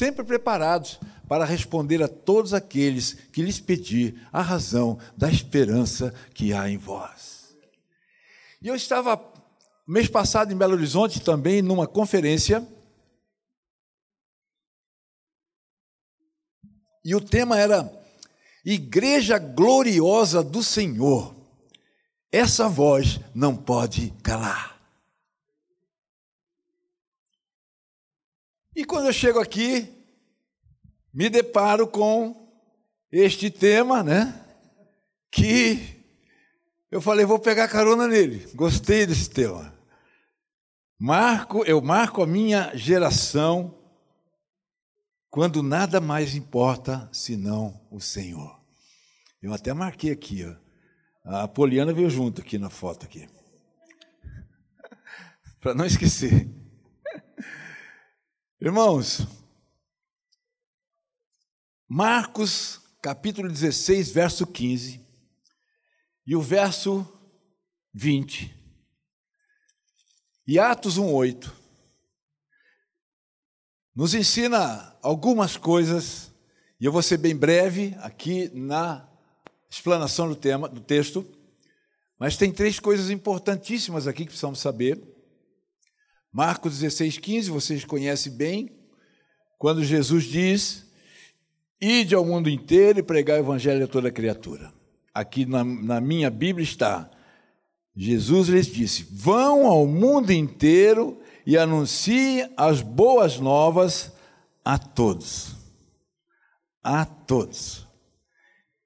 sempre 0.00 0.24
preparados 0.24 0.98
para 1.28 1.44
responder 1.44 2.02
a 2.02 2.08
todos 2.08 2.54
aqueles 2.54 3.12
que 3.12 3.42
lhes 3.42 3.60
pedir 3.60 4.26
a 4.32 4.40
razão 4.40 4.98
da 5.14 5.30
esperança 5.30 6.14
que 6.32 6.54
há 6.54 6.70
em 6.70 6.78
vós. 6.78 7.54
E 8.62 8.68
eu 8.68 8.74
estava 8.74 9.22
mês 9.86 10.08
passado 10.08 10.54
em 10.54 10.56
Belo 10.56 10.72
Horizonte 10.72 11.20
também 11.20 11.60
numa 11.60 11.86
conferência 11.86 12.66
e 17.04 17.14
o 17.14 17.20
tema 17.20 17.58
era 17.58 17.92
Igreja 18.64 19.38
gloriosa 19.38 20.42
do 20.42 20.62
Senhor. 20.62 21.36
Essa 22.32 22.70
voz 22.70 23.20
não 23.34 23.54
pode 23.54 24.14
calar. 24.22 24.79
E 28.80 28.84
quando 28.86 29.08
eu 29.08 29.12
chego 29.12 29.38
aqui, 29.38 29.92
me 31.12 31.28
deparo 31.28 31.86
com 31.86 32.50
este 33.12 33.50
tema, 33.50 34.02
né? 34.02 34.42
Que 35.30 36.02
eu 36.90 36.98
falei, 36.98 37.26
vou 37.26 37.38
pegar 37.38 37.68
carona 37.68 38.08
nele. 38.08 38.50
Gostei 38.54 39.04
desse 39.04 39.28
tema. 39.28 39.70
Marco, 40.98 41.62
eu 41.64 41.82
marco 41.82 42.22
a 42.22 42.26
minha 42.26 42.74
geração 42.74 43.78
quando 45.28 45.62
nada 45.62 46.00
mais 46.00 46.34
importa 46.34 47.06
senão 47.12 47.86
o 47.90 48.00
Senhor. 48.00 48.58
Eu 49.42 49.52
até 49.52 49.74
marquei 49.74 50.10
aqui, 50.10 50.42
ó. 50.46 51.42
A 51.42 51.46
Poliana 51.46 51.92
veio 51.92 52.08
junto 52.08 52.40
aqui 52.40 52.56
na 52.56 52.70
foto 52.70 53.04
aqui. 53.04 53.28
Para 55.60 55.74
não 55.74 55.84
esquecer. 55.84 56.59
Irmãos, 58.62 59.26
Marcos 61.88 62.78
capítulo 63.00 63.48
16, 63.48 64.10
verso 64.10 64.46
15 64.46 65.00
e 66.26 66.36
o 66.36 66.42
verso 66.42 67.10
20 67.94 68.54
e 70.46 70.58
Atos 70.58 70.98
1:8 70.98 71.50
nos 73.96 74.12
ensina 74.12 74.94
algumas 75.00 75.56
coisas, 75.56 76.30
e 76.78 76.84
eu 76.84 76.92
vou 76.92 77.00
ser 77.00 77.16
bem 77.16 77.34
breve 77.34 77.96
aqui 78.00 78.50
na 78.50 79.08
explanação 79.70 80.28
do 80.28 80.36
tema, 80.36 80.68
do 80.68 80.82
texto, 80.82 81.26
mas 82.18 82.36
tem 82.36 82.52
três 82.52 82.78
coisas 82.78 83.08
importantíssimas 83.08 84.06
aqui 84.06 84.24
que 84.24 84.32
precisamos 84.32 84.58
saber. 84.58 85.09
Marcos 86.32 86.78
16, 86.78 87.18
15, 87.18 87.50
vocês 87.50 87.84
conhecem 87.84 88.32
bem, 88.32 88.70
quando 89.58 89.82
Jesus 89.82 90.24
diz: 90.24 90.86
Ide 91.80 92.14
ao 92.14 92.24
mundo 92.24 92.48
inteiro 92.48 93.00
e 93.00 93.02
pregar 93.02 93.38
o 93.38 93.40
evangelho 93.40 93.84
a 93.84 93.88
toda 93.88 94.12
criatura. 94.12 94.72
Aqui 95.12 95.44
na, 95.44 95.64
na 95.64 96.00
minha 96.00 96.30
Bíblia 96.30 96.62
está: 96.62 97.10
Jesus 97.96 98.48
lhes 98.48 98.66
disse: 98.66 99.08
Vão 99.10 99.66
ao 99.66 99.86
mundo 99.86 100.30
inteiro 100.30 101.20
e 101.44 101.58
anuncie 101.58 102.48
as 102.56 102.80
boas 102.80 103.40
novas 103.40 104.12
a 104.64 104.78
todos. 104.78 105.56
A 106.82 107.04
todos. 107.04 107.86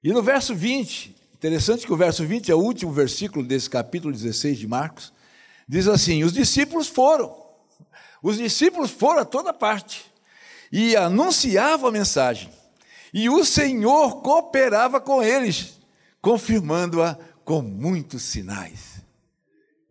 E 0.03 0.11
no 0.11 0.23
verso 0.23 0.55
20, 0.55 1.15
interessante 1.35 1.85
que 1.85 1.93
o 1.93 1.97
verso 1.97 2.25
20 2.25 2.51
é 2.51 2.55
o 2.55 2.59
último 2.59 2.91
versículo 2.91 3.45
desse 3.45 3.69
capítulo 3.69 4.11
16 4.11 4.57
de 4.57 4.67
Marcos, 4.67 5.13
diz 5.67 5.87
assim: 5.87 6.23
Os 6.23 6.33
discípulos 6.33 6.87
foram, 6.87 7.35
os 8.21 8.37
discípulos 8.37 8.91
foram 8.91 9.21
a 9.21 9.25
toda 9.25 9.53
parte 9.53 10.05
e 10.71 10.95
anunciavam 10.95 11.89
a 11.89 11.91
mensagem, 11.91 12.51
e 13.13 13.29
o 13.29 13.45
Senhor 13.45 14.21
cooperava 14.21 14.99
com 14.99 15.23
eles, 15.23 15.79
confirmando-a 16.21 17.15
com 17.43 17.61
muitos 17.61 18.23
sinais. 18.23 19.01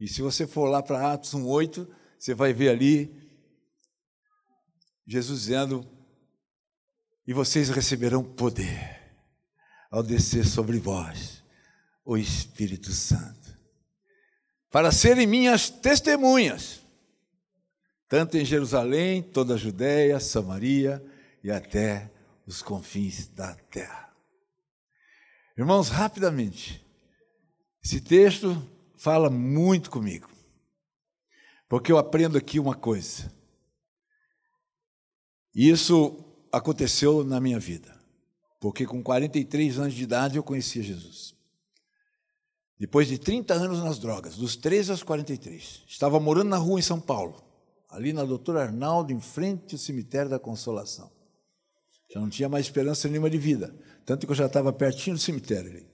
E 0.00 0.08
se 0.08 0.20
você 0.20 0.46
for 0.46 0.68
lá 0.68 0.82
para 0.82 1.12
Atos 1.12 1.34
1,8, 1.34 1.86
você 2.18 2.34
vai 2.34 2.52
ver 2.52 2.70
ali 2.70 3.24
Jesus 5.06 5.42
dizendo: 5.42 5.86
E 7.26 7.32
vocês 7.32 7.68
receberão 7.68 8.22
poder 8.22 9.02
ao 9.90 10.02
descer 10.02 10.46
sobre 10.46 10.78
vós 10.78 11.42
o 12.04 12.16
Espírito 12.16 12.90
Santo, 12.90 13.43
para 14.74 14.90
serem 14.90 15.24
minhas 15.24 15.70
testemunhas, 15.70 16.80
tanto 18.08 18.36
em 18.36 18.44
Jerusalém, 18.44 19.22
toda 19.22 19.54
a 19.54 19.56
Judéia, 19.56 20.18
Samaria 20.18 21.00
e 21.44 21.50
até 21.52 22.10
os 22.44 22.60
confins 22.60 23.28
da 23.28 23.54
terra. 23.54 24.12
Irmãos, 25.56 25.90
rapidamente, 25.90 26.84
esse 27.84 28.00
texto 28.00 28.68
fala 28.96 29.30
muito 29.30 29.92
comigo. 29.92 30.28
Porque 31.68 31.92
eu 31.92 31.96
aprendo 31.96 32.36
aqui 32.36 32.58
uma 32.58 32.74
coisa. 32.74 33.32
Isso 35.54 36.18
aconteceu 36.50 37.22
na 37.22 37.38
minha 37.38 37.60
vida. 37.60 37.96
Porque 38.58 38.84
com 38.84 39.04
43 39.04 39.78
anos 39.78 39.94
de 39.94 40.02
idade 40.02 40.36
eu 40.36 40.42
conhecia 40.42 40.82
Jesus. 40.82 41.33
Depois 42.84 43.08
de 43.08 43.16
30 43.16 43.54
anos 43.54 43.82
nas 43.82 43.98
drogas, 43.98 44.36
dos 44.36 44.56
13 44.56 44.90
aos 44.90 45.02
43. 45.02 45.84
Estava 45.88 46.20
morando 46.20 46.50
na 46.50 46.58
rua 46.58 46.78
em 46.78 46.82
São 46.82 47.00
Paulo, 47.00 47.42
ali 47.88 48.12
na 48.12 48.26
Doutora 48.26 48.60
Arnaldo, 48.60 49.10
em 49.10 49.18
frente 49.18 49.74
ao 49.74 49.78
cemitério 49.78 50.28
da 50.28 50.38
Consolação. 50.38 51.10
Já 52.12 52.20
não 52.20 52.28
tinha 52.28 52.46
mais 52.46 52.66
esperança 52.66 53.08
nenhuma 53.08 53.30
de 53.30 53.38
vida. 53.38 53.74
Tanto 54.04 54.26
que 54.26 54.32
eu 54.32 54.36
já 54.36 54.44
estava 54.44 54.70
pertinho 54.70 55.16
do 55.16 55.22
cemitério 55.22 55.70
ali. 55.70 55.86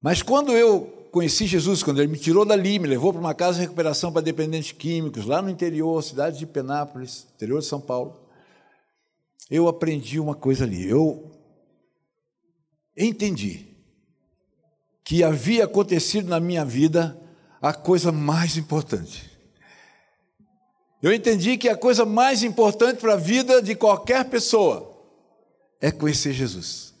Mas 0.00 0.22
quando 0.22 0.52
eu 0.52 1.08
conheci 1.10 1.48
Jesus 1.48 1.82
quando 1.82 2.00
ele 2.00 2.12
me 2.12 2.16
tirou 2.16 2.44
dali, 2.44 2.78
me 2.78 2.86
levou 2.86 3.12
para 3.12 3.20
uma 3.20 3.34
casa 3.34 3.54
de 3.54 3.62
recuperação 3.62 4.12
para 4.12 4.22
dependentes 4.22 4.70
químicos, 4.70 5.26
lá 5.26 5.42
no 5.42 5.50
interior, 5.50 6.00
cidade 6.00 6.38
de 6.38 6.46
Penápolis, 6.46 7.26
interior 7.34 7.58
de 7.58 7.66
São 7.66 7.80
Paulo. 7.80 8.20
Eu 9.50 9.66
aprendi 9.66 10.20
uma 10.20 10.36
coisa 10.36 10.62
ali. 10.62 10.88
Eu 10.88 11.39
entendi 12.96 13.66
que 15.04 15.24
havia 15.24 15.64
acontecido 15.64 16.28
na 16.28 16.38
minha 16.38 16.64
vida 16.64 17.20
a 17.60 17.72
coisa 17.72 18.12
mais 18.12 18.56
importante. 18.56 19.30
Eu 21.02 21.12
entendi 21.12 21.56
que 21.56 21.68
a 21.68 21.76
coisa 21.76 22.04
mais 22.04 22.42
importante 22.42 23.00
para 23.00 23.14
a 23.14 23.16
vida 23.16 23.62
de 23.62 23.74
qualquer 23.74 24.24
pessoa 24.26 24.90
é 25.80 25.90
conhecer 25.90 26.32
Jesus. 26.32 26.94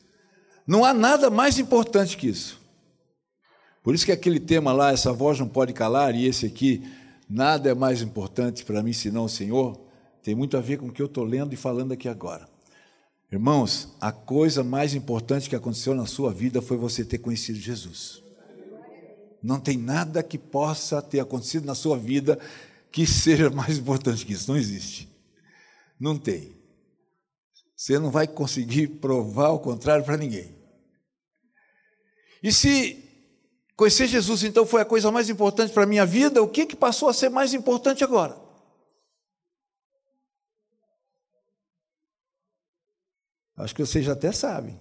Não 0.66 0.84
há 0.84 0.94
nada 0.94 1.30
mais 1.30 1.58
importante 1.58 2.16
que 2.16 2.28
isso. 2.28 2.58
Por 3.82 3.94
isso 3.94 4.06
que 4.06 4.12
aquele 4.12 4.40
tema 4.40 4.72
lá, 4.72 4.92
essa 4.92 5.12
voz 5.12 5.38
não 5.38 5.48
pode 5.48 5.72
calar, 5.72 6.14
e 6.14 6.26
esse 6.26 6.46
aqui, 6.46 6.82
nada 7.28 7.70
é 7.70 7.74
mais 7.74 8.02
importante 8.02 8.64
para 8.64 8.82
mim 8.82 8.92
senão 8.92 9.24
o 9.24 9.28
Senhor, 9.28 9.80
tem 10.22 10.34
muito 10.34 10.56
a 10.56 10.60
ver 10.60 10.78
com 10.78 10.86
o 10.86 10.92
que 10.92 11.00
eu 11.00 11.06
estou 11.06 11.24
lendo 11.24 11.52
e 11.52 11.56
falando 11.56 11.92
aqui 11.92 12.08
agora. 12.08 12.48
Irmãos, 13.32 13.96
a 14.00 14.10
coisa 14.10 14.64
mais 14.64 14.94
importante 14.94 15.48
que 15.48 15.54
aconteceu 15.54 15.94
na 15.94 16.06
sua 16.06 16.32
vida 16.32 16.60
foi 16.60 16.76
você 16.76 17.04
ter 17.04 17.18
conhecido 17.18 17.58
Jesus. 17.58 18.22
Não 19.42 19.60
tem 19.60 19.76
nada 19.76 20.22
que 20.22 20.36
possa 20.36 21.00
ter 21.00 21.20
acontecido 21.20 21.64
na 21.64 21.74
sua 21.74 21.96
vida 21.96 22.38
que 22.90 23.06
seja 23.06 23.48
mais 23.50 23.78
importante 23.78 24.26
que 24.26 24.32
isso. 24.32 24.50
Não 24.50 24.58
existe. 24.58 25.08
Não 25.98 26.18
tem. 26.18 26.56
Você 27.76 27.98
não 27.98 28.10
vai 28.10 28.26
conseguir 28.26 28.88
provar 28.88 29.50
o 29.50 29.60
contrário 29.60 30.04
para 30.04 30.16
ninguém. 30.16 30.54
E 32.42 32.52
se 32.52 33.10
Conhecer 33.80 34.08
Jesus, 34.08 34.44
então, 34.44 34.66
foi 34.66 34.82
a 34.82 34.84
coisa 34.84 35.10
mais 35.10 35.30
importante 35.30 35.72
para 35.72 35.84
a 35.84 35.86
minha 35.86 36.04
vida. 36.04 36.42
O 36.42 36.48
que, 36.48 36.66
que 36.66 36.76
passou 36.76 37.08
a 37.08 37.14
ser 37.14 37.30
mais 37.30 37.54
importante 37.54 38.04
agora? 38.04 38.38
Acho 43.60 43.74
que 43.74 43.84
vocês 43.84 44.08
até 44.08 44.32
sabem. 44.32 44.78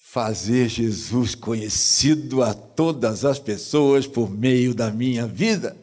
Fazer 0.00 0.68
Jesus 0.68 1.34
conhecido 1.34 2.42
a 2.42 2.54
todas 2.54 3.24
as 3.24 3.38
pessoas 3.38 4.06
por 4.06 4.30
meio 4.30 4.74
da 4.74 4.90
minha 4.90 5.26
vida, 5.26 5.76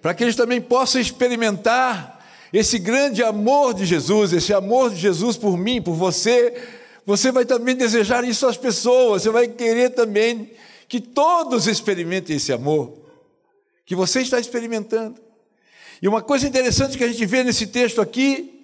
para 0.00 0.12
que 0.12 0.24
eles 0.24 0.36
também 0.36 0.60
possam 0.60 1.00
experimentar 1.00 2.20
esse 2.52 2.78
grande 2.78 3.22
amor 3.22 3.72
de 3.72 3.86
Jesus, 3.86 4.32
esse 4.32 4.52
amor 4.52 4.90
de 4.90 4.96
Jesus 4.96 5.36
por 5.36 5.56
mim, 5.56 5.80
por 5.80 5.94
você, 5.94 6.60
você 7.06 7.32
vai 7.32 7.44
também 7.44 7.74
desejar 7.74 8.24
isso 8.24 8.46
às 8.46 8.56
pessoas, 8.56 9.22
você 9.22 9.30
vai 9.30 9.48
querer 9.48 9.90
também 9.90 10.50
que 10.86 11.00
todos 11.00 11.66
experimentem 11.66 12.36
esse 12.36 12.52
amor 12.52 12.98
que 13.86 13.96
você 13.96 14.20
está 14.20 14.38
experimentando. 14.38 15.20
E 16.02 16.08
uma 16.08 16.20
coisa 16.20 16.46
interessante 16.46 16.98
que 16.98 17.04
a 17.04 17.08
gente 17.08 17.24
vê 17.24 17.42
nesse 17.42 17.68
texto 17.68 18.00
aqui 18.00 18.61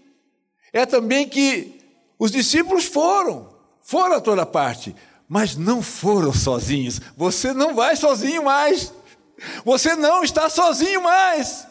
é 0.73 0.85
também 0.85 1.29
que 1.29 1.81
os 2.19 2.31
discípulos 2.31 2.85
foram, 2.85 3.49
foram 3.81 4.17
a 4.17 4.21
toda 4.21 4.45
parte, 4.45 4.95
mas 5.29 5.57
não 5.57 5.83
foram 5.83 6.33
sozinhos. 6.33 7.01
Você 7.17 7.53
não 7.53 7.75
vai 7.75 7.97
sozinho 7.97 8.45
mais. 8.45 8.93
Você 9.65 9.95
não 9.95 10.25
está 10.25 10.49
sozinho 10.49 11.03
mais. 11.03 11.67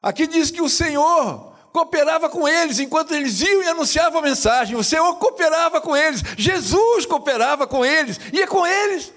Aqui 0.00 0.26
diz 0.26 0.50
que 0.50 0.62
o 0.62 0.68
Senhor 0.68 1.52
cooperava 1.72 2.28
com 2.28 2.48
eles 2.48 2.78
enquanto 2.78 3.14
eles 3.14 3.40
iam 3.40 3.62
e 3.62 3.68
anunciavam 3.68 4.20
a 4.20 4.22
mensagem. 4.22 4.76
O 4.76 4.84
Senhor 4.84 5.14
cooperava 5.16 5.80
com 5.80 5.96
eles. 5.96 6.22
Jesus 6.36 7.04
cooperava 7.04 7.66
com 7.66 7.84
eles. 7.84 8.18
Ia 8.32 8.46
com 8.46 8.66
eles. 8.66 9.12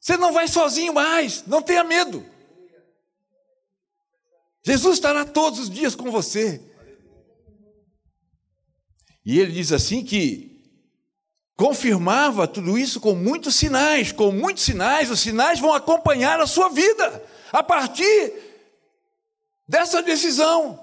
Você 0.00 0.16
não 0.16 0.32
vai 0.32 0.48
sozinho 0.48 0.94
mais. 0.94 1.44
Não 1.46 1.60
tenha 1.60 1.82
medo. 1.82 2.24
Jesus 4.64 4.94
estará 4.94 5.24
todos 5.26 5.60
os 5.60 5.70
dias 5.70 5.94
com 5.94 6.10
você. 6.10 6.60
E 9.24 9.38
ele 9.38 9.52
diz 9.52 9.72
assim 9.72 10.02
que 10.02 10.54
confirmava 11.56 12.48
tudo 12.48 12.78
isso 12.78 12.98
com 12.98 13.14
muitos 13.14 13.54
sinais, 13.54 14.10
com 14.10 14.32
muitos 14.32 14.64
sinais, 14.64 15.10
os 15.10 15.20
sinais 15.20 15.60
vão 15.60 15.72
acompanhar 15.72 16.40
a 16.40 16.46
sua 16.46 16.68
vida 16.68 17.22
a 17.52 17.62
partir 17.62 18.32
dessa 19.68 20.02
decisão, 20.02 20.80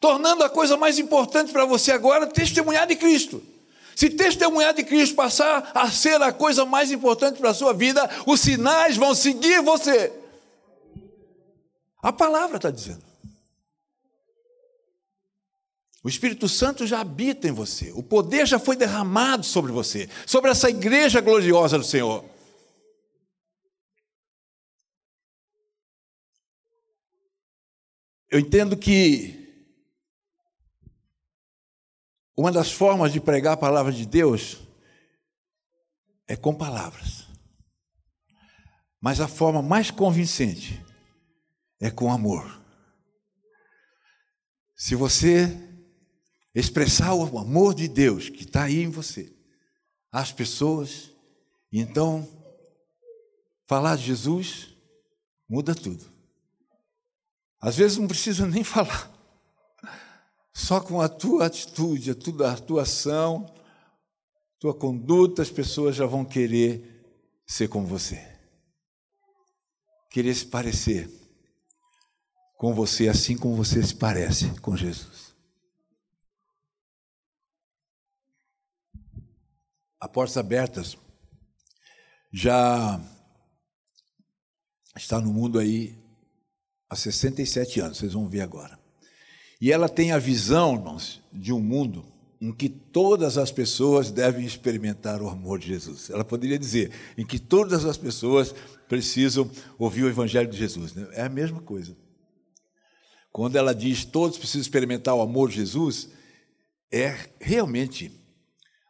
tornando 0.00 0.44
a 0.44 0.50
coisa 0.50 0.76
mais 0.76 0.98
importante 0.98 1.52
para 1.52 1.64
você 1.64 1.92
agora 1.92 2.26
testemunhar 2.26 2.86
de 2.86 2.96
Cristo. 2.96 3.42
Se 3.96 4.10
testemunhar 4.10 4.74
de 4.74 4.82
Cristo 4.82 5.14
passar 5.14 5.70
a 5.74 5.88
ser 5.90 6.20
a 6.20 6.32
coisa 6.32 6.64
mais 6.64 6.90
importante 6.90 7.38
para 7.38 7.50
a 7.50 7.54
sua 7.54 7.72
vida, 7.72 8.08
os 8.26 8.40
sinais 8.40 8.96
vão 8.96 9.14
seguir 9.14 9.62
você. 9.62 10.12
A 12.04 12.12
palavra 12.12 12.58
está 12.58 12.70
dizendo. 12.70 13.02
O 16.02 16.08
Espírito 16.08 16.46
Santo 16.50 16.86
já 16.86 17.00
habita 17.00 17.48
em 17.48 17.50
você, 17.50 17.92
o 17.92 18.02
poder 18.02 18.46
já 18.46 18.58
foi 18.58 18.76
derramado 18.76 19.42
sobre 19.42 19.72
você, 19.72 20.06
sobre 20.26 20.50
essa 20.50 20.68
igreja 20.68 21.22
gloriosa 21.22 21.78
do 21.78 21.84
Senhor. 21.84 22.22
Eu 28.28 28.38
entendo 28.38 28.76
que 28.76 29.40
uma 32.36 32.52
das 32.52 32.70
formas 32.70 33.14
de 33.14 33.18
pregar 33.18 33.54
a 33.54 33.56
palavra 33.56 33.90
de 33.90 34.04
Deus 34.04 34.58
é 36.28 36.36
com 36.36 36.54
palavras. 36.54 37.26
Mas 39.00 39.20
a 39.22 39.28
forma 39.28 39.62
mais 39.62 39.90
convincente 39.90 40.83
é 41.80 41.90
com 41.90 42.10
amor. 42.10 42.62
Se 44.76 44.94
você 44.94 45.56
expressar 46.54 47.14
o 47.14 47.38
amor 47.38 47.74
de 47.74 47.88
Deus 47.88 48.28
que 48.28 48.44
está 48.44 48.64
aí 48.64 48.82
em 48.82 48.90
você, 48.90 49.34
às 50.10 50.30
pessoas, 50.30 51.10
então 51.72 52.28
falar 53.66 53.96
de 53.96 54.04
Jesus 54.04 54.74
muda 55.48 55.74
tudo. 55.74 56.04
Às 57.60 57.76
vezes 57.76 57.98
não 57.98 58.06
precisa 58.06 58.46
nem 58.46 58.62
falar, 58.64 59.10
só 60.52 60.80
com 60.80 61.00
a 61.00 61.08
tua 61.08 61.46
atitude, 61.46 62.10
a 62.10 62.14
tua, 62.14 62.52
a 62.52 62.56
tua 62.56 62.82
ação, 62.82 63.52
tua 64.58 64.74
conduta, 64.74 65.42
as 65.42 65.50
pessoas 65.50 65.96
já 65.96 66.06
vão 66.06 66.24
querer 66.24 66.90
ser 67.46 67.68
como 67.68 67.86
você, 67.86 68.22
querer 70.10 70.34
se 70.34 70.46
parecer 70.46 71.23
com 72.64 72.72
você, 72.72 73.08
assim 73.08 73.36
como 73.36 73.54
você 73.54 73.82
se 73.82 73.94
parece 73.94 74.48
com 74.62 74.74
Jesus. 74.74 75.34
a 80.00 80.08
Portas 80.08 80.38
Abertas 80.38 80.96
já 82.32 82.98
está 84.96 85.20
no 85.20 85.30
mundo 85.30 85.58
aí 85.58 85.94
há 86.88 86.96
67 86.96 87.80
anos, 87.80 87.98
vocês 87.98 88.14
vão 88.14 88.26
ver 88.28 88.40
agora. 88.40 88.78
E 89.60 89.70
ela 89.70 89.88
tem 89.88 90.12
a 90.12 90.18
visão, 90.18 90.74
irmãos, 90.74 91.22
de 91.30 91.52
um 91.52 91.60
mundo 91.60 92.02
em 92.40 92.50
que 92.50 92.70
todas 92.70 93.36
as 93.36 93.50
pessoas 93.52 94.10
devem 94.10 94.46
experimentar 94.46 95.20
o 95.20 95.28
amor 95.28 95.58
de 95.58 95.68
Jesus. 95.68 96.08
Ela 96.08 96.24
poderia 96.24 96.58
dizer 96.58 96.92
em 97.18 97.26
que 97.26 97.38
todas 97.38 97.84
as 97.84 97.98
pessoas 97.98 98.54
precisam 98.88 99.50
ouvir 99.78 100.04
o 100.04 100.08
Evangelho 100.08 100.50
de 100.50 100.56
Jesus. 100.56 100.94
Né? 100.94 101.06
É 101.12 101.22
a 101.22 101.28
mesma 101.28 101.60
coisa. 101.60 101.94
Quando 103.34 103.56
ela 103.56 103.74
diz 103.74 104.04
todos 104.04 104.38
precisam 104.38 104.60
experimentar 104.60 105.12
o 105.12 105.20
amor 105.20 105.50
de 105.50 105.56
Jesus, 105.56 106.08
é 106.88 107.28
realmente 107.40 108.12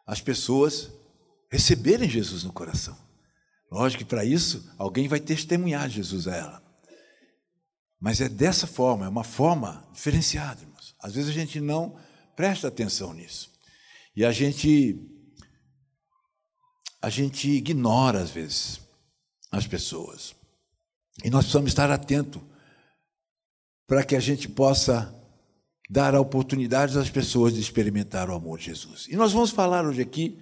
as 0.05 0.21
pessoas 0.21 0.91
receberem 1.51 2.07
Jesus 2.07 2.43
no 2.43 2.53
coração. 2.53 2.95
Lógico 3.71 4.03
que 4.03 4.09
para 4.09 4.23
isso 4.23 4.71
alguém 4.77 5.07
vai 5.07 5.19
testemunhar 5.19 5.89
Jesus 5.89 6.27
a 6.27 6.35
ela. 6.35 6.63
Mas 7.99 8.21
é 8.21 8.29
dessa 8.29 8.67
forma, 8.67 9.07
é 9.07 9.09
uma 9.09 9.23
forma 9.23 9.83
diferenciada, 9.91 10.61
irmãos. 10.61 10.95
Às 11.01 11.15
vezes 11.15 11.31
a 11.31 11.33
gente 11.33 11.59
não 11.59 11.97
presta 12.35 12.67
atenção 12.67 13.15
nisso. 13.15 13.51
E 14.15 14.23
a 14.23 14.31
gente 14.31 14.95
a 17.01 17.09
gente 17.09 17.49
ignora 17.49 18.19
às 18.19 18.29
vezes 18.29 18.79
as 19.51 19.65
pessoas. 19.65 20.35
E 21.23 21.31
nós 21.31 21.45
precisamos 21.45 21.71
estar 21.71 21.89
atento 21.89 22.39
para 23.87 24.03
que 24.03 24.15
a 24.15 24.19
gente 24.19 24.49
possa 24.49 25.13
dar 25.89 26.15
a 26.15 26.21
oportunidade 26.21 26.97
às 26.97 27.09
pessoas 27.09 27.53
de 27.53 27.61
experimentar 27.61 28.29
o 28.29 28.33
amor 28.33 28.57
de 28.57 28.65
Jesus. 28.65 29.07
E 29.09 29.15
nós 29.15 29.31
vamos 29.31 29.51
falar 29.51 29.85
hoje 29.85 30.01
aqui 30.01 30.39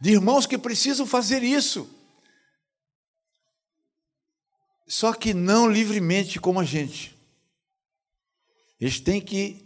de 0.00 0.10
irmãos 0.10 0.46
que 0.46 0.58
precisam 0.58 1.06
fazer 1.06 1.42
isso. 1.42 1.88
Só 4.86 5.12
que 5.12 5.32
não 5.32 5.70
livremente 5.70 6.40
como 6.40 6.60
a 6.60 6.64
gente. 6.64 7.16
Eles 8.80 9.00
têm 9.00 9.20
que 9.20 9.64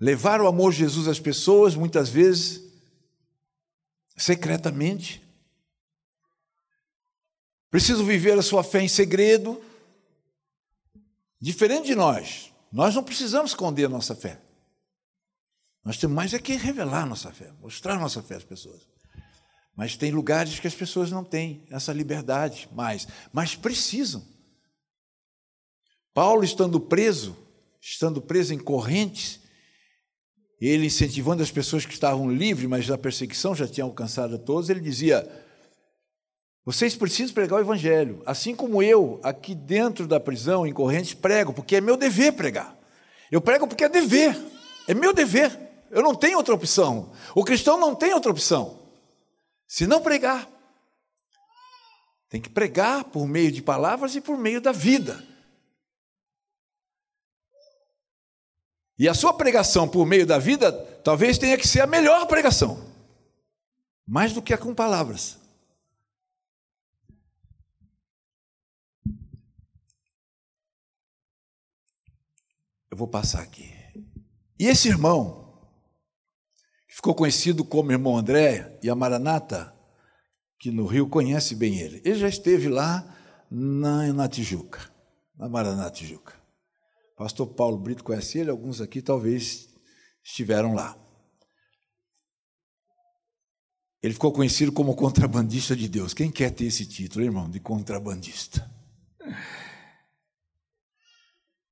levar 0.00 0.40
o 0.40 0.46
amor 0.46 0.72
de 0.72 0.78
Jesus 0.78 1.08
às 1.08 1.20
pessoas, 1.20 1.74
muitas 1.74 2.08
vezes, 2.08 2.62
secretamente. 4.16 5.22
Precisam 7.70 8.04
viver 8.04 8.38
a 8.38 8.42
sua 8.42 8.62
fé 8.62 8.80
em 8.80 8.88
segredo. 8.88 9.60
Diferente 11.44 11.88
de 11.88 11.94
nós. 11.94 12.54
Nós 12.72 12.94
não 12.94 13.04
precisamos 13.04 13.50
esconder 13.50 13.84
a 13.84 13.88
nossa 13.90 14.14
fé. 14.14 14.40
Nós 15.84 15.98
temos 15.98 16.16
mais 16.16 16.32
é 16.32 16.38
que 16.38 16.56
revelar 16.56 17.04
nossa 17.04 17.30
fé, 17.30 17.52
mostrar 17.60 18.00
nossa 18.00 18.22
fé 18.22 18.36
às 18.36 18.44
pessoas. 18.44 18.80
Mas 19.76 19.94
tem 19.94 20.10
lugares 20.10 20.58
que 20.58 20.66
as 20.66 20.74
pessoas 20.74 21.10
não 21.10 21.22
têm 21.22 21.66
essa 21.70 21.92
liberdade 21.92 22.66
mais, 22.72 23.06
mas 23.30 23.54
precisam. 23.54 24.26
Paulo, 26.14 26.44
estando 26.44 26.80
preso, 26.80 27.36
estando 27.78 28.22
preso 28.22 28.54
em 28.54 28.58
correntes, 28.58 29.38
ele 30.58 30.86
incentivando 30.86 31.42
as 31.42 31.50
pessoas 31.50 31.84
que 31.84 31.92
estavam 31.92 32.32
livres, 32.32 32.66
mas 32.66 32.90
a 32.90 32.96
perseguição 32.96 33.54
já 33.54 33.68
tinha 33.68 33.84
alcançado 33.84 34.36
a 34.36 34.38
todos, 34.38 34.70
ele 34.70 34.80
dizia: 34.80 35.43
Vocês 36.64 36.96
precisam 36.96 37.34
pregar 37.34 37.58
o 37.58 37.62
evangelho, 37.62 38.22
assim 38.24 38.54
como 38.54 38.82
eu, 38.82 39.20
aqui 39.22 39.54
dentro 39.54 40.06
da 40.06 40.18
prisão, 40.18 40.66
em 40.66 40.72
correntes, 40.72 41.12
prego, 41.12 41.52
porque 41.52 41.76
é 41.76 41.80
meu 41.80 41.96
dever 41.96 42.32
pregar. 42.32 42.74
Eu 43.30 43.40
prego 43.40 43.66
porque 43.66 43.84
é 43.84 43.88
dever, 43.88 44.34
é 44.88 44.94
meu 44.94 45.12
dever. 45.12 45.58
Eu 45.90 46.02
não 46.02 46.14
tenho 46.14 46.38
outra 46.38 46.54
opção. 46.54 47.12
O 47.34 47.44
cristão 47.44 47.78
não 47.78 47.94
tem 47.94 48.14
outra 48.14 48.30
opção. 48.30 48.80
Se 49.68 49.86
não 49.86 50.00
pregar, 50.00 50.48
tem 52.30 52.40
que 52.40 52.48
pregar 52.48 53.04
por 53.04 53.26
meio 53.26 53.52
de 53.52 53.60
palavras 53.60 54.16
e 54.16 54.20
por 54.20 54.38
meio 54.38 54.60
da 54.60 54.72
vida. 54.72 55.22
E 58.98 59.06
a 59.06 59.12
sua 59.12 59.34
pregação 59.34 59.86
por 59.86 60.06
meio 60.06 60.26
da 60.26 60.38
vida 60.38 60.72
talvez 61.04 61.36
tenha 61.36 61.58
que 61.58 61.68
ser 61.68 61.80
a 61.80 61.86
melhor 61.86 62.26
pregação, 62.26 62.82
mais 64.06 64.32
do 64.32 64.40
que 64.40 64.54
a 64.54 64.58
com 64.58 64.74
palavras. 64.74 65.43
Eu 72.94 72.96
vou 72.96 73.08
passar 73.08 73.42
aqui. 73.42 73.74
E 74.56 74.68
esse 74.68 74.86
irmão, 74.86 75.68
ficou 76.88 77.12
conhecido 77.12 77.64
como 77.64 77.90
irmão 77.90 78.16
André, 78.16 78.78
e 78.84 78.88
a 78.88 78.94
Maranata, 78.94 79.74
que 80.60 80.70
no 80.70 80.86
Rio 80.86 81.08
conhece 81.08 81.56
bem 81.56 81.80
ele. 81.80 82.00
Ele 82.04 82.14
já 82.14 82.28
esteve 82.28 82.68
lá 82.68 83.04
na, 83.50 84.12
na 84.12 84.28
Tijuca, 84.28 84.88
na 85.36 85.48
Maranata 85.48 85.90
Tijuca. 85.90 86.40
Pastor 87.16 87.48
Paulo 87.48 87.78
Brito 87.78 88.04
conhece 88.04 88.38
ele, 88.38 88.48
alguns 88.48 88.80
aqui 88.80 89.02
talvez 89.02 89.74
estiveram 90.22 90.72
lá. 90.72 90.96
Ele 94.00 94.14
ficou 94.14 94.30
conhecido 94.30 94.70
como 94.70 94.94
contrabandista 94.94 95.74
de 95.74 95.88
Deus. 95.88 96.14
Quem 96.14 96.30
quer 96.30 96.52
ter 96.52 96.66
esse 96.66 96.86
título, 96.86 97.24
irmão, 97.24 97.50
de 97.50 97.58
contrabandista? 97.58 98.72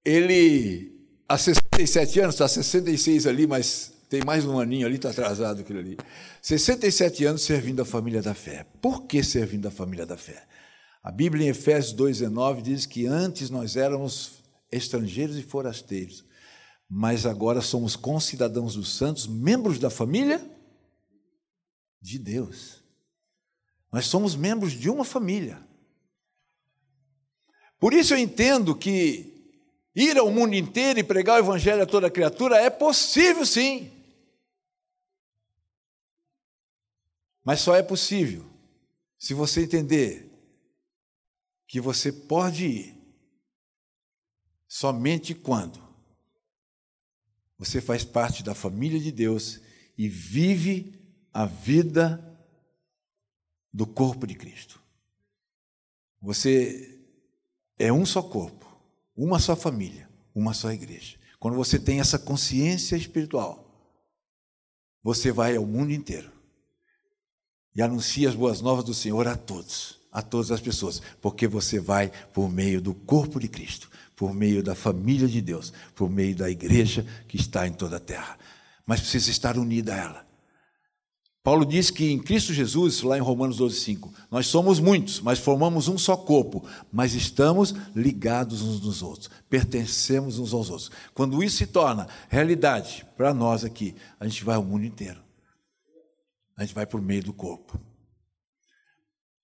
Ele, 0.04 0.91
há 1.32 1.38
67 1.38 2.20
anos, 2.20 2.34
está 2.34 2.46
66 2.46 3.26
ali, 3.26 3.46
mas 3.46 3.90
Tem 4.10 4.22
mais 4.22 4.44
um 4.44 4.58
aninho 4.58 4.86
ali, 4.86 4.96
está 4.96 5.08
atrasado 5.08 5.62
aquilo 5.62 5.78
ali. 5.78 5.96
67 6.42 7.24
anos 7.24 7.40
servindo 7.40 7.80
a 7.80 7.84
família 7.86 8.20
da 8.20 8.34
fé. 8.34 8.66
Por 8.82 9.04
que 9.06 9.24
servindo 9.24 9.66
a 9.66 9.70
família 9.70 10.04
da 10.04 10.18
fé? 10.18 10.46
A 11.02 11.10
Bíblia 11.10 11.46
em 11.46 11.48
Efésios 11.48 11.94
2,19 11.94 12.60
diz 12.60 12.84
que 12.84 13.06
antes 13.06 13.48
nós 13.48 13.74
éramos 13.74 14.42
estrangeiros 14.70 15.38
e 15.38 15.42
forasteiros, 15.42 16.26
mas 16.86 17.24
agora 17.24 17.62
somos 17.62 17.96
concidadãos 17.96 18.74
dos 18.74 18.94
santos, 18.94 19.26
membros 19.26 19.78
da 19.78 19.88
família 19.88 20.46
de 22.02 22.18
Deus. 22.18 22.82
Nós 23.90 24.04
somos 24.04 24.36
membros 24.36 24.72
de 24.72 24.90
uma 24.90 25.06
família. 25.06 25.58
Por 27.80 27.94
isso 27.94 28.12
eu 28.12 28.18
entendo 28.18 28.74
que 28.74 29.31
ir 29.94 30.16
ao 30.18 30.30
mundo 30.30 30.54
inteiro 30.54 30.98
e 30.98 31.04
pregar 31.04 31.36
o 31.36 31.44
evangelho 31.44 31.82
a 31.82 31.86
toda 31.86 32.10
criatura 32.10 32.56
é 32.56 32.70
possível 32.70 33.44
sim. 33.44 33.90
Mas 37.44 37.60
só 37.60 37.74
é 37.74 37.82
possível 37.82 38.44
se 39.18 39.34
você 39.34 39.62
entender 39.62 40.30
que 41.66 41.80
você 41.80 42.12
pode 42.12 42.66
ir 42.66 43.02
somente 44.68 45.34
quando 45.34 45.82
você 47.58 47.80
faz 47.80 48.04
parte 48.04 48.42
da 48.42 48.54
família 48.54 48.98
de 48.98 49.12
Deus 49.12 49.60
e 49.96 50.08
vive 50.08 51.00
a 51.32 51.46
vida 51.46 52.20
do 53.72 53.86
corpo 53.86 54.26
de 54.26 54.34
Cristo. 54.34 54.82
Você 56.20 57.00
é 57.78 57.92
um 57.92 58.04
só 58.04 58.22
corpo, 58.22 58.61
uma 59.16 59.38
só 59.38 59.54
família, 59.54 60.08
uma 60.34 60.54
só 60.54 60.70
igreja. 60.72 61.16
Quando 61.38 61.56
você 61.56 61.78
tem 61.78 62.00
essa 62.00 62.18
consciência 62.18 62.96
espiritual, 62.96 63.68
você 65.02 65.32
vai 65.32 65.56
ao 65.56 65.66
mundo 65.66 65.92
inteiro 65.92 66.30
e 67.74 67.82
anuncia 67.82 68.28
as 68.28 68.34
boas 68.34 68.60
novas 68.60 68.84
do 68.84 68.94
Senhor 68.94 69.26
a 69.26 69.36
todos, 69.36 70.00
a 70.12 70.22
todas 70.22 70.50
as 70.50 70.60
pessoas, 70.60 71.02
porque 71.20 71.48
você 71.48 71.80
vai 71.80 72.12
por 72.32 72.50
meio 72.50 72.80
do 72.80 72.94
corpo 72.94 73.40
de 73.40 73.48
Cristo, 73.48 73.90
por 74.14 74.32
meio 74.32 74.62
da 74.62 74.74
família 74.74 75.26
de 75.26 75.40
Deus, 75.40 75.72
por 75.94 76.08
meio 76.08 76.36
da 76.36 76.48
igreja 76.50 77.04
que 77.26 77.36
está 77.36 77.66
em 77.66 77.72
toda 77.72 77.96
a 77.96 78.00
terra. 78.00 78.38
Mas 78.86 79.00
precisa 79.00 79.30
estar 79.30 79.58
unida 79.58 79.94
a 79.94 79.96
ela. 79.96 80.31
Paulo 81.42 81.66
diz 81.66 81.90
que 81.90 82.10
em 82.10 82.18
Cristo 82.20 82.52
Jesus, 82.52 83.02
lá 83.02 83.18
em 83.18 83.20
Romanos 83.20 83.56
12, 83.56 83.80
5, 83.80 84.14
nós 84.30 84.46
somos 84.46 84.78
muitos, 84.78 85.20
mas 85.20 85.40
formamos 85.40 85.88
um 85.88 85.98
só 85.98 86.16
corpo, 86.16 86.64
mas 86.92 87.14
estamos 87.14 87.74
ligados 87.96 88.62
uns 88.62 88.80
nos 88.80 89.02
outros, 89.02 89.28
pertencemos 89.50 90.38
uns 90.38 90.54
aos 90.54 90.70
outros. 90.70 90.90
Quando 91.12 91.42
isso 91.42 91.56
se 91.56 91.66
torna 91.66 92.06
realidade 92.28 93.04
para 93.16 93.34
nós 93.34 93.64
aqui, 93.64 93.96
a 94.20 94.26
gente 94.26 94.44
vai 94.44 94.54
ao 94.54 94.62
mundo 94.62 94.84
inteiro 94.84 95.20
a 96.56 96.64
gente 96.64 96.74
vai 96.74 96.86
por 96.86 97.00
meio 97.00 97.24
do 97.24 97.32
corpo. 97.32 97.80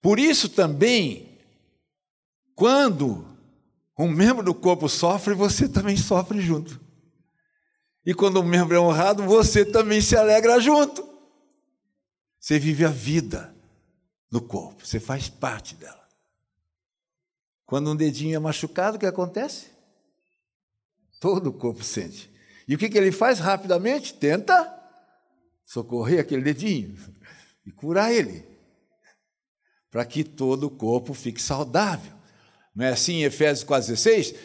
Por 0.00 0.18
isso 0.18 0.48
também, 0.48 1.38
quando 2.54 3.26
um 3.98 4.08
membro 4.08 4.44
do 4.44 4.54
corpo 4.54 4.88
sofre, 4.88 5.34
você 5.34 5.68
também 5.68 5.96
sofre 5.96 6.40
junto. 6.40 6.80
E 8.06 8.14
quando 8.14 8.40
um 8.40 8.44
membro 8.44 8.76
é 8.76 8.80
honrado, 8.80 9.24
você 9.24 9.64
também 9.64 10.00
se 10.00 10.16
alegra 10.16 10.60
junto. 10.60 11.07
Você 12.40 12.58
vive 12.58 12.84
a 12.84 12.90
vida 12.90 13.54
do 14.30 14.40
corpo, 14.40 14.86
você 14.86 15.00
faz 15.00 15.28
parte 15.28 15.74
dela. 15.74 16.06
Quando 17.66 17.90
um 17.90 17.96
dedinho 17.96 18.36
é 18.36 18.38
machucado, 18.38 18.96
o 18.96 19.00
que 19.00 19.06
acontece? 19.06 19.66
Todo 21.20 21.48
o 21.48 21.52
corpo 21.52 21.82
sente. 21.82 22.30
E 22.66 22.74
o 22.74 22.78
que, 22.78 22.88
que 22.88 22.96
ele 22.96 23.12
faz 23.12 23.38
rapidamente? 23.38 24.14
Tenta 24.14 24.74
socorrer 25.64 26.20
aquele 26.20 26.42
dedinho 26.42 26.96
e 27.66 27.70
curar 27.70 28.12
ele, 28.12 28.44
para 29.90 30.04
que 30.04 30.24
todo 30.24 30.64
o 30.64 30.70
corpo 30.70 31.12
fique 31.12 31.42
saudável. 31.42 32.12
Não 32.74 32.86
é 32.86 32.90
assim 32.90 33.16
em 33.16 33.24
Efésios 33.24 33.68
4,16? 33.68 34.36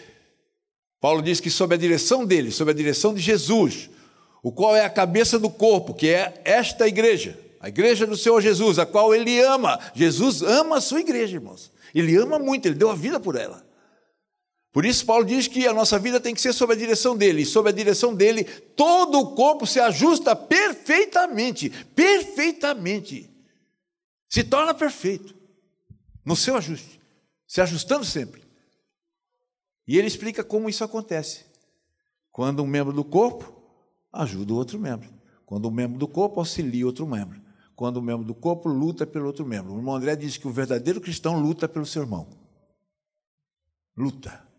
Paulo 1.00 1.22
diz 1.22 1.40
que 1.40 1.50
sob 1.50 1.76
a 1.76 1.78
direção 1.78 2.26
dele, 2.26 2.52
sob 2.52 2.72
a 2.72 2.74
direção 2.74 3.14
de 3.14 3.22
Jesus, 3.22 3.90
o 4.42 4.52
qual 4.52 4.76
é 4.76 4.84
a 4.84 4.90
cabeça 4.90 5.38
do 5.38 5.50
corpo, 5.50 5.94
que 5.94 6.10
é 6.10 6.42
esta 6.44 6.88
igreja, 6.88 7.40
a 7.63 7.70
igreja 7.70 8.05
do 8.05 8.17
Senhor 8.17 8.41
Jesus, 8.41 8.77
a 8.77 8.86
qual 8.86 9.15
ele 9.15 9.39
ama. 9.39 9.79
Jesus 9.96 10.41
ama 10.41 10.79
a 10.79 10.82
sua 10.82 11.00
igreja, 11.00 11.38
irmãos. 11.38 11.72
Ele 11.96 12.13
ama 12.17 12.38
muito, 12.38 12.65
ele 12.65 12.75
deu 12.75 12.91
a 12.91 12.96
vida 12.96 13.22
por 13.22 13.38
ela. 13.38 13.65
Por 14.74 14.84
isso, 14.84 15.05
Paulo 15.05 15.24
diz 15.24 15.48
que 15.48 15.65
a 15.65 15.72
nossa 15.72 15.98
vida 15.98 16.20
tem 16.20 16.36
que 16.36 16.41
ser 16.41 16.51
sob 16.51 16.74
a 16.74 16.75
direção 16.75 17.15
dele, 17.15 17.43
e 17.43 17.46
sob 17.46 17.70
a 17.70 17.72
direção 17.72 18.13
dele, 18.13 18.43
todo 18.43 19.17
o 19.17 19.34
corpo 19.34 19.65
se 19.65 19.79
ajusta 19.79 20.36
perfeitamente 20.36 21.70
perfeitamente 21.96 23.32
se 24.27 24.43
torna 24.43 24.74
perfeito 24.74 25.34
no 26.25 26.36
seu 26.36 26.58
ajuste, 26.58 27.00
se 27.48 27.62
ajustando 27.62 28.03
sempre. 28.03 28.43
E 29.88 29.98
ele 29.98 30.08
explica 30.08 30.43
como 30.43 30.67
isso 30.67 30.84
acontece. 30.84 31.46
Quando 32.29 32.62
um 32.62 32.67
membro 32.67 32.91
do 32.91 33.05
corpo 33.05 33.53
ajuda 34.12 34.51
o 34.51 34.58
outro 34.58 34.77
membro, 34.77 35.08
quando 35.46 35.70
um 35.70 35.72
membro 35.72 35.98
do 35.98 36.08
corpo 36.10 36.41
auxilia 36.41 36.86
outro 36.86 37.08
membro, 37.08 37.43
quando 37.75 37.98
um 37.98 38.03
membro 38.03 38.25
do 38.25 38.36
corpo 38.36 38.70
luta 38.70 39.06
pelo 39.06 39.27
outro 39.27 39.46
membro. 39.46 39.74
O 39.74 39.77
irmão 39.77 39.96
André 39.96 40.15
diz 40.15 40.38
que 40.38 40.48
o 40.48 40.51
verdadeiro 40.51 41.01
cristão 41.01 41.39
luta 41.39 41.68
pelo 41.68 41.86
seu 41.86 42.03
irmão. 42.03 42.27
Luta. 43.96 44.53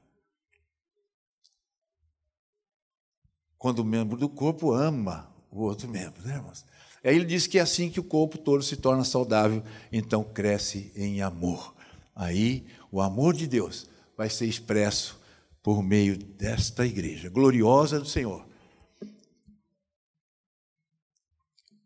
quando 3.64 3.78
o 3.78 3.85
membro 3.85 4.18
do 4.18 4.28
corpo 4.28 4.75
ama 4.75 5.35
o 5.50 5.62
outro 5.62 5.88
membro, 5.88 6.23
né, 6.23 6.35
irmãos? 6.35 6.66
Aí 7.02 7.16
ele 7.16 7.25
diz 7.25 7.47
que 7.47 7.59
é 7.59 7.62
assim 7.62 7.88
que 7.88 7.99
o 7.99 8.04
corpo 8.04 8.37
todo 8.37 8.62
se 8.62 8.76
torna 8.76 9.02
saudável, 9.04 9.64
então 9.90 10.23
cresce 10.23 10.92
em 10.94 11.23
amor. 11.23 11.75
Aí 12.14 12.66
o 12.92 13.00
amor 13.00 13.33
de 13.33 13.47
Deus 13.47 13.88
vai 14.18 14.28
ser 14.28 14.44
expresso 14.44 15.18
por 15.62 15.83
meio 15.83 16.14
desta 16.14 16.85
igreja 16.85 17.30
gloriosa 17.30 17.99
do 17.99 18.04
Senhor, 18.04 18.47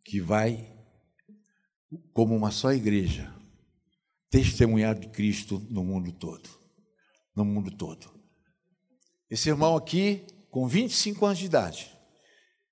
que 0.03 0.21
vai, 0.21 0.69
como 2.13 2.37
uma 2.37 2.51
só 2.51 2.73
igreja, 2.73 3.33
testemunhar 4.31 4.99
de 4.99 5.09
Cristo 5.09 5.65
no 5.71 5.85
mundo 5.85 6.13
todo. 6.13 6.49
No 7.35 7.45
mundo 7.45 7.71
todo. 7.71 8.11
Esse 9.31 9.49
irmão 9.49 9.77
aqui 9.77 10.27
com 10.51 10.67
25 10.67 11.27
anos 11.27 11.39
de 11.39 11.47
idade. 11.47 11.99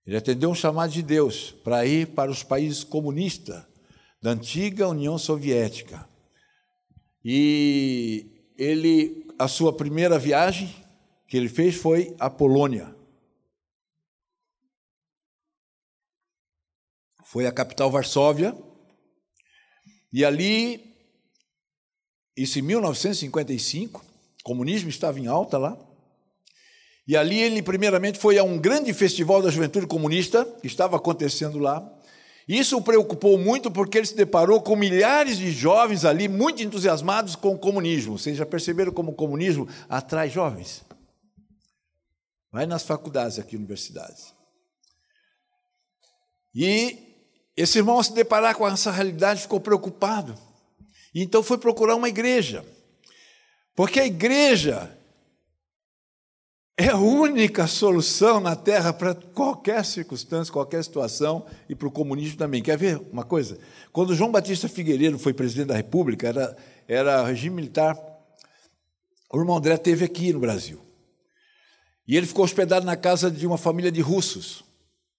Ele 0.07 0.17
atendeu 0.17 0.51
um 0.51 0.55
chamado 0.55 0.93
de 0.93 1.03
Deus 1.03 1.51
para 1.65 1.85
ir 1.85 2.09
para 2.15 2.31
os 2.31 2.43
países 2.43 2.85
comunistas 2.85 3.65
da 4.23 4.31
antiga 4.31 4.89
União 4.89 5.19
Soviética. 5.19 6.09
E 7.25 8.53
ele, 8.57 9.27
a 9.39 9.49
sua 9.49 9.73
primeira 9.73 10.19
viagem 10.19 10.75
que 11.27 11.37
ele 11.37 11.49
fez 11.49 11.75
foi 11.75 12.15
à 12.19 12.31
Polônia. 12.31 12.95
Foi 17.25 17.47
à 17.47 17.53
capital 17.53 17.91
Varsóvia. 17.91 18.57
E 20.13 20.25
ali, 20.25 20.95
isso 22.37 22.59
em 22.59 22.63
1955, 22.63 24.05
o 24.41 24.45
comunismo 24.45 24.89
estava 24.89 25.19
em 25.19 25.27
alta 25.27 25.59
lá. 25.59 25.79
E 27.07 27.17
ali 27.17 27.39
ele, 27.39 27.63
primeiramente, 27.63 28.19
foi 28.19 28.37
a 28.39 28.43
um 28.43 28.59
grande 28.59 28.93
festival 28.93 29.41
da 29.41 29.51
juventude 29.51 29.87
comunista, 29.87 30.45
que 30.61 30.67
estava 30.67 30.97
acontecendo 30.97 31.59
lá. 31.59 31.93
Isso 32.49 32.77
o 32.77 32.83
preocupou 32.83 33.37
muito 33.39 33.71
porque 33.71 33.99
ele 33.99 34.07
se 34.07 34.15
deparou 34.15 34.61
com 34.61 34.77
milhares 34.77 35.37
de 35.37 35.51
jovens 35.51 36.05
ali, 36.05 36.29
muito 36.29 36.63
entusiasmados 36.63 37.35
com 37.35 37.55
o 37.55 37.59
comunismo. 37.59 38.19
Vocês 38.19 38.37
já 38.37 38.47
perceberam 38.47 38.93
como 38.93 39.13
o 39.13 39.15
comunismo 39.15 39.69
atrai 39.89 40.31
jovens? 40.31 40.85
Vai 42.53 42.67
nas 42.67 42.85
faculdades 42.85 43.39
aqui, 43.39 43.57
universidades. 43.57 44.33
E 46.55 47.06
esse 47.57 47.79
irmão, 47.79 47.97
ao 47.97 48.05
se 48.05 48.13
deparar 48.13 48.55
com 48.55 48.69
essa 48.69 48.91
realidade, 48.91 49.43
ficou 49.43 49.59
preocupado. 49.59 50.37
E 51.15 51.23
então 51.23 51.43
foi 51.43 51.57
procurar 51.57 51.97
uma 51.97 52.09
igreja. 52.09 52.65
Porque 53.75 53.99
a 53.99 54.07
igreja 54.07 54.97
é 56.77 56.89
a 56.89 56.99
única 56.99 57.67
solução 57.67 58.39
na 58.39 58.55
Terra 58.55 58.93
para 58.93 59.15
qualquer 59.15 59.83
circunstância, 59.83 60.53
qualquer 60.53 60.85
situação 60.85 61.47
e 61.69 61.75
para 61.75 61.89
o 61.89 61.91
comunismo 61.91 62.37
também. 62.37 62.63
Quer 62.63 62.77
ver 62.77 63.01
uma 63.11 63.25
coisa? 63.25 63.59
Quando 63.93 64.15
João 64.15 64.31
Batista 64.31 64.69
Figueiredo 64.69 65.19
foi 65.19 65.33
presidente 65.33 65.69
da 65.69 65.75
República, 65.75 66.29
era, 66.29 66.57
era 66.87 67.25
regime 67.25 67.57
militar, 67.57 67.97
o 69.33 69.39
irmão 69.39 69.57
André 69.57 69.79
teve 69.79 70.05
aqui 70.05 70.33
no 70.35 70.41
Brasil. 70.41 70.81
E 72.07 72.15
ele 72.15 72.27
ficou 72.27 72.45
hospedado 72.45 72.85
na 72.85 72.97
casa 72.97 73.31
de 73.31 73.47
uma 73.47 73.57
família 73.59 73.91
de 73.91 74.03
russos 74.03 74.63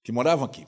que 0.04 0.12
moravam 0.12 0.46
aqui. 0.46 0.66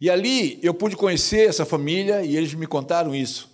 E 0.00 0.08
ali 0.08 0.58
eu 0.62 0.72
pude 0.72 0.96
conhecer 0.96 1.48
essa 1.48 1.66
família 1.66 2.22
e 2.24 2.36
eles 2.36 2.54
me 2.54 2.66
contaram 2.66 3.14
isso, 3.14 3.50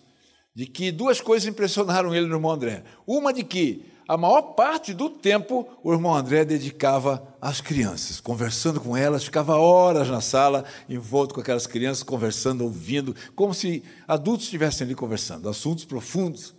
de 0.55 0.67
que 0.67 0.93
duas 0.93 1.21
coisas 1.21 1.49
impressionaram 1.49 2.15
ele 2.15 2.27
no 2.27 2.37
irmão 2.37 2.53
André. 2.53 2.85
Uma 3.07 3.33
de 3.33 3.43
que 3.43 3.85
a 4.07 4.19
maior 4.19 4.43
parte 4.55 4.93
do 4.93 5.09
tempo 5.09 5.67
o 5.83 5.91
irmão 5.91 6.15
André 6.15 6.45
dedicava 6.45 7.27
às 7.41 7.63
crianças, 7.63 8.21
conversando 8.21 8.79
com 8.79 8.95
elas, 8.95 9.25
ficava 9.25 9.57
horas 9.57 10.09
na 10.11 10.21
sala, 10.21 10.65
envolto 10.89 11.35
com 11.35 11.41
aquelas 11.41 11.67
crianças, 11.67 12.03
conversando, 12.03 12.65
ouvindo, 12.65 13.17
como 13.35 13.55
se 13.55 13.83
adultos 14.07 14.45
estivessem 14.45 14.85
ali 14.85 14.95
conversando, 14.95 15.49
assuntos 15.49 15.87
profundos. 15.87 16.55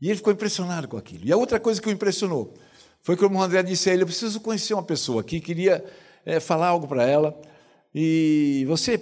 E 0.00 0.08
ele 0.08 0.16
ficou 0.16 0.32
impressionado 0.32 0.88
com 0.88 0.96
aquilo. 0.96 1.26
E 1.26 1.32
a 1.32 1.36
outra 1.36 1.60
coisa 1.60 1.80
que 1.80 1.88
o 1.88 1.92
impressionou 1.92 2.54
foi 3.02 3.16
que 3.16 3.22
o 3.22 3.26
irmão 3.26 3.42
André 3.42 3.62
disse 3.62 3.90
a 3.90 3.92
ele: 3.92 4.02
Eu 4.02 4.06
preciso 4.06 4.40
conhecer 4.40 4.72
uma 4.72 4.82
pessoa 4.82 5.20
aqui, 5.20 5.38
queria 5.40 5.84
é, 6.24 6.40
falar 6.40 6.68
algo 6.68 6.88
para 6.88 7.04
ela, 7.04 7.38
e 7.94 8.64
você 8.66 8.98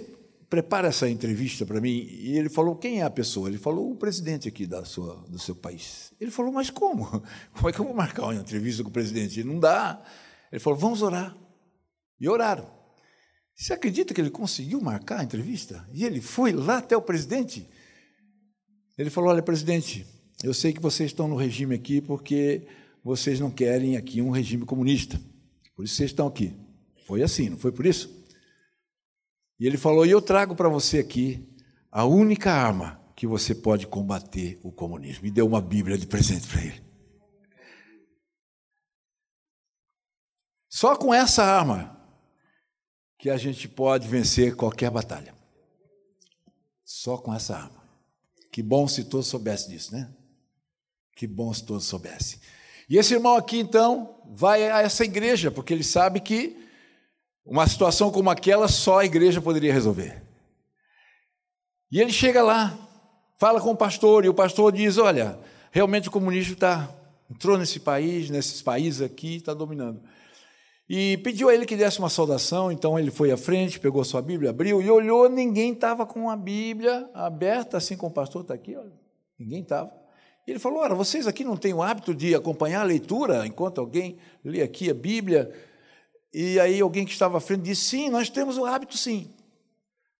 prepara 0.53 0.89
essa 0.89 1.09
entrevista 1.09 1.65
para 1.65 1.81
mim. 1.81 2.07
E 2.07 2.37
ele 2.37 2.47
falou, 2.47 2.75
quem 2.75 2.99
é 2.99 3.03
a 3.03 3.09
pessoa? 3.09 3.49
Ele 3.49 3.57
falou, 3.57 3.91
o 3.91 3.95
presidente 3.95 4.47
aqui 4.47 4.67
da 4.67 4.85
sua, 4.85 5.15
do 5.27 5.39
seu 5.39 5.55
país. 5.55 6.13
Ele 6.21 6.29
falou, 6.29 6.51
mas 6.51 6.69
como? 6.69 7.05
Como 7.55 7.69
é 7.69 7.73
que 7.73 7.79
eu 7.79 7.85
vou 7.85 7.95
marcar 7.95 8.25
uma 8.25 8.35
entrevista 8.35 8.83
com 8.83 8.89
o 8.89 8.93
presidente? 8.93 9.43
Não 9.43 9.59
dá. 9.59 9.99
Ele 10.51 10.59
falou, 10.59 10.77
vamos 10.77 11.01
orar. 11.01 11.35
E 12.19 12.29
oraram. 12.29 12.69
Você 13.55 13.73
acredita 13.73 14.13
que 14.13 14.21
ele 14.21 14.29
conseguiu 14.29 14.79
marcar 14.79 15.21
a 15.21 15.23
entrevista? 15.23 15.87
E 15.91 16.05
ele 16.05 16.21
foi 16.21 16.51
lá 16.51 16.77
até 16.77 16.95
o 16.95 17.01
presidente? 17.01 17.67
Ele 18.95 19.09
falou, 19.09 19.31
olha, 19.31 19.41
presidente, 19.41 20.05
eu 20.43 20.53
sei 20.53 20.71
que 20.71 20.79
vocês 20.79 21.09
estão 21.09 21.27
no 21.27 21.35
regime 21.35 21.73
aqui 21.73 21.99
porque 21.99 22.67
vocês 23.03 23.39
não 23.39 23.49
querem 23.49 23.97
aqui 23.97 24.21
um 24.21 24.29
regime 24.29 24.65
comunista. 24.65 25.19
Por 25.75 25.83
isso 25.83 25.95
vocês 25.95 26.11
estão 26.11 26.27
aqui. 26.27 26.53
Foi 27.07 27.23
assim, 27.23 27.49
não 27.49 27.57
foi 27.57 27.71
por 27.71 27.87
isso? 27.87 28.22
E 29.63 29.65
ele 29.65 29.77
falou: 29.77 30.05
E 30.05 30.11
eu 30.11 30.21
trago 30.21 30.57
para 30.57 30.67
você 30.67 30.99
aqui 30.99 31.41
a 31.89 32.03
única 32.03 32.51
arma 32.51 33.01
que 33.15 33.25
você 33.25 33.55
pode 33.55 33.87
combater 33.87 34.59
o 34.61 34.73
comunismo. 34.73 35.25
E 35.25 35.31
deu 35.31 35.47
uma 35.47 35.61
Bíblia 35.61 35.97
de 35.97 36.05
presente 36.05 36.45
para 36.49 36.65
ele. 36.65 36.83
Só 40.67 40.97
com 40.97 41.13
essa 41.13 41.45
arma 41.45 41.97
que 43.17 43.29
a 43.29 43.37
gente 43.37 43.69
pode 43.69 44.05
vencer 44.05 44.53
qualquer 44.53 44.91
batalha. 44.91 45.33
Só 46.83 47.17
com 47.17 47.33
essa 47.33 47.55
arma. 47.55 47.87
Que 48.51 48.61
bom 48.61 48.85
se 48.85 49.05
todos 49.05 49.27
soubessem 49.27 49.69
disso, 49.69 49.93
né? 49.93 50.13
Que 51.15 51.25
bom 51.25 51.53
se 51.53 51.65
todos 51.65 51.85
soubessem. 51.85 52.37
E 52.89 52.97
esse 52.97 53.13
irmão 53.13 53.37
aqui, 53.37 53.59
então, 53.59 54.21
vai 54.29 54.69
a 54.69 54.81
essa 54.81 55.05
igreja, 55.05 55.49
porque 55.49 55.73
ele 55.73 55.85
sabe 55.85 56.19
que 56.19 56.62
uma 57.45 57.67
situação 57.67 58.11
como 58.11 58.29
aquela 58.29 58.67
só 58.67 58.99
a 58.99 59.05
igreja 59.05 59.41
poderia 59.41 59.73
resolver. 59.73 60.21
E 61.91 61.99
ele 61.99 62.11
chega 62.11 62.41
lá, 62.41 62.77
fala 63.39 63.61
com 63.61 63.71
o 63.71 63.77
pastor, 63.77 64.25
e 64.25 64.29
o 64.29 64.33
pastor 64.33 64.71
diz: 64.71 64.97
Olha, 64.97 65.39
realmente 65.71 66.07
o 66.07 66.11
comunismo 66.11 66.53
está 66.53 66.89
entrou 67.29 67.57
nesse 67.57 67.79
país, 67.79 68.29
nesses 68.29 68.61
países 68.61 69.01
aqui, 69.01 69.37
está 69.37 69.53
dominando. 69.53 70.01
E 70.87 71.17
pediu 71.17 71.49
a 71.49 71.53
ele 71.53 71.65
que 71.65 71.75
desse 71.75 71.99
uma 71.99 72.09
saudação, 72.09 72.71
então 72.71 72.99
ele 72.99 73.09
foi 73.09 73.31
à 73.31 73.37
frente, 73.37 73.79
pegou 73.79 74.03
sua 74.03 74.21
Bíblia, 74.21 74.51
abriu 74.51 74.81
e 74.81 74.91
olhou, 74.91 75.29
ninguém 75.29 75.73
estava 75.73 76.05
com 76.05 76.29
a 76.29 76.35
Bíblia 76.35 77.09
aberta, 77.13 77.77
assim 77.77 77.95
como 77.95 78.11
o 78.11 78.13
pastor 78.13 78.41
está 78.41 78.53
aqui, 78.53 78.75
olha, 78.75 78.91
ninguém 79.39 79.61
estava. 79.61 79.91
Ele 80.45 80.59
falou: 80.59 80.79
Ora, 80.79 80.93
vocês 80.93 81.25
aqui 81.25 81.43
não 81.43 81.55
têm 81.55 81.73
o 81.73 81.81
hábito 81.81 82.13
de 82.13 82.35
acompanhar 82.35 82.81
a 82.81 82.85
leitura 82.85 83.47
enquanto 83.47 83.79
alguém 83.79 84.17
lê 84.43 84.61
aqui 84.61 84.89
a 84.89 84.93
Bíblia? 84.93 85.51
E 86.33 86.59
aí 86.59 86.81
alguém 86.81 87.05
que 87.05 87.11
estava 87.11 87.37
à 87.37 87.41
frente 87.41 87.61
disse: 87.61 87.81
sim, 87.81 88.09
nós 88.09 88.29
temos 88.29 88.57
o 88.57 88.65
hábito, 88.65 88.97
sim. 88.97 89.29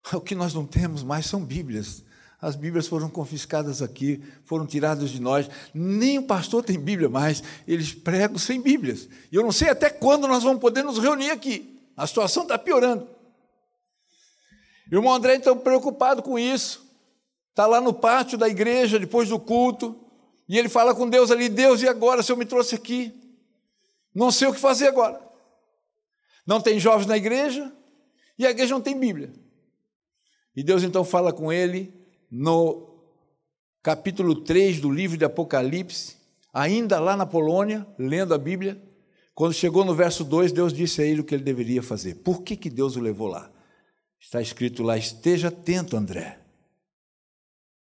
O 0.14 0.22
que 0.22 0.36
nós 0.36 0.54
não 0.54 0.66
temos 0.66 1.02
mais 1.02 1.26
são 1.26 1.44
Bíblias. 1.44 2.04
As 2.42 2.58
Bíblias 2.58 2.88
foram 2.88 3.10
confiscadas 3.10 3.82
aqui, 3.82 4.22
foram 4.44 4.66
tiradas 4.66 5.10
de 5.10 5.22
nós. 5.22 5.50
Nem 5.74 6.20
o 6.20 6.24
pastor 6.24 6.62
tem 6.62 6.78
Bíblia 6.78 7.08
mais, 7.08 7.42
eles 7.66 7.94
pregam 7.94 8.38
sem 8.38 8.62
Bíblias. 8.62 9.08
E 9.32 9.36
eu 9.36 9.44
não 9.44 9.52
sei 9.52 9.70
até 9.70 9.90
quando 9.90 10.28
nós 10.28 10.44
vamos 10.44 10.60
poder 10.60 10.84
nos 10.84 11.00
reunir 11.00 11.32
aqui. 11.32 11.80
A 11.96 12.06
situação 12.06 12.44
está 12.44 12.60
piorando. 12.60 13.08
E 14.92 14.96
o 14.96 15.00
irmão 15.00 15.14
André, 15.14 15.36
então, 15.36 15.58
preocupado 15.58 16.22
com 16.22 16.38
isso, 16.38 16.86
está 17.52 17.66
lá 17.66 17.80
no 17.80 17.94
pátio 17.94 18.38
da 18.38 18.50
igreja, 18.50 19.00
depois 19.00 19.30
do 19.30 19.40
culto, 19.40 19.98
e 20.50 20.58
ele 20.58 20.68
fala 20.68 20.94
com 20.94 21.10
Deus 21.10 21.32
ali: 21.32 21.48
Deus, 21.48 21.82
e 21.82 21.88
agora? 21.88 22.20
O 22.20 22.24
Senhor 22.24 22.38
me 22.38 22.46
trouxe 22.46 22.76
aqui. 22.76 23.14
Não 24.14 24.32
sei 24.32 24.50
o 24.50 24.54
que 24.54 24.60
fazer 24.60 24.88
agora. 24.88 25.23
Não 26.46 26.60
tem 26.62 26.80
jovens 26.80 27.08
na 27.08 27.18
igreja 27.18 27.72
e 28.38 28.46
a 28.46 28.52
igreja 28.52 28.74
não 28.74 28.82
tem 28.82 29.00
Bíblia. 29.00 29.32
E 30.56 30.64
Deus 30.64 30.84
então 30.84 31.04
fala 31.04 31.34
com 31.34 31.52
ele 31.52 31.94
no 32.30 32.94
capítulo 33.82 34.44
3 34.44 34.80
do 34.80 34.90
livro 34.90 35.18
de 35.18 35.26
Apocalipse, 35.26 36.18
ainda 36.54 37.00
lá 37.00 37.18
na 37.18 37.26
Polônia, 37.26 37.86
lendo 37.98 38.34
a 38.34 38.38
Bíblia. 38.38 38.82
Quando 39.34 39.54
chegou 39.54 39.84
no 39.84 39.96
verso 39.96 40.24
2, 40.24 40.52
Deus 40.52 40.74
disse 40.74 41.02
a 41.02 41.06
ele 41.06 41.22
o 41.22 41.24
que 41.24 41.34
ele 41.34 41.44
deveria 41.44 41.82
fazer. 41.82 42.16
Por 42.16 42.44
que, 42.44 42.56
que 42.56 42.70
Deus 42.70 42.96
o 42.96 43.02
levou 43.02 43.28
lá? 43.28 43.52
Está 44.20 44.42
escrito 44.42 44.84
lá: 44.84 44.98
esteja 44.98 45.48
atento, 45.50 45.98
André. 45.98 46.40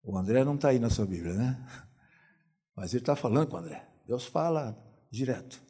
O 0.02 0.16
André 0.16 0.44
não 0.44 0.54
está 0.54 0.68
aí 0.68 0.78
na 0.78 0.88
sua 0.88 1.04
Bíblia, 1.04 1.34
né? 1.34 1.66
Mas 2.74 2.92
ele 2.94 3.02
está 3.02 3.14
falando 3.14 3.48
com 3.48 3.56
o 3.56 3.58
André. 3.58 3.86
Deus 4.06 4.24
fala 4.24 4.78
direto 5.10 5.60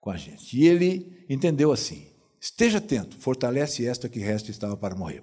com 0.00 0.10
a 0.10 0.16
gente. 0.16 0.58
E 0.58 0.66
ele 0.66 1.24
entendeu 1.28 1.70
assim: 1.70 2.10
Esteja 2.40 2.78
atento, 2.78 3.16
fortalece 3.18 3.86
esta 3.86 4.08
que 4.08 4.18
resta 4.18 4.50
estava 4.50 4.76
para 4.76 4.94
morrer. 4.94 5.22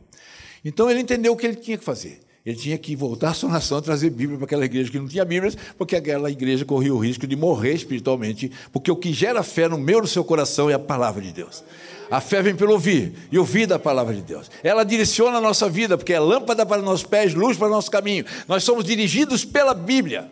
Então 0.64 0.90
ele 0.90 1.00
entendeu 1.00 1.34
o 1.34 1.38
que 1.38 1.46
ele 1.46 1.56
tinha 1.56 1.78
que 1.78 1.84
fazer. 1.84 2.20
Ele 2.46 2.56
tinha 2.56 2.78
que 2.78 2.96
voltar 2.96 3.32
à 3.32 3.34
sua 3.34 3.50
nação, 3.50 3.82
trazer 3.82 4.12
Bíblia 4.12 4.38
para 4.38 4.46
aquela 4.46 4.66
igreja 4.66 4.92
que 4.92 5.00
não 5.00 5.08
tinha 5.08 5.26
Bíblias, 5.26 5.58
porque 5.78 5.96
aquela 5.96 6.30
igreja 6.30 6.64
corria 6.64 6.94
o 6.94 7.00
risco 7.00 7.26
de 7.26 7.36
morrer 7.36 7.74
espiritualmente, 7.74 8.52
porque 8.72 8.92
o 8.92 8.96
que 8.96 9.12
gera 9.12 9.42
fé 9.42 9.68
no 9.68 9.80
meu 9.80 10.02
no 10.02 10.08
seu 10.08 10.24
coração 10.24 10.70
é 10.70 10.74
a 10.74 10.80
palavra 10.80 11.24
de 11.24 11.32
Deus. 11.32 11.64
A 12.12 12.22
fé 12.22 12.44
vem 12.44 12.56
pelo 12.56 12.74
ouvir, 12.74 13.14
e 13.32 13.40
ouvir 13.40 13.66
da 13.66 13.80
palavra 13.80 14.14
de 14.14 14.22
Deus. 14.22 14.52
Ela 14.64 14.84
direciona 14.84 15.40
a 15.40 15.42
nossa 15.42 15.68
vida, 15.68 15.98
porque 15.98 16.14
é 16.14 16.20
lâmpada 16.20 16.64
para 16.68 16.84
nossos 16.84 17.08
pés, 17.08 17.34
luz 17.34 17.58
para 17.58 17.66
o 17.68 17.72
nosso 17.72 17.90
caminho. 17.90 18.24
Nós 18.48 18.64
somos 18.64 18.86
dirigidos 18.86 19.44
pela 19.44 19.74
Bíblia. 19.74 20.30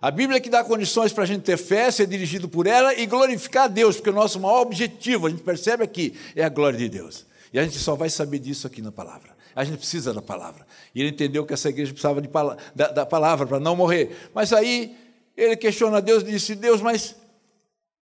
A 0.00 0.10
Bíblia 0.10 0.40
que 0.40 0.50
dá 0.50 0.62
condições 0.62 1.12
para 1.12 1.24
a 1.24 1.26
gente 1.26 1.42
ter 1.42 1.56
fé, 1.56 1.90
ser 1.90 2.06
dirigido 2.06 2.48
por 2.48 2.66
ela 2.66 2.94
e 2.94 3.06
glorificar 3.06 3.64
a 3.64 3.68
Deus, 3.68 3.96
porque 3.96 4.10
o 4.10 4.12
nosso 4.12 4.38
maior 4.38 4.60
objetivo, 4.60 5.26
a 5.26 5.30
gente 5.30 5.42
percebe 5.42 5.82
aqui, 5.82 6.14
é 6.34 6.44
a 6.44 6.48
glória 6.48 6.78
de 6.78 6.88
Deus. 6.88 7.24
E 7.52 7.58
a 7.58 7.64
gente 7.64 7.78
só 7.78 7.94
vai 7.94 8.10
saber 8.10 8.38
disso 8.38 8.66
aqui 8.66 8.82
na 8.82 8.92
palavra. 8.92 9.34
A 9.54 9.64
gente 9.64 9.78
precisa 9.78 10.12
da 10.12 10.20
palavra. 10.20 10.66
E 10.94 11.00
ele 11.00 11.10
entendeu 11.10 11.46
que 11.46 11.54
essa 11.54 11.70
igreja 11.70 11.92
precisava 11.92 12.20
de, 12.20 12.28
da, 12.74 12.88
da 12.88 13.06
palavra 13.06 13.46
para 13.46 13.58
não 13.58 13.74
morrer. 13.74 14.14
Mas 14.34 14.52
aí 14.52 14.94
ele 15.34 15.56
questiona 15.56 16.02
Deus 16.02 16.22
e 16.22 16.26
disse: 16.26 16.54
Deus, 16.54 16.82
mas 16.82 17.16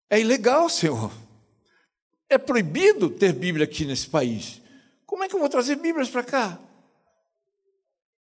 é 0.09 0.19
ilegal, 0.19 0.71
Senhor. 0.71 1.13
É 2.31 2.39
proibido 2.39 3.11
ter 3.11 3.35
Bíblia 3.35 3.65
aqui 3.65 3.85
nesse 3.85 4.07
país. 4.07 4.63
Como 5.05 5.23
é 5.23 5.29
que 5.29 5.35
eu 5.35 5.41
vou 5.41 5.49
trazer 5.51 5.77
Bíblias 5.77 6.09
para 6.09 6.23
cá? 6.23 6.59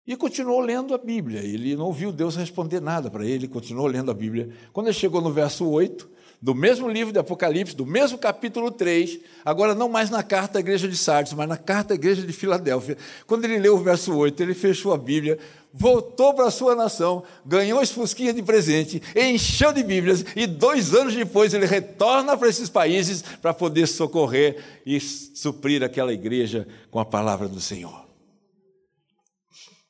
E 0.07 0.15
continuou 0.17 0.61
lendo 0.61 0.95
a 0.95 0.99
Bíblia. 0.99 1.41
Ele 1.41 1.75
não 1.75 1.87
ouviu 1.87 2.13
Deus 2.13 2.37
responder 2.37 2.81
nada 2.81 3.11
para 3.11 3.25
ele, 3.27 3.49
continuou 3.49 3.87
lendo 3.87 4.11
a 4.11 4.15
Bíblia. 4.15 4.51
Quando 4.73 4.87
ele 4.87 4.95
chegou 4.95 5.21
no 5.21 5.33
verso 5.33 5.67
8, 5.69 6.17
do 6.41 6.55
mesmo 6.55 6.89
livro 6.89 7.13
de 7.13 7.19
Apocalipse, 7.19 7.75
do 7.75 7.87
mesmo 7.87 8.19
capítulo 8.19 8.71
3, 8.71 9.19
agora 9.45 9.75
não 9.75 9.89
mais 9.89 10.11
na 10.11 10.23
carta 10.23 10.59
à 10.59 10.61
igreja 10.61 10.87
de 10.87 10.97
Sardes, 10.97 11.33
mas 11.33 11.49
na 11.49 11.57
carta 11.57 11.95
à 11.95 11.97
igreja 11.97 12.23
de 12.23 12.33
Filadélfia. 12.33 12.97
Quando 13.27 13.45
ele 13.45 13.59
leu 13.59 13.75
o 13.75 13.83
verso 13.83 14.15
8, 14.15 14.41
ele 14.43 14.55
fechou 14.55 14.93
a 14.93 14.99
Bíblia, 14.99 15.39
voltou 15.73 16.35
para 16.35 16.47
a 16.47 16.51
sua 16.51 16.75
nação, 16.75 17.23
ganhou 17.45 17.81
as 17.81 17.91
fusquinhas 17.91 18.35
de 18.35 18.43
presente, 18.43 19.03
encheu 19.17 19.73
de 19.73 19.83
Bíblias, 19.83 20.25
e 20.37 20.47
dois 20.47 20.95
anos 20.95 21.15
depois 21.15 21.53
ele 21.53 21.67
retorna 21.67 22.37
para 22.37 22.49
esses 22.49 22.69
países 22.69 23.23
para 23.43 23.53
poder 23.53 23.87
socorrer 23.87 24.63
e 24.85 25.01
suprir 25.01 25.83
aquela 25.83 26.13
igreja 26.13 26.69
com 26.91 27.01
a 27.01 27.05
palavra 27.05 27.49
do 27.49 27.61
Senhor. 27.61 28.06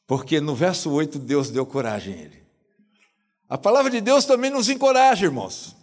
Porque 0.06 0.40
no 0.40 0.54
verso 0.54 0.90
8 0.92 1.18
Deus 1.18 1.50
deu 1.50 1.66
coragem 1.66 2.14
a 2.14 2.18
ele. 2.18 2.46
A 3.48 3.58
palavra 3.58 3.90
de 3.90 4.00
Deus 4.00 4.24
também 4.24 4.50
nos 4.50 4.68
encoraja, 4.68 5.26
irmãos. 5.26 5.76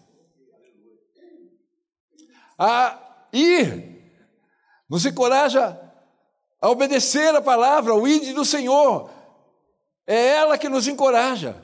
A 2.58 3.28
ir, 3.34 4.02
nos 4.90 5.06
encoraja 5.06 5.80
a 6.62 6.70
obedecer 6.70 7.36
a 7.36 7.42
palavra, 7.42 7.94
o 7.94 8.08
ide 8.08 8.34
do 8.34 8.46
Senhor. 8.46 9.10
É 10.08 10.28
ela 10.28 10.58
que 10.58 10.70
nos 10.70 10.88
encoraja. 10.88 11.62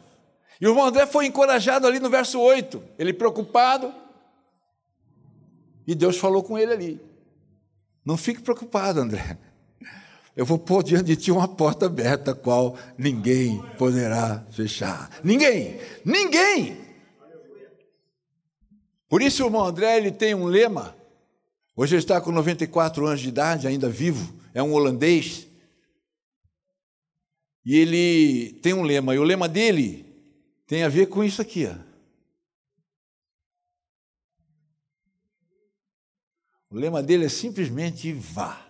E 0.60 0.68
o 0.68 0.72
irmão 0.72 0.86
André 0.86 1.06
foi 1.06 1.26
encorajado 1.26 1.88
ali 1.88 2.00
no 2.00 2.10
verso 2.10 2.40
8. 2.40 2.84
Ele 2.98 3.14
preocupado. 3.14 3.94
E 5.88 5.96
Deus 5.96 6.18
falou 6.18 6.44
com 6.44 6.58
ele 6.58 6.74
ali. 6.74 7.02
Não 8.06 8.18
fique 8.18 8.42
preocupado, 8.42 9.00
André 9.00 9.38
eu 10.40 10.46
vou 10.46 10.58
pôr 10.58 10.82
diante 10.82 11.04
de 11.04 11.18
ti 11.18 11.34
uma 11.34 11.50
porta 11.50 11.88
aberta, 11.88 12.34
qual 12.34 12.78
ninguém 12.98 13.62
poderá 13.78 14.42
fechar. 14.52 15.20
Ninguém! 15.22 15.78
Ninguém! 16.06 16.78
Por 19.10 19.22
isso 19.22 19.44
o 19.44 19.48
irmão 19.48 19.66
André 19.66 19.98
ele 19.98 20.14
tem 20.14 20.34
um 20.34 20.46
lema. 20.46 20.96
Hoje 21.76 21.96
ele 21.96 22.04
está 22.04 22.22
com 22.22 22.32
94 22.32 23.06
anos 23.06 23.20
de 23.20 23.28
idade, 23.28 23.68
ainda 23.68 23.90
vivo, 23.90 24.34
é 24.54 24.64
um 24.64 24.72
holandês. 24.72 25.46
E 27.66 27.76
ele 27.76 28.54
tem 28.62 28.74
um 28.74 28.84
lema, 28.84 29.14
e 29.14 29.20
o 29.20 29.24
lema 29.24 29.50
dele 29.50 30.06
tem 30.66 30.84
a 30.84 30.88
ver 30.88 31.08
com 31.08 31.22
isso 31.22 31.42
aqui. 31.42 31.68
Ó. 31.68 31.76
O 36.70 36.78
lema 36.78 37.04
dele 37.04 37.26
é 37.26 37.30
simplesmente 37.30 38.14
vá 38.14 38.69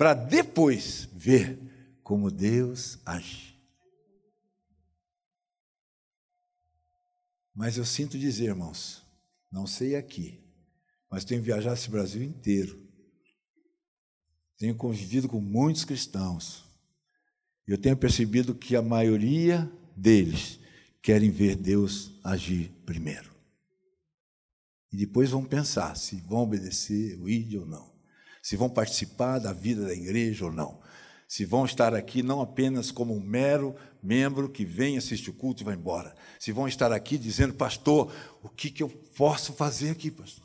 para 0.00 0.14
depois 0.14 1.10
ver 1.12 1.58
como 2.02 2.30
Deus 2.30 2.98
age. 3.04 3.54
Mas 7.54 7.76
eu 7.76 7.84
sinto 7.84 8.18
dizer, 8.18 8.46
irmãos, 8.46 9.04
não 9.52 9.66
sei 9.66 9.96
aqui, 9.96 10.42
mas 11.10 11.22
tenho 11.22 11.42
viajado 11.42 11.74
esse 11.74 11.90
Brasil 11.90 12.22
inteiro. 12.22 12.82
Tenho 14.56 14.74
convivido 14.74 15.28
com 15.28 15.38
muitos 15.38 15.84
cristãos. 15.84 16.64
Eu 17.66 17.76
tenho 17.76 17.94
percebido 17.94 18.54
que 18.54 18.74
a 18.74 18.80
maioria 18.80 19.70
deles 19.94 20.58
querem 21.02 21.30
ver 21.30 21.56
Deus 21.56 22.18
agir 22.24 22.70
primeiro. 22.86 23.30
E 24.90 24.96
depois 24.96 25.28
vão 25.28 25.44
pensar 25.44 25.94
se 25.94 26.16
vão 26.22 26.38
obedecer 26.38 27.20
o 27.20 27.28
ID 27.28 27.60
ou 27.60 27.66
não. 27.66 27.99
Se 28.42 28.56
vão 28.56 28.68
participar 28.68 29.38
da 29.38 29.52
vida 29.52 29.86
da 29.86 29.92
igreja 29.92 30.46
ou 30.46 30.52
não. 30.52 30.80
Se 31.28 31.44
vão 31.44 31.64
estar 31.64 31.94
aqui 31.94 32.22
não 32.22 32.40
apenas 32.40 32.90
como 32.90 33.14
um 33.14 33.20
mero 33.20 33.76
membro 34.02 34.48
que 34.48 34.64
vem, 34.64 34.98
assiste 34.98 35.30
o 35.30 35.32
culto 35.32 35.62
e 35.62 35.64
vai 35.64 35.74
embora. 35.74 36.14
Se 36.38 36.50
vão 36.50 36.66
estar 36.66 36.92
aqui 36.92 37.16
dizendo, 37.16 37.54
pastor, 37.54 38.12
o 38.42 38.48
que, 38.48 38.70
que 38.70 38.82
eu 38.82 38.88
posso 38.88 39.52
fazer 39.52 39.90
aqui, 39.90 40.10
pastor? 40.10 40.44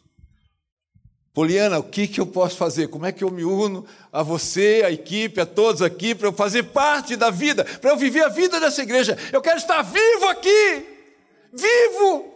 Poliana, 1.33 1.79
o 1.79 1.83
que, 1.83 2.07
que 2.07 2.21
eu 2.21 2.25
posso 2.25 2.55
fazer? 2.55 2.87
Como 2.87 3.05
é 3.05 3.11
que 3.11 3.23
eu 3.23 3.29
me 3.29 3.43
uno 3.43 3.85
a 4.09 4.23
você, 4.23 4.83
a 4.85 4.91
equipe, 4.91 5.41
a 5.41 5.45
todos 5.45 5.81
aqui, 5.81 6.15
para 6.15 6.27
eu 6.27 6.33
fazer 6.33 6.63
parte 6.63 7.17
da 7.17 7.29
vida, 7.29 7.65
para 7.65 7.91
eu 7.91 7.97
viver 7.97 8.23
a 8.23 8.29
vida 8.29 8.57
dessa 8.57 8.81
igreja? 8.81 9.17
Eu 9.33 9.41
quero 9.41 9.57
estar 9.57 9.81
vivo 9.81 10.29
aqui, 10.29 10.85
vivo. 11.51 12.34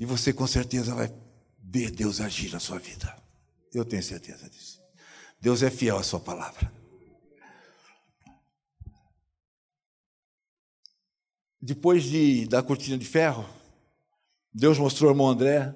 E 0.00 0.06
você 0.06 0.32
com 0.32 0.46
certeza 0.46 0.94
vai 0.94 1.14
ver 1.62 1.90
Deus 1.90 2.22
agir 2.22 2.50
na 2.50 2.58
sua 2.58 2.78
vida. 2.78 3.14
Eu 3.72 3.84
tenho 3.84 4.02
certeza 4.02 4.48
disso. 4.48 4.82
Deus 5.38 5.62
é 5.62 5.70
fiel 5.70 5.98
à 5.98 6.02
sua 6.02 6.18
palavra. 6.18 6.72
Depois 11.60 12.04
de, 12.04 12.46
da 12.46 12.62
cortina 12.62 12.96
de 12.96 13.04
ferro, 13.04 13.46
Deus 14.52 14.78
mostrou 14.78 15.10
ao 15.10 15.14
irmão 15.14 15.28
André 15.28 15.74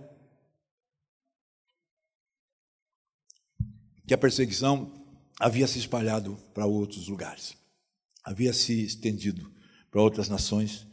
que 4.07 4.15
a 4.15 4.19
perseguição 4.19 4.91
havia 5.39 5.67
se 5.67 5.79
espalhado 5.79 6.37
para 6.55 6.65
outros 6.65 7.09
lugares, 7.09 7.55
havia 8.23 8.55
se 8.55 8.85
estendido 8.85 9.53
para 9.91 10.01
outras 10.01 10.31
nações. 10.31 10.87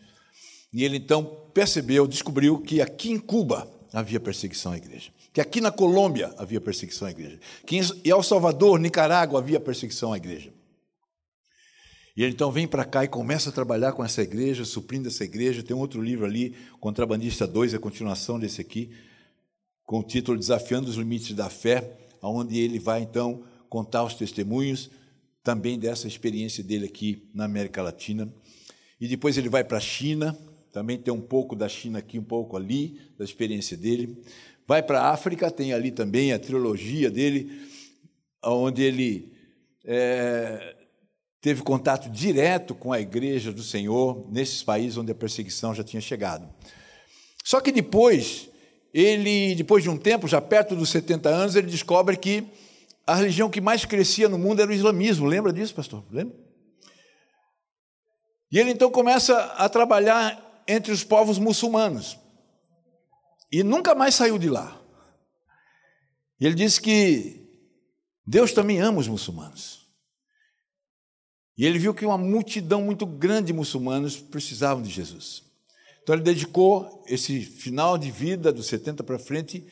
E 0.74 0.84
ele 0.84 0.98
então 0.98 1.50
percebeu, 1.54 2.08
descobriu 2.08 2.60
que 2.60 2.82
aqui 2.82 3.12
em 3.12 3.20
Cuba 3.20 3.70
havia 3.94 4.20
perseguição 4.20 4.72
à 4.72 4.78
igreja, 4.78 5.12
que 5.34 5.42
aqui 5.42 5.60
na 5.60 5.72
Colômbia 5.72 6.34
havia 6.38 6.62
perseguição 6.62 7.08
à 7.08 7.12
igreja, 7.12 7.40
que 7.66 7.78
em 7.78 7.82
El 8.06 8.24
Salvador, 8.24 8.80
Nicarágua 8.80 9.40
havia 9.40 9.60
perseguição 9.60 10.14
à 10.14 10.18
igreja. 10.18 10.54
E 12.16 12.24
ele 12.24 12.34
então 12.34 12.52
vem 12.52 12.68
para 12.68 12.84
cá 12.86 13.04
e 13.04 13.08
começa 13.08 13.50
a 13.50 13.54
trabalhar 13.54 13.94
com 13.94 14.04
essa 14.04 14.22
igreja, 14.22 14.66
suprindo 14.66 15.08
essa 15.08 15.24
igreja. 15.24 15.64
Tem 15.64 15.76
um 15.76 15.80
outro 15.80 16.02
livro 16.02 16.26
ali, 16.26 16.56
Contrabandista 16.80 17.48
2, 17.48 17.74
a 17.74 17.80
continuação 17.80 18.38
desse 18.38 18.60
aqui, 18.60 18.92
com 19.86 20.00
o 20.00 20.04
título 20.04 20.38
Desafiando 20.38 20.90
os 20.90 20.98
Limites 20.98 21.34
da 21.34 21.50
Fé, 21.50 21.98
onde 22.22 22.60
ele 22.60 22.80
vai 22.80 23.02
então 23.02 23.44
contar 23.70 24.04
os 24.04 24.14
testemunhos 24.14 24.90
também 25.44 25.80
dessa 25.80 26.08
experiência 26.08 26.64
dele 26.64 26.86
aqui 26.86 27.30
na 27.34 27.46
América 27.46 27.82
Latina. 27.82 28.32
E 29.00 29.08
depois 29.08 29.38
ele 29.38 29.50
vai 29.50 29.64
para 29.64 29.78
a 29.78 29.82
China, 29.82 30.38
também 30.72 30.98
tem 30.98 31.14
um 31.14 31.22
pouco 31.22 31.56
da 31.56 31.68
China 31.68 32.00
aqui, 32.00 32.18
um 32.18 32.24
pouco 32.24 32.56
ali, 32.56 33.00
da 33.18 33.26
experiência 33.26 33.76
dele. 33.76 34.22
Vai 34.66 34.82
para 34.82 35.02
a 35.02 35.10
África, 35.12 35.52
tem 35.52 35.74
ali 35.74 35.92
também 35.92 36.32
a 36.32 36.40
trilogia 36.40 37.12
dele, 37.12 37.52
onde 38.44 38.82
ele 38.82 39.34
é, 39.84 40.76
teve 41.42 41.62
contato 41.62 42.10
direto 42.10 42.74
com 42.74 42.94
a 42.94 43.02
igreja 43.02 43.52
do 43.52 43.62
Senhor 43.62 44.28
nesses 44.32 44.64
países 44.64 44.98
onde 44.98 45.12
a 45.12 45.16
perseguição 45.16 45.76
já 45.76 45.84
tinha 45.84 46.02
chegado. 46.02 46.48
Só 47.44 47.60
que 47.60 47.72
depois, 47.72 48.50
ele, 48.94 49.56
depois 49.56 49.84
de 49.84 49.90
um 49.90 49.98
tempo, 49.98 50.28
já 50.28 50.40
perto 50.40 50.76
dos 50.76 50.90
70 50.90 51.28
anos, 51.28 51.56
ele 51.56 51.68
descobre 51.68 52.16
que 52.16 52.46
a 53.06 53.16
religião 53.16 53.50
que 53.50 53.60
mais 53.60 53.84
crescia 53.84 54.30
no 54.30 54.38
mundo 54.38 54.62
era 54.62 54.72
o 54.72 54.74
islamismo. 54.74 55.26
Lembra 55.26 55.52
disso, 55.52 55.76
pastor? 55.76 56.04
Lembra? 56.10 56.36
E 58.52 58.60
ele 58.60 58.72
então 58.72 58.92
começa 58.92 59.36
a 59.58 59.68
trabalhar 59.68 60.51
entre 60.72 60.92
os 60.92 61.04
povos 61.04 61.38
muçulmanos. 61.38 62.18
E 63.52 63.64
nunca 63.64 63.94
mais 63.94 64.16
saiu 64.16 64.38
de 64.38 64.50
lá. 64.50 64.80
E 66.40 66.46
ele 66.46 66.56
disse 66.56 66.82
que 66.82 67.46
Deus 68.26 68.54
também 68.54 68.80
ama 68.80 69.00
os 69.00 69.08
muçulmanos. 69.08 69.82
E 71.58 71.66
ele 71.66 71.78
viu 71.78 71.94
que 71.94 72.06
uma 72.06 72.18
multidão 72.18 72.82
muito 72.82 73.06
grande 73.06 73.48
de 73.48 73.54
muçulmanos 73.54 74.16
precisavam 74.18 74.82
de 74.82 74.90
Jesus. 74.90 75.44
Então 76.02 76.16
ele 76.16 76.24
dedicou 76.24 77.04
esse 77.08 77.42
final 77.42 77.98
de 77.98 78.10
vida, 78.10 78.52
dos 78.52 78.68
70 78.68 79.04
para 79.04 79.20
frente, 79.20 79.66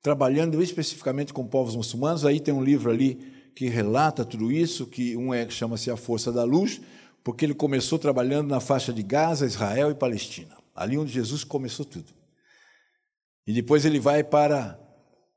trabalhando 0.00 0.62
especificamente 0.62 1.32
com 1.32 1.46
povos 1.46 1.74
muçulmanos. 1.74 2.24
Aí 2.24 2.40
tem 2.40 2.54
um 2.54 2.62
livro 2.62 2.90
ali 2.90 3.50
que 3.54 3.68
relata 3.68 4.24
tudo 4.24 4.52
isso, 4.52 4.86
que 4.86 5.16
um 5.16 5.34
é 5.34 5.48
chama-se 5.50 5.90
A 5.90 5.96
Força 5.96 6.30
da 6.30 6.44
Luz, 6.44 6.80
porque 7.26 7.44
ele 7.44 7.54
começou 7.54 7.98
trabalhando 7.98 8.46
na 8.46 8.60
faixa 8.60 8.92
de 8.92 9.02
Gaza, 9.02 9.46
Israel 9.46 9.90
e 9.90 9.96
Palestina, 9.96 10.56
ali 10.72 10.96
onde 10.96 11.10
Jesus 11.10 11.42
começou 11.42 11.84
tudo. 11.84 12.14
E 13.44 13.52
depois 13.52 13.84
ele 13.84 13.98
vai 13.98 14.22
para 14.22 14.78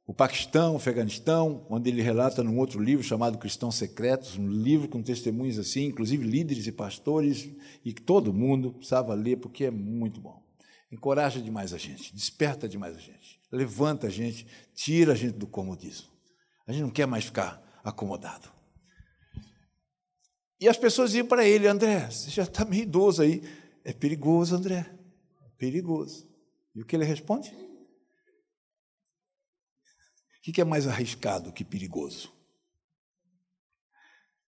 o 0.05 0.13
Paquistão, 0.13 0.73
o 0.73 0.75
Afeganistão, 0.77 1.65
onde 1.67 1.89
ele 1.89 2.03
relata 2.03 2.43
num 2.43 2.59
outro 2.59 2.79
livro 2.79 3.03
chamado 3.03 3.39
Cristãos 3.39 3.73
Secretos, 3.73 4.37
um 4.37 4.47
livro 4.47 4.87
com 4.87 5.01
testemunhos 5.01 5.57
assim, 5.57 5.85
inclusive 5.85 6.23
líderes 6.23 6.67
e 6.67 6.71
pastores, 6.71 7.49
e 7.83 7.91
que 7.91 8.03
todo 8.03 8.31
mundo 8.31 8.73
precisava 8.73 9.15
ler, 9.15 9.37
porque 9.37 9.65
é 9.65 9.71
muito 9.71 10.21
bom. 10.21 10.43
Encoraja 10.91 11.41
demais 11.41 11.73
a 11.73 11.79
gente, 11.79 12.13
desperta 12.13 12.69
demais 12.69 12.95
a 12.95 12.99
gente, 12.99 13.41
levanta 13.51 14.05
a 14.05 14.11
gente, 14.11 14.45
tira 14.75 15.13
a 15.13 15.15
gente 15.15 15.39
do 15.39 15.47
comodismo. 15.47 16.09
A 16.67 16.71
gente 16.71 16.83
não 16.83 16.91
quer 16.91 17.07
mais 17.07 17.25
ficar 17.25 17.81
acomodado. 17.83 18.58
E 20.59 20.67
as 20.67 20.77
pessoas 20.77 21.13
iam 21.13 21.25
para 21.25 21.47
ele, 21.47 21.67
André, 21.67 22.09
você 22.09 22.29
já 22.29 22.43
está 22.43 22.65
meio 22.65 22.83
idoso 22.83 23.21
aí. 23.21 23.41
É 23.83 23.93
perigoso, 23.93 24.55
André, 24.55 24.85
é 25.45 25.49
perigoso. 25.57 26.27
E 26.75 26.81
o 26.81 26.85
que 26.85 26.95
ele 26.95 27.05
responde? 27.05 27.49
O 30.37 30.41
que 30.41 30.59
é 30.59 30.65
mais 30.65 30.87
arriscado 30.87 31.53
que 31.53 31.63
perigoso? 31.63 32.33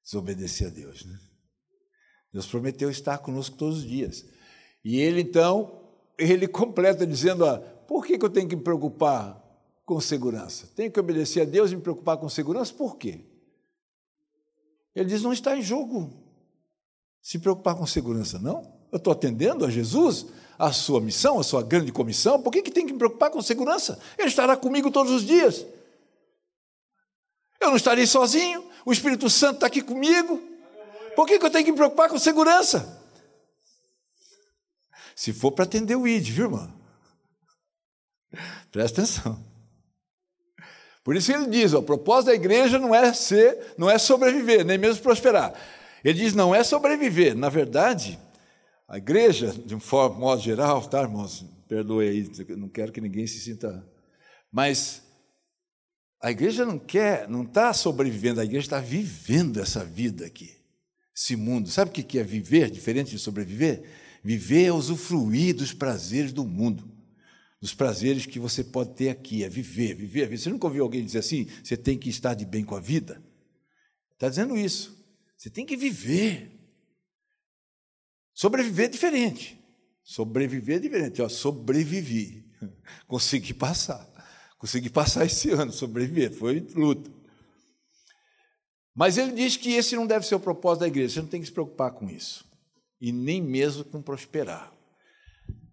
Desobedecer 0.04 0.68
a 0.68 0.70
Deus, 0.70 1.06
né? 1.06 1.18
Deus 2.34 2.48
prometeu 2.48 2.90
estar 2.90 3.20
conosco 3.20 3.56
todos 3.56 3.80
os 3.80 3.84
dias. 3.84 4.26
E 4.84 5.00
ele 5.00 5.22
então, 5.22 5.82
ele 6.18 6.48
completa 6.48 7.06
dizendo: 7.06 7.46
ah, 7.46 7.60
por 7.60 8.06
que, 8.06 8.18
que 8.18 8.26
eu 8.26 8.30
tenho 8.30 8.48
que 8.48 8.56
me 8.56 8.64
preocupar 8.64 9.40
com 9.86 10.00
segurança? 10.00 10.68
Tenho 10.76 10.92
que 10.92 11.00
obedecer 11.00 11.42
a 11.42 11.46
Deus 11.46 11.72
e 11.72 11.76
me 11.76 11.82
preocupar 11.82 12.18
com 12.18 12.28
segurança? 12.28 12.74
Por 12.74 12.98
quê? 12.98 13.31
Ele 14.96 15.10
diz: 15.10 15.22
não 15.22 15.34
está 15.34 15.56
em 15.56 15.62
jogo 15.62 16.12
se 17.22 17.38
preocupar 17.40 17.76
com 17.76 17.86
segurança, 17.86 18.40
não. 18.40 18.80
Eu 18.92 18.98
estou 18.98 19.14
atendendo 19.14 19.66
a 19.66 19.70
Jesus, 19.70 20.26
a 20.58 20.72
sua 20.72 21.00
missão, 21.00 21.40
a 21.40 21.44
sua 21.44 21.64
grande 21.64 21.92
comissão, 21.92 22.42
por 22.42 22.52
que, 22.52 22.62
que 22.62 22.72
tem 22.72 22.86
que 22.86 22.94
me 22.94 23.00
preocupar 23.00 23.30
com 23.30 23.42
segurança? 23.42 24.00
Ele 24.18 24.28
estará 24.28 24.58
comigo 24.58 24.92
todos 24.92 25.12
os 25.12 25.26
dias. 25.26 25.66
Eu 27.60 27.70
não 27.70 27.76
estarei 27.76 28.08
sozinho, 28.08 28.68
o 28.86 28.92
Espírito 28.92 29.30
Santo 29.30 29.56
está 29.56 29.68
aqui 29.68 29.82
comigo. 29.82 30.42
Por 31.16 31.28
que, 31.28 31.38
que 31.38 31.46
eu 31.46 31.50
tenho 31.50 31.66
que 31.66 31.72
me 31.72 31.78
preocupar 31.78 32.10
com 32.10 32.18
segurança? 32.18 33.00
Se 35.16 35.32
for 35.32 35.52
para 35.52 35.66
atender 35.66 35.96
o 35.96 36.08
ID, 36.08 36.30
viu, 36.30 36.46
irmão? 36.46 36.74
Presta 38.72 39.02
atenção. 39.02 39.51
Por 41.04 41.16
isso 41.16 41.32
ele 41.32 41.48
diz: 41.48 41.74
o 41.74 41.82
propósito 41.82 42.28
da 42.28 42.36
igreja 42.36 42.78
não 42.78 42.94
é 42.94 43.14
ser, 43.14 43.74
não 43.78 43.90
é 43.90 43.98
sobreviver, 43.98 44.66
nem 44.66 44.78
mesmo 44.78 45.02
prosperar. 45.02 45.54
Ele 46.04 46.20
diz: 46.20 46.34
não 46.34 46.54
é 46.54 46.64
sobreviver. 46.64 47.36
Na 47.36 47.50
verdade, 47.50 48.20
a 48.88 48.98
igreja, 48.98 49.54
de 49.54 49.76
um 49.76 49.80
modo 50.18 50.42
geral, 50.42 50.82
tá, 50.88 51.02
irmãos? 51.02 51.46
Perdoe 51.68 52.08
aí, 52.08 52.32
não 52.58 52.68
quero 52.68 52.92
que 52.92 53.02
ninguém 53.02 53.26
se 53.26 53.40
sinta. 53.40 53.88
Mas 54.52 55.02
a 56.22 56.30
igreja 56.30 56.66
não 56.66 56.78
quer, 56.78 57.28
não 57.28 57.44
está 57.44 57.74
sobrevivendo, 57.74 58.42
a 58.42 58.44
igreja 58.44 58.66
está 58.66 58.80
vivendo 58.80 59.60
essa 59.60 59.84
vida 59.84 60.26
aqui, 60.26 60.56
esse 61.16 61.36
mundo. 61.36 61.70
Sabe 61.70 61.90
o 61.90 61.94
que 61.94 62.20
é 62.20 62.24
viver, 62.24 62.70
diferente 62.70 63.12
de 63.12 63.18
sobreviver? 63.18 63.84
Viver 64.24 64.66
é 64.66 64.72
usufruir 64.72 65.56
dos 65.56 65.74
prazeres 65.74 66.32
do 66.32 66.46
mundo, 66.46 66.88
dos 67.62 67.76
prazeres 67.76 68.26
que 68.26 68.40
você 68.40 68.64
pode 68.64 68.96
ter 68.96 69.10
aqui, 69.10 69.44
é 69.44 69.50
viver, 69.50 69.94
viver, 69.94 70.28
viver. 70.28 70.38
Você 70.38 70.50
nunca 70.50 70.66
ouviu 70.66 70.84
alguém 70.84 71.06
dizer 71.06 71.20
assim, 71.20 71.48
você 71.64 71.78
tem 71.78 71.98
que 71.98 72.10
estar 72.10 72.34
de 72.34 72.44
bem 72.44 72.66
com 72.66 72.76
a 72.76 72.80
vida? 72.80 73.24
Está 74.14 74.28
dizendo 74.28 74.58
isso. 74.58 75.00
Você 75.38 75.50
tem 75.50 75.66
que 75.66 75.78
viver. 75.78 76.60
Sobreviver 78.34 78.86
é 78.86 78.90
diferente. 78.90 79.60
Sobreviver 80.04 80.78
é 80.78 80.80
diferente. 80.80 81.22
Ó, 81.22 81.30
sobrevivi. 81.30 82.52
Consegui 83.08 83.54
passar. 83.54 84.10
Consegui 84.58 84.90
passar 84.90 85.26
esse 85.26 85.52
ano, 85.52 85.72
sobreviver. 85.72 86.34
Foi 86.34 86.60
luta. 86.76 87.12
Mas 88.96 89.18
ele 89.18 89.34
diz 89.34 89.56
que 89.56 89.74
esse 89.74 89.96
não 89.96 90.08
deve 90.08 90.26
ser 90.26 90.36
o 90.36 90.40
propósito 90.40 90.82
da 90.82 90.88
igreja. 90.88 91.14
Você 91.14 91.22
não 91.22 91.28
tem 91.28 91.42
que 91.42 91.48
se 91.48 91.54
preocupar 91.54 91.92
com 91.92 92.10
isso. 92.10 92.44
E 93.00 93.12
nem 93.12 93.42
mesmo 93.42 93.84
com 93.84 94.02
prosperar. 94.02 94.72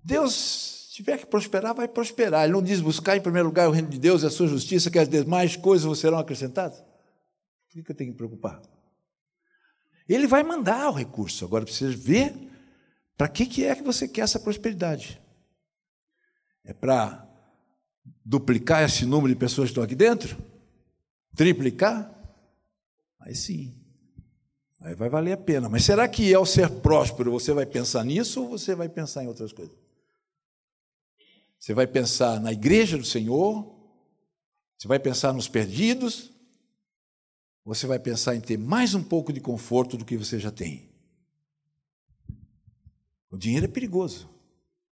Deus, 0.04 0.77
tiver 0.98 1.16
que 1.16 1.26
prosperar, 1.26 1.72
vai 1.72 1.86
prosperar. 1.86 2.42
Ele 2.42 2.52
não 2.54 2.62
diz 2.62 2.80
buscar 2.80 3.16
em 3.16 3.20
primeiro 3.20 3.46
lugar 3.46 3.68
o 3.68 3.70
reino 3.70 3.88
de 3.88 4.00
Deus 4.00 4.24
e 4.24 4.26
a 4.26 4.30
sua 4.30 4.48
justiça, 4.48 4.90
que 4.90 4.98
as 4.98 5.08
demais 5.08 5.54
coisas 5.54 5.96
serão 5.96 6.18
acrescentadas. 6.18 6.82
Por 7.70 7.84
que 7.84 7.92
eu 7.92 7.94
tenho 7.94 8.08
que 8.08 8.14
me 8.14 8.16
preocupar? 8.16 8.60
Ele 10.08 10.26
vai 10.26 10.42
mandar 10.42 10.88
o 10.88 10.92
recurso. 10.92 11.44
Agora 11.44 11.64
precisa 11.64 11.96
ver 11.96 12.34
para 13.16 13.28
que, 13.28 13.46
que 13.46 13.64
é 13.64 13.76
que 13.76 13.82
você 13.82 14.08
quer 14.08 14.22
essa 14.22 14.40
prosperidade. 14.40 15.22
É 16.64 16.72
para 16.72 17.24
duplicar 18.24 18.82
esse 18.82 19.06
número 19.06 19.32
de 19.32 19.38
pessoas 19.38 19.68
que 19.68 19.70
estão 19.70 19.84
aqui 19.84 19.94
dentro? 19.94 20.36
Triplicar? 21.36 22.12
Aí 23.20 23.36
sim. 23.36 23.72
Aí 24.80 24.96
vai 24.96 25.08
valer 25.08 25.32
a 25.34 25.36
pena. 25.36 25.68
Mas 25.68 25.84
será 25.84 26.08
que 26.08 26.34
ao 26.34 26.44
ser 26.44 26.68
próspero 26.68 27.30
você 27.30 27.52
vai 27.52 27.66
pensar 27.66 28.04
nisso 28.04 28.42
ou 28.42 28.48
você 28.48 28.74
vai 28.74 28.88
pensar 28.88 29.22
em 29.22 29.28
outras 29.28 29.52
coisas? 29.52 29.87
Você 31.58 31.74
vai 31.74 31.86
pensar 31.86 32.40
na 32.40 32.52
igreja 32.52 32.96
do 32.96 33.04
Senhor? 33.04 33.74
Você 34.76 34.86
vai 34.86 34.98
pensar 34.98 35.32
nos 35.32 35.48
perdidos? 35.48 36.30
Você 37.64 37.86
vai 37.86 37.98
pensar 37.98 38.36
em 38.36 38.40
ter 38.40 38.56
mais 38.56 38.94
um 38.94 39.02
pouco 39.02 39.32
de 39.32 39.40
conforto 39.40 39.96
do 39.96 40.04
que 40.04 40.16
você 40.16 40.38
já 40.38 40.50
tem? 40.50 40.88
O 43.30 43.36
dinheiro 43.36 43.66
é 43.66 43.68
perigoso. 43.68 44.28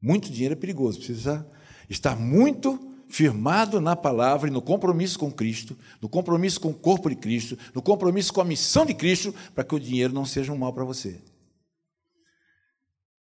Muito 0.01 0.31
dinheiro 0.31 0.53
é 0.53 0.57
perigoso. 0.57 0.99
Precisa 0.99 1.49
estar 1.89 2.17
muito 2.17 2.89
firmado 3.09 3.81
na 3.81 3.97
palavra 3.97 4.49
e 4.51 4.53
no 4.53 4.61
compromisso 4.61 5.19
com 5.19 5.33
Cristo, 5.33 5.77
no 6.01 6.09
compromisso 6.09 6.61
com 6.61 6.69
o 6.69 6.75
corpo 6.75 7.09
de 7.09 7.17
Cristo, 7.17 7.59
no 7.75 7.81
compromisso 7.81 8.33
com 8.35 8.43
a 8.43 8.45
missão 8.45 8.85
de 8.85 8.93
Cristo, 8.93 9.35
para 9.55 9.65
que 9.65 9.75
o 9.75 9.81
dinheiro 9.81 10.13
não 10.13 10.27
seja 10.27 10.53
um 10.53 10.59
mal 10.59 10.73
para 10.73 10.85
você. 10.85 11.19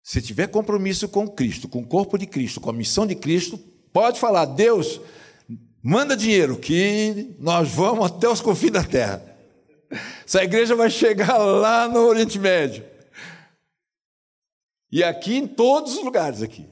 Se 0.09 0.23
tiver 0.23 0.47
compromisso 0.47 1.07
com 1.07 1.29
Cristo, 1.29 1.68
com 1.68 1.81
o 1.81 1.87
corpo 1.87 2.16
de 2.16 2.27
Cristo, 2.27 2.62
com 2.62 2.71
a 2.71 2.73
missão 2.73 3.07
de 3.07 3.14
Cristo, 3.14 3.59
pode 3.92 4.18
falar: 4.18 4.47
Deus, 4.47 5.03
manda 5.83 6.16
dinheiro, 6.16 6.59
que 6.59 7.37
nós 7.38 7.68
vamos 7.68 8.07
até 8.07 8.27
os 8.27 8.40
confins 8.40 8.71
da 8.71 8.83
terra. 8.83 9.23
Essa 10.25 10.42
igreja 10.42 10.75
vai 10.75 10.88
chegar 10.88 11.37
lá 11.37 11.87
no 11.87 12.07
Oriente 12.07 12.38
Médio. 12.38 12.88
E 14.90 15.05
aqui 15.05 15.37
em 15.37 15.47
todos 15.47 15.99
os 15.99 16.03
lugares 16.03 16.40
aqui. 16.40 16.66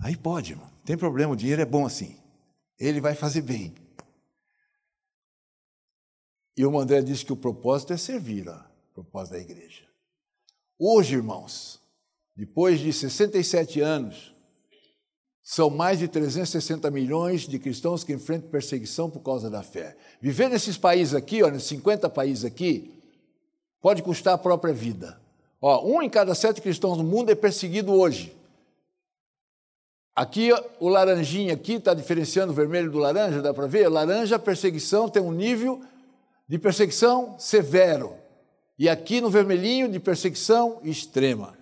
Aí 0.00 0.16
pode, 0.16 0.54
irmão. 0.54 0.68
Tem 0.84 0.96
problema, 0.96 1.34
o 1.34 1.36
dinheiro 1.36 1.62
é 1.62 1.64
bom 1.64 1.86
assim. 1.86 2.16
Ele 2.76 3.00
vai 3.00 3.14
fazer 3.14 3.42
bem. 3.42 3.72
E 6.56 6.66
o 6.66 6.76
André 6.76 7.00
disse 7.00 7.24
que 7.24 7.32
o 7.32 7.36
propósito 7.36 7.92
é 7.92 7.96
servir, 7.96 8.48
ó, 8.48 8.56
o 8.56 8.94
propósito 8.94 9.34
da 9.34 9.38
igreja. 9.38 9.83
Hoje, 10.78 11.14
irmãos, 11.14 11.80
depois 12.36 12.80
de 12.80 12.92
67 12.92 13.80
anos, 13.80 14.34
são 15.40 15.70
mais 15.70 15.98
de 15.98 16.08
360 16.08 16.90
milhões 16.90 17.42
de 17.42 17.58
cristãos 17.58 18.02
que 18.02 18.12
enfrentam 18.12 18.50
perseguição 18.50 19.08
por 19.08 19.20
causa 19.20 19.48
da 19.48 19.62
fé. 19.62 19.96
Viver 20.20 20.48
nesses 20.48 20.76
países 20.76 21.14
aqui, 21.14 21.42
ó, 21.42 21.50
nesses 21.50 21.68
50 21.68 22.08
países 22.08 22.44
aqui, 22.44 22.92
pode 23.80 24.02
custar 24.02 24.34
a 24.34 24.38
própria 24.38 24.74
vida. 24.74 25.20
Ó, 25.60 25.86
um 25.86 26.02
em 26.02 26.10
cada 26.10 26.34
sete 26.34 26.60
cristãos 26.60 26.98
no 26.98 27.04
mundo 27.04 27.30
é 27.30 27.34
perseguido 27.34 27.92
hoje. 27.92 28.34
Aqui, 30.16 30.50
o 30.80 30.88
laranjinha 30.88 31.54
aqui 31.54 31.74
está 31.74 31.92
diferenciando 31.92 32.52
o 32.52 32.54
vermelho 32.54 32.90
do 32.90 32.98
laranja, 32.98 33.42
dá 33.42 33.52
para 33.52 33.66
ver? 33.66 33.88
Laranja, 33.88 34.38
perseguição, 34.38 35.08
tem 35.08 35.22
um 35.22 35.32
nível 35.32 35.82
de 36.48 36.58
perseguição 36.58 37.38
severo. 37.38 38.23
E 38.78 38.88
aqui 38.88 39.20
no 39.20 39.30
vermelhinho, 39.30 39.88
de 39.88 40.00
perseguição 40.00 40.80
extrema. 40.82 41.56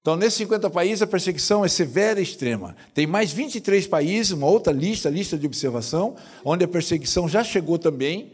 Então, 0.00 0.16
nesses 0.16 0.38
50 0.38 0.68
países, 0.70 1.02
a 1.02 1.06
perseguição 1.06 1.64
é 1.64 1.68
severa 1.68 2.20
e 2.20 2.22
extrema. 2.22 2.76
Tem 2.92 3.06
mais 3.06 3.32
23 3.32 3.86
países, 3.86 4.32
uma 4.32 4.46
outra 4.46 4.72
lista, 4.72 5.08
lista 5.08 5.38
de 5.38 5.46
observação, 5.46 6.16
onde 6.44 6.64
a 6.64 6.68
perseguição 6.68 7.28
já 7.28 7.42
chegou 7.42 7.78
também, 7.78 8.32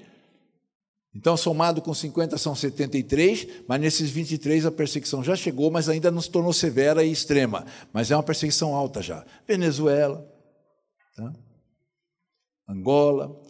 então, 1.14 1.36
somado 1.36 1.82
com 1.82 1.92
50 1.92 2.38
são 2.38 2.54
73, 2.54 3.64
mas 3.66 3.80
nesses 3.80 4.10
23 4.10 4.64
a 4.66 4.70
perseguição 4.70 5.24
já 5.24 5.34
chegou, 5.34 5.70
mas 5.70 5.88
ainda 5.88 6.10
não 6.10 6.20
se 6.20 6.30
tornou 6.30 6.52
severa 6.52 7.02
e 7.02 7.10
extrema. 7.10 7.66
Mas 7.92 8.10
é 8.10 8.16
uma 8.16 8.22
perseguição 8.22 8.76
alta 8.76 9.02
já. 9.02 9.24
Venezuela, 9.46 10.24
tá? 11.16 11.32
Angola 12.68 13.40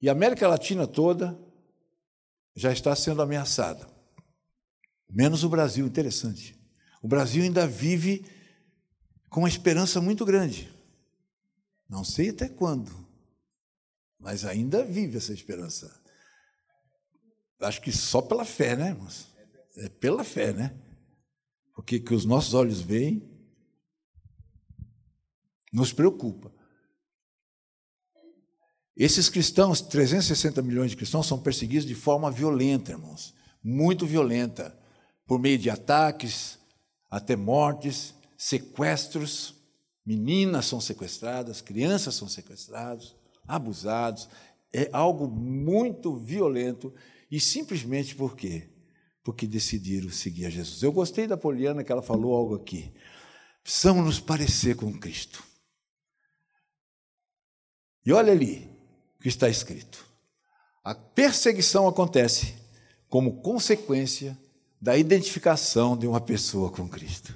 e 0.00 0.08
América 0.08 0.48
Latina 0.48 0.84
toda 0.84 1.38
já 2.54 2.72
está 2.72 2.94
sendo 2.94 3.22
ameaçada. 3.22 3.86
Menos 5.08 5.44
o 5.44 5.48
Brasil, 5.48 5.86
interessante. 5.86 6.58
O 7.02 7.08
Brasil 7.08 7.42
ainda 7.42 7.66
vive 7.66 8.24
com 9.28 9.40
uma 9.40 9.48
esperança 9.48 10.00
muito 10.00 10.24
grande. 10.24 10.72
Não 11.88 12.04
sei 12.04 12.30
até 12.30 12.48
quando, 12.48 12.90
mas 14.18 14.44
ainda 14.44 14.84
vive 14.84 15.18
essa 15.18 15.32
esperança. 15.32 16.00
Acho 17.60 17.80
que 17.80 17.92
só 17.92 18.22
pela 18.22 18.44
fé, 18.44 18.74
né, 18.76 18.88
irmãos? 18.88 19.28
É 19.76 19.88
pela 19.88 20.24
fé, 20.24 20.52
né? 20.52 20.74
Porque 21.74 22.00
que 22.00 22.14
os 22.14 22.24
nossos 22.24 22.54
olhos 22.54 22.80
veem 22.80 23.30
nos 25.72 25.92
preocupa. 25.92 26.52
Esses 28.96 29.28
cristãos, 29.30 29.80
360 29.80 30.60
milhões 30.62 30.90
de 30.90 30.96
cristãos, 30.96 31.26
são 31.26 31.38
perseguidos 31.38 31.86
de 31.86 31.94
forma 31.94 32.30
violenta, 32.30 32.92
irmãos. 32.92 33.34
Muito 33.62 34.06
violenta. 34.06 34.78
Por 35.26 35.38
meio 35.38 35.58
de 35.58 35.70
ataques, 35.70 36.58
até 37.10 37.34
mortes, 37.34 38.14
sequestros. 38.36 39.54
Meninas 40.04 40.66
são 40.66 40.80
sequestradas, 40.80 41.60
crianças 41.60 42.14
são 42.14 42.28
sequestradas, 42.28 43.14
abusados. 43.46 44.28
É 44.72 44.90
algo 44.92 45.28
muito 45.28 46.16
violento 46.16 46.92
e 47.30 47.38
simplesmente 47.38 48.14
por 48.14 48.36
quê? 48.36 48.68
Porque 49.22 49.46
decidiram 49.46 50.10
seguir 50.10 50.46
a 50.46 50.50
Jesus. 50.50 50.82
Eu 50.82 50.92
gostei 50.92 51.26
da 51.26 51.36
Poliana 51.36 51.84
que 51.84 51.92
ela 51.92 52.02
falou 52.02 52.34
algo 52.34 52.56
aqui. 52.56 52.92
Precisamos 53.62 54.04
nos 54.04 54.20
parecer 54.20 54.74
com 54.74 54.92
Cristo. 54.92 55.42
E 58.04 58.12
olha 58.12 58.32
ali 58.32 58.71
que 59.22 59.28
está 59.28 59.48
escrito. 59.48 60.04
A 60.82 60.94
perseguição 60.94 61.86
acontece 61.86 62.54
como 63.08 63.40
consequência 63.40 64.36
da 64.80 64.98
identificação 64.98 65.96
de 65.96 66.08
uma 66.08 66.20
pessoa 66.20 66.72
com 66.72 66.88
Cristo. 66.88 67.32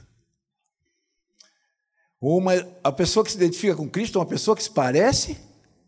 Uma, 2.20 2.54
a 2.82 2.90
pessoa 2.90 3.24
que 3.24 3.30
se 3.30 3.36
identifica 3.36 3.76
com 3.76 3.88
Cristo 3.88 4.18
é 4.18 4.20
uma 4.20 4.26
pessoa 4.26 4.56
que 4.56 4.64
se 4.64 4.70
parece 4.70 5.38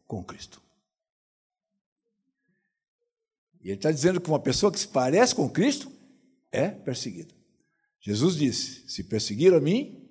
com 0.07 0.23
Cristo. 0.23 0.63
E 3.61 3.71
ele 3.71 3.75
está 3.75 3.91
dizendo 3.91 4.21
que 4.21 4.29
uma 4.29 4.39
pessoa 4.39 4.71
que 4.71 4.79
se 4.79 4.87
parece 4.87 5.35
com 5.35 5.51
Cristo 5.51 5.91
é 6.53 6.69
perseguida. 6.69 7.35
Jesus 8.01 8.37
disse: 8.37 8.89
Se 8.89 9.03
perseguiram 9.03 9.57
a 9.57 9.61
mim, 9.61 10.09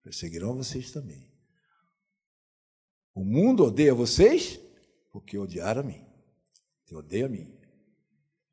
perseguirão 0.00 0.54
vocês 0.54 0.92
também. 0.92 1.28
O 3.12 3.24
mundo 3.24 3.64
odeia 3.64 3.92
vocês 3.92 4.60
porque 5.14 5.38
odiaram 5.38 5.82
a 5.82 5.84
mim. 5.84 6.04
Te 6.84 6.96
odeia 6.96 7.26
a 7.26 7.28
mim. 7.28 7.56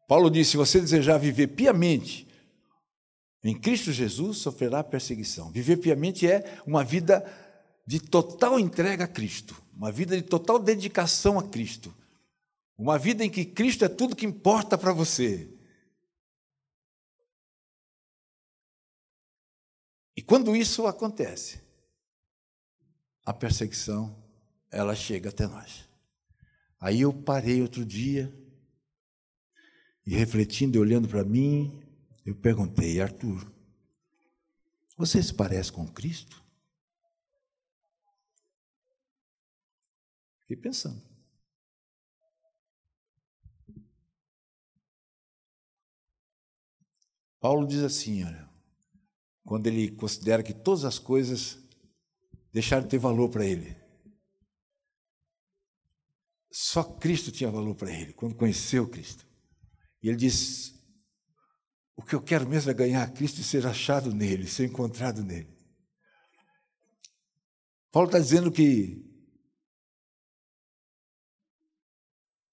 Paulo 0.08 0.30
disse: 0.30 0.52
Se 0.52 0.58
você 0.58 0.80
desejar 0.80 1.18
viver 1.18 1.48
piamente 1.48 2.28
em 3.44 3.60
Cristo 3.60 3.92
Jesus, 3.92 4.38
sofrerá 4.38 4.84
perseguição. 4.84 5.52
Viver 5.52 5.78
piamente 5.78 6.30
é 6.30 6.62
uma 6.64 6.84
vida 6.84 7.26
de 7.88 8.00
total 8.00 8.60
entrega 8.60 9.06
a 9.06 9.08
Cristo, 9.08 9.60
uma 9.74 9.92
vida 9.92 10.16
de 10.16 10.22
total 10.22 10.60
dedicação 10.60 11.40
a 11.40 11.50
Cristo. 11.50 11.92
Uma 12.78 13.00
vida 13.00 13.26
em 13.26 13.30
que 13.30 13.44
Cristo 13.44 13.84
é 13.84 13.90
tudo 13.90 14.16
que 14.16 14.26
importa 14.28 14.78
para 14.78 14.94
você. 14.94 15.52
E 20.16 20.22
quando 20.22 20.56
isso 20.56 20.86
acontece, 20.86 21.60
a 23.26 23.34
perseguição, 23.34 24.16
ela 24.72 24.94
chega 24.94 25.30
até 25.30 25.48
nós. 25.48 25.91
Aí 26.82 27.02
eu 27.02 27.14
parei 27.14 27.62
outro 27.62 27.86
dia 27.86 28.36
e 30.04 30.16
refletindo 30.16 30.76
e 30.76 30.82
olhando 30.82 31.08
para 31.08 31.24
mim, 31.24 31.80
eu 32.26 32.36
perguntei, 32.36 33.00
Arthur, 33.00 33.54
você 34.98 35.22
se 35.22 35.32
parece 35.32 35.72
com 35.72 35.88
Cristo? 35.88 36.44
Fiquei 40.42 40.58
pensando. 40.58 41.02
Paulo 47.40 47.68
diz 47.68 47.84
assim, 47.84 48.24
olha, 48.24 48.50
quando 49.44 49.68
ele 49.68 49.92
considera 49.92 50.42
que 50.42 50.54
todas 50.54 50.84
as 50.84 50.98
coisas 50.98 51.58
deixaram 52.52 52.84
de 52.84 52.90
ter 52.90 52.98
valor 52.98 53.30
para 53.30 53.46
ele. 53.46 53.81
Só 56.52 56.84
Cristo 56.84 57.32
tinha 57.32 57.50
valor 57.50 57.76
para 57.76 57.92
ele, 57.92 58.12
quando 58.12 58.36
conheceu 58.36 58.90
Cristo. 58.90 59.26
E 60.04 60.10
ele 60.10 60.18
disse: 60.18 60.74
O 61.96 62.04
que 62.04 62.14
eu 62.14 62.22
quero 62.22 62.48
mesmo 62.48 62.70
é 62.70 62.74
ganhar 62.74 63.10
Cristo 63.14 63.40
e 63.40 63.44
ser 63.44 63.66
achado 63.66 64.14
nele, 64.14 64.48
ser 64.48 64.66
encontrado 64.66 65.24
nele. 65.24 65.50
Paulo 67.90 68.08
está 68.08 68.20
dizendo 68.20 68.52
que 68.52 69.10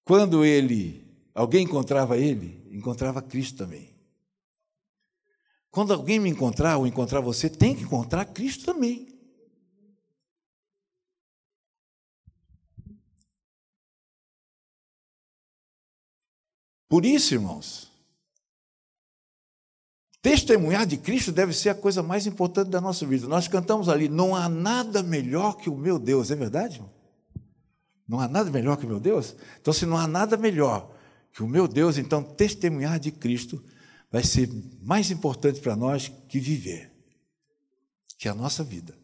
quando 0.05 0.45
ele, 0.45 1.29
alguém 1.33 1.65
encontrava 1.65 2.17
ele, 2.17 2.67
encontrava 2.71 3.21
Cristo 3.21 3.57
também. 3.57 3.97
Quando 5.69 5.93
alguém 5.93 6.19
me 6.19 6.29
encontrar 6.29 6.77
ou 6.77 6.87
encontrar 6.87 7.19
você, 7.19 7.49
tem 7.49 7.75
que 7.75 7.83
encontrar 7.83 8.25
Cristo 8.25 8.65
também. 8.65 9.18
Por 16.89 17.05
isso, 17.05 17.35
irmãos, 17.35 17.91
testemunhar 20.23 20.87
de 20.87 20.97
Cristo 20.97 21.31
deve 21.31 21.53
ser 21.53 21.69
a 21.69 21.75
coisa 21.75 22.01
mais 22.01 22.25
importante 22.25 22.69
da 22.69 22.81
nossa 22.81 23.05
vida. 23.05 23.27
Nós 23.27 23.47
cantamos 23.47 23.87
ali, 23.87 24.09
não 24.09 24.35
há 24.35 24.49
nada 24.49 25.03
melhor 25.03 25.55
que 25.57 25.69
o 25.69 25.77
meu 25.77 25.99
Deus, 25.99 26.31
é 26.31 26.35
verdade? 26.35 26.77
Irmão? 26.77 26.91
Não 28.07 28.19
há 28.19 28.27
nada 28.27 28.49
melhor 28.49 28.75
que 28.75 28.87
o 28.87 28.89
meu 28.89 28.99
Deus? 28.99 29.35
Então, 29.61 29.71
se 29.71 29.85
não 29.85 29.95
há 29.95 30.07
nada 30.07 30.35
melhor 30.35 30.91
que 31.31 31.43
o 31.43 31.47
meu 31.47 31.67
Deus, 31.67 31.99
então 31.99 32.23
testemunhar 32.23 32.99
de 32.99 33.11
Cristo 33.11 33.63
vai 34.11 34.23
ser 34.23 34.49
mais 34.81 35.11
importante 35.11 35.61
para 35.61 35.75
nós 35.75 36.11
que 36.27 36.39
viver, 36.39 36.91
que 38.17 38.27
a 38.27 38.33
nossa 38.33 38.63
vida. 38.63 38.97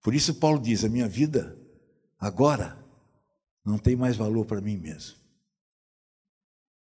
Por 0.00 0.14
isso, 0.14 0.36
Paulo 0.36 0.60
diz: 0.60 0.84
a 0.84 0.88
minha 0.88 1.08
vida 1.08 1.58
agora 2.16 2.78
não 3.64 3.76
tem 3.76 3.96
mais 3.96 4.16
valor 4.16 4.46
para 4.46 4.60
mim 4.60 4.76
mesmo. 4.76 5.16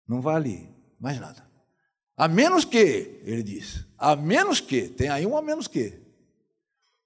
Não 0.06 0.20
vale 0.20 0.68
mais 1.00 1.18
nada. 1.20 1.44
A 2.16 2.28
menos 2.28 2.64
que, 2.64 3.20
ele 3.24 3.42
diz, 3.42 3.84
a 3.98 4.14
menos 4.14 4.60
que, 4.60 4.88
tem 4.88 5.08
aí 5.08 5.26
um 5.26 5.36
a 5.36 5.42
menos 5.42 5.66
que, 5.66 6.00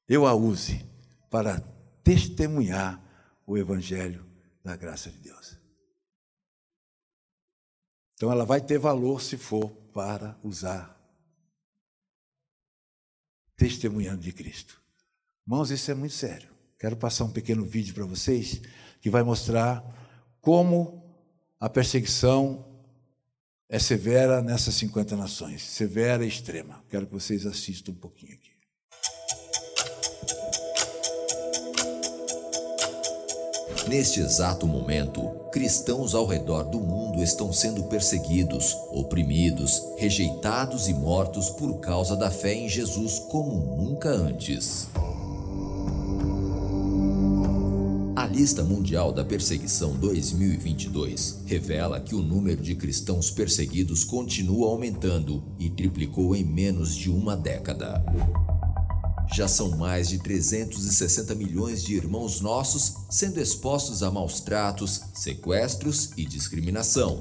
eu 0.07 0.27
a 0.27 0.35
use 0.35 0.85
para 1.31 1.61
testemunhar 2.03 3.03
o 3.47 3.57
Evangelho 3.57 4.27
da 4.63 4.77
graça 4.77 5.11
de 5.11 5.19
Deus. 5.19 5.59
Então 8.15 8.33
ela 8.33 8.45
vai 8.45 8.61
ter 8.61 8.79
valor 8.79 9.23
se 9.23 9.37
for 9.37 9.71
para 9.93 10.39
usar 10.43 10.99
testemunhando 13.57 14.23
de 14.23 14.33
Cristo. 14.33 14.83
Irmãos, 15.47 15.71
isso 15.71 15.91
é 15.91 15.95
muito 15.95 16.15
sério. 16.15 16.49
Quero 16.79 16.97
passar 16.97 17.25
um 17.25 17.33
pequeno 17.33 17.65
vídeo 17.65 17.95
para 17.95 18.05
vocês 18.05 18.61
que 19.01 19.09
vai 19.09 19.23
mostrar 19.23 19.83
como 20.41 21.03
a 21.59 21.69
perseguição 21.69 22.68
é 23.69 23.79
severa 23.79 24.41
nessas 24.41 24.75
50 24.77 25.15
nações, 25.15 25.63
severa 25.63 26.25
e 26.25 26.29
extrema. 26.29 26.83
Quero 26.89 27.07
que 27.07 27.13
vocês 27.13 27.45
assistam 27.45 27.93
um 27.93 27.97
pouquinho 27.97 28.33
aqui. 28.33 28.49
Neste 33.87 34.21
exato 34.21 34.67
momento, 34.67 35.31
cristãos 35.51 36.15
ao 36.15 36.27
redor 36.27 36.65
do 36.65 36.79
mundo 36.79 37.23
estão 37.23 37.53
sendo 37.53 37.85
perseguidos, 37.85 38.75
oprimidos, 38.91 39.83
rejeitados 39.97 40.89
e 40.89 40.95
mortos 40.95 41.49
por 41.49 41.81
causa 41.81 42.15
da 42.15 42.31
fé 42.31 42.53
em 42.53 42.69
Jesus 42.69 43.19
como 43.19 43.77
nunca 43.77 44.11
antes. 44.11 44.89
Lista 48.39 48.63
mundial 48.63 49.13
da 49.13 49.25
perseguição 49.25 49.97
2022 49.97 51.41
revela 51.45 51.99
que 51.99 52.15
o 52.15 52.23
número 52.23 52.63
de 52.63 52.77
cristãos 52.77 53.33
perseguidos 53.33 54.05
continua 54.05 54.69
aumentando 54.69 55.43
e 55.59 55.69
triplicou 55.69 56.37
em 56.37 56.45
menos 56.45 56.95
de 56.95 57.11
uma 57.11 57.37
década. 57.37 58.01
Já 59.35 59.49
são 59.49 59.77
mais 59.77 60.09
de 60.09 60.19
360 60.21 61.35
milhões 61.35 61.83
de 61.83 61.97
irmãos 61.97 62.41
nossos 62.41 62.95
sendo 63.11 63.41
expostos 63.41 64.05
a 64.05 64.11
maus 64.11 64.39
tratos, 64.39 65.01
sequestros 65.15 66.11
e 66.17 66.25
discriminação. 66.25 67.19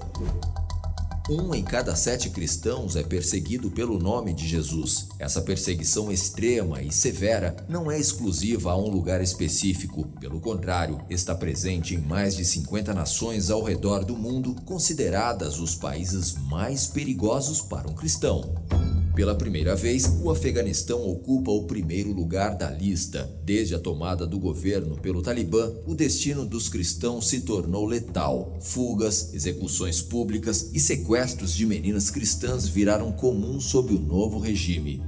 Um 1.29 1.53
em 1.53 1.61
cada 1.61 1.93
sete 1.93 2.29
cristãos 2.29 2.95
é 2.95 3.03
perseguido 3.03 3.69
pelo 3.69 3.99
nome 3.99 4.33
de 4.33 4.47
Jesus. 4.47 5.09
Essa 5.19 5.41
perseguição 5.41 6.09
extrema 6.09 6.81
e 6.81 6.89
severa 6.89 7.53
não 7.67 7.91
é 7.91 7.99
exclusiva 7.99 8.71
a 8.71 8.77
um 8.77 8.87
lugar 8.87 9.19
específico, 9.21 10.07
pelo 10.21 10.39
contrário, 10.39 11.01
está 11.09 11.35
presente 11.35 11.95
em 11.95 11.97
mais 11.99 12.37
de 12.37 12.45
50 12.45 12.93
nações 12.93 13.49
ao 13.49 13.61
redor 13.61 14.05
do 14.05 14.15
mundo, 14.15 14.55
consideradas 14.63 15.59
os 15.59 15.75
países 15.75 16.33
mais 16.49 16.87
perigosos 16.87 17.59
para 17.59 17.89
um 17.89 17.93
cristão. 17.93 18.55
Pela 19.17 19.33
primeira 19.33 19.75
vez, 19.75 20.05
o 20.21 20.29
Afeganistão 20.29 21.03
ocupa 21.03 21.49
o 21.49 21.63
primeiro 21.63 22.11
lugar 22.11 22.55
da 22.55 22.69
lista. 22.69 23.27
Desde 23.43 23.73
a 23.73 23.79
tomada 23.79 24.27
do 24.27 24.37
governo 24.37 24.95
pelo 24.95 25.23
Talibã, 25.23 25.71
o 25.87 25.95
destino 25.95 26.45
dos 26.45 26.69
cristãos 26.69 27.27
se 27.27 27.41
tornou 27.41 27.87
letal. 27.87 28.55
Fugas, 28.61 29.33
execuções 29.33 30.03
públicas 30.03 30.69
e 30.71 30.79
sequestros 30.79 31.55
de 31.55 31.65
meninas 31.65 32.11
cristãs 32.11 32.67
viraram 32.67 33.11
comuns 33.11 33.63
sob 33.63 33.91
o 33.91 33.99
novo 33.99 34.37
regime. 34.37 35.01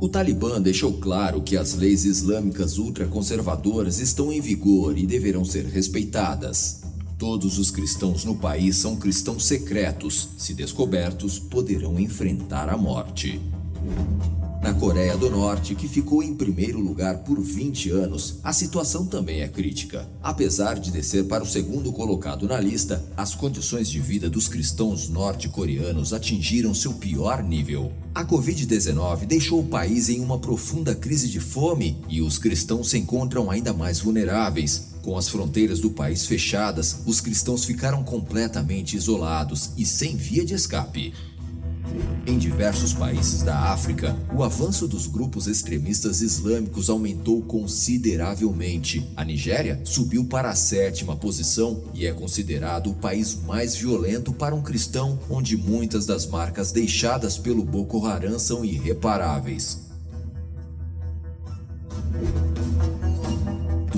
O 0.00 0.08
Talibã 0.08 0.58
deixou 0.58 0.94
claro 0.94 1.42
que 1.42 1.54
as 1.54 1.74
leis 1.74 2.06
islâmicas 2.06 2.78
ultraconservadoras 2.78 4.00
estão 4.00 4.32
em 4.32 4.40
vigor 4.40 4.96
e 4.96 5.04
deverão 5.04 5.44
ser 5.44 5.66
respeitadas. 5.66 6.80
Todos 7.18 7.58
os 7.58 7.70
cristãos 7.70 8.24
no 8.24 8.34
país 8.34 8.76
são 8.76 8.96
cristãos 8.96 9.46
secretos. 9.46 10.30
Se 10.36 10.52
descobertos, 10.52 11.38
poderão 11.38 11.98
enfrentar 11.98 12.68
a 12.68 12.76
morte. 12.76 13.40
Na 14.60 14.72
Coreia 14.72 15.14
do 15.16 15.28
Norte, 15.28 15.74
que 15.74 15.86
ficou 15.86 16.22
em 16.22 16.34
primeiro 16.34 16.80
lugar 16.80 17.18
por 17.18 17.38
20 17.38 17.90
anos, 17.90 18.40
a 18.42 18.50
situação 18.50 19.04
também 19.04 19.42
é 19.42 19.48
crítica. 19.48 20.08
Apesar 20.22 20.78
de 20.78 20.90
descer 20.90 21.26
para 21.26 21.44
o 21.44 21.46
segundo 21.46 21.92
colocado 21.92 22.48
na 22.48 22.58
lista, 22.58 23.04
as 23.14 23.34
condições 23.34 23.90
de 23.90 24.00
vida 24.00 24.28
dos 24.28 24.48
cristãos 24.48 25.08
norte-coreanos 25.08 26.14
atingiram 26.14 26.72
seu 26.72 26.94
pior 26.94 27.42
nível. 27.42 27.92
A 28.14 28.24
Covid-19 28.24 29.26
deixou 29.26 29.60
o 29.60 29.66
país 29.66 30.08
em 30.08 30.20
uma 30.20 30.38
profunda 30.38 30.94
crise 30.94 31.28
de 31.28 31.40
fome 31.40 31.98
e 32.08 32.22
os 32.22 32.38
cristãos 32.38 32.88
se 32.88 32.98
encontram 32.98 33.50
ainda 33.50 33.72
mais 33.72 34.00
vulneráveis. 34.00 34.93
Com 35.04 35.18
as 35.18 35.28
fronteiras 35.28 35.80
do 35.80 35.90
país 35.90 36.24
fechadas, 36.24 37.00
os 37.04 37.20
cristãos 37.20 37.66
ficaram 37.66 38.02
completamente 38.02 38.96
isolados 38.96 39.72
e 39.76 39.84
sem 39.84 40.16
via 40.16 40.42
de 40.46 40.54
escape. 40.54 41.12
Em 42.26 42.38
diversos 42.38 42.94
países 42.94 43.42
da 43.42 43.54
África, 43.70 44.16
o 44.34 44.42
avanço 44.42 44.88
dos 44.88 45.06
grupos 45.06 45.46
extremistas 45.46 46.22
islâmicos 46.22 46.88
aumentou 46.88 47.42
consideravelmente. 47.42 49.06
A 49.14 49.22
Nigéria 49.22 49.78
subiu 49.84 50.24
para 50.24 50.48
a 50.48 50.54
sétima 50.54 51.14
posição 51.14 51.84
e 51.92 52.06
é 52.06 52.12
considerado 52.12 52.90
o 52.90 52.94
país 52.94 53.34
mais 53.46 53.76
violento 53.76 54.32
para 54.32 54.54
um 54.54 54.62
cristão, 54.62 55.18
onde 55.28 55.54
muitas 55.54 56.06
das 56.06 56.26
marcas 56.26 56.72
deixadas 56.72 57.36
pelo 57.36 57.62
Boko 57.62 58.06
Haram 58.06 58.38
são 58.38 58.64
irreparáveis. 58.64 59.83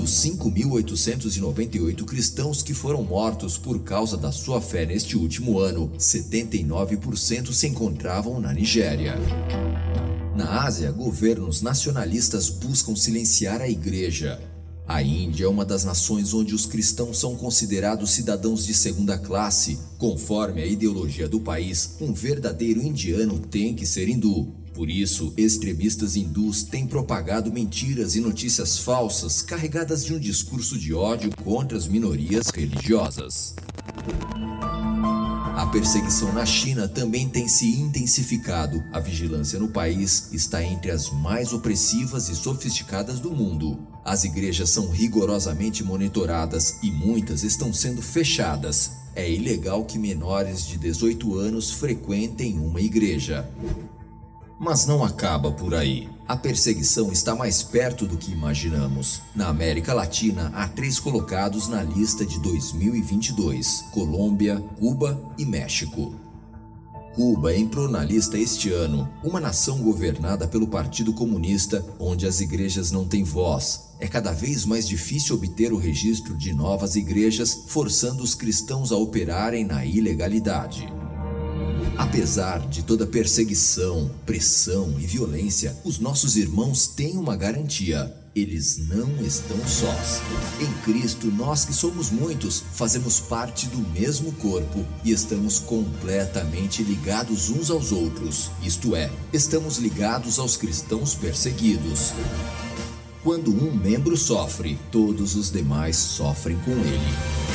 Dos 0.07 0.23
5.898 0.23 2.05
cristãos 2.05 2.61
que 2.63 2.73
foram 2.73 3.03
mortos 3.03 3.57
por 3.57 3.79
causa 3.79 4.15
da 4.15 4.31
sua 4.31 4.61
fé 4.61 4.85
neste 4.85 5.17
último 5.17 5.59
ano, 5.59 5.91
79% 5.99 7.51
se 7.51 7.67
encontravam 7.67 8.39
na 8.39 8.53
Nigéria. 8.53 9.15
Na 10.33 10.63
Ásia, 10.63 10.89
governos 10.91 11.61
nacionalistas 11.61 12.49
buscam 12.49 12.95
silenciar 12.95 13.59
a 13.59 13.67
igreja. 13.67 14.39
A 14.87 15.03
Índia 15.03 15.43
é 15.43 15.49
uma 15.49 15.65
das 15.65 15.83
nações 15.83 16.33
onde 16.33 16.55
os 16.55 16.65
cristãos 16.65 17.19
são 17.19 17.35
considerados 17.35 18.11
cidadãos 18.11 18.65
de 18.65 18.73
segunda 18.73 19.17
classe. 19.17 19.77
Conforme 19.97 20.61
a 20.61 20.65
ideologia 20.65 21.27
do 21.27 21.41
país, 21.41 21.97
um 21.99 22.13
verdadeiro 22.13 22.81
indiano 22.81 23.39
tem 23.39 23.75
que 23.75 23.85
ser 23.85 24.07
hindu. 24.07 24.55
Por 24.77 24.91
isso, 24.91 25.33
extremistas 25.35 26.15
hindus 26.15 26.61
têm 26.61 26.85
propagado 26.85 27.51
mentiras 27.51 28.15
e 28.15 28.19
notícias 28.19 28.77
falsas 28.77 29.41
carregadas 29.41 30.05
de 30.05 30.13
um 30.13 30.19
discurso 30.19 30.77
de 30.77 30.93
ódio 30.93 31.31
contra 31.43 31.75
as 31.75 31.87
minorias 31.87 32.49
religiosas. 32.53 33.55
A 35.55 35.65
perseguição 35.71 36.31
na 36.31 36.45
China 36.45 36.87
também 36.87 37.27
tem 37.27 37.47
se 37.47 37.65
intensificado. 37.65 38.83
A 38.93 38.99
vigilância 38.99 39.57
no 39.57 39.69
país 39.69 40.31
está 40.31 40.63
entre 40.63 40.91
as 40.91 41.09
mais 41.09 41.53
opressivas 41.53 42.29
e 42.29 42.35
sofisticadas 42.35 43.19
do 43.19 43.31
mundo. 43.31 43.79
As 44.05 44.25
igrejas 44.25 44.69
são 44.69 44.91
rigorosamente 44.91 45.83
monitoradas 45.83 46.75
e 46.83 46.91
muitas 46.91 47.41
estão 47.41 47.73
sendo 47.73 48.03
fechadas. 48.03 48.91
É 49.15 49.27
ilegal 49.27 49.85
que 49.85 49.97
menores 49.97 50.67
de 50.67 50.77
18 50.77 51.33
anos 51.33 51.71
frequentem 51.71 52.59
uma 52.59 52.79
igreja. 52.79 53.49
Mas 54.59 54.87
não 54.87 55.03
acaba 55.03 55.51
por 55.51 55.75
aí. 55.75 56.09
A 56.27 56.35
perseguição 56.35 57.11
está 57.11 57.35
mais 57.35 57.61
perto 57.61 58.07
do 58.07 58.17
que 58.17 58.31
imaginamos. 58.31 59.21
Na 59.35 59.47
América 59.47 59.93
Latina, 59.93 60.51
há 60.55 60.67
três 60.67 60.99
colocados 60.99 61.67
na 61.67 61.83
lista 61.83 62.25
de 62.25 62.39
2022: 62.39 63.85
Colômbia, 63.91 64.59
Cuba 64.79 65.21
e 65.37 65.45
México. 65.45 66.15
Cuba 67.13 67.55
entrou 67.55 67.87
na 67.87 68.03
lista 68.03 68.37
este 68.37 68.71
ano, 68.71 69.09
uma 69.23 69.39
nação 69.39 69.79
governada 69.79 70.47
pelo 70.47 70.67
Partido 70.67 71.13
Comunista, 71.13 71.83
onde 71.99 72.27
as 72.27 72.41
igrejas 72.41 72.91
não 72.91 73.07
têm 73.07 73.23
voz. 73.23 73.87
É 73.99 74.07
cada 74.07 74.31
vez 74.31 74.65
mais 74.65 74.87
difícil 74.87 75.35
obter 75.35 75.73
o 75.73 75.77
registro 75.77 76.35
de 76.35 76.53
novas 76.53 76.95
igrejas, 76.95 77.63
forçando 77.67 78.21
os 78.21 78.35
cristãos 78.35 78.91
a 78.91 78.97
operarem 78.97 79.65
na 79.65 79.83
ilegalidade. 79.83 80.91
Apesar 81.97 82.59
de 82.67 82.83
toda 82.83 83.05
perseguição, 83.05 84.11
pressão 84.25 84.95
e 84.99 85.05
violência, 85.05 85.75
os 85.83 85.99
nossos 85.99 86.37
irmãos 86.37 86.87
têm 86.87 87.17
uma 87.17 87.35
garantia. 87.35 88.13
Eles 88.35 88.77
não 88.77 89.19
estão 89.25 89.57
sós. 89.67 90.21
Em 90.61 90.71
Cristo, 90.83 91.27
nós 91.27 91.65
que 91.65 91.73
somos 91.73 92.11
muitos, 92.11 92.63
fazemos 92.73 93.19
parte 93.19 93.65
do 93.67 93.79
mesmo 93.99 94.31
corpo 94.33 94.85
e 95.03 95.11
estamos 95.11 95.57
completamente 95.57 96.83
ligados 96.83 97.49
uns 97.49 97.71
aos 97.71 97.91
outros. 97.91 98.51
Isto 98.61 98.95
é, 98.95 99.11
estamos 99.33 99.79
ligados 99.79 100.37
aos 100.37 100.55
cristãos 100.55 101.15
perseguidos. 101.15 102.13
Quando 103.23 103.51
um 103.51 103.75
membro 103.75 104.15
sofre, 104.15 104.77
todos 104.91 105.35
os 105.35 105.51
demais 105.51 105.95
sofrem 105.95 106.57
com 106.59 106.71
ele. 106.71 107.46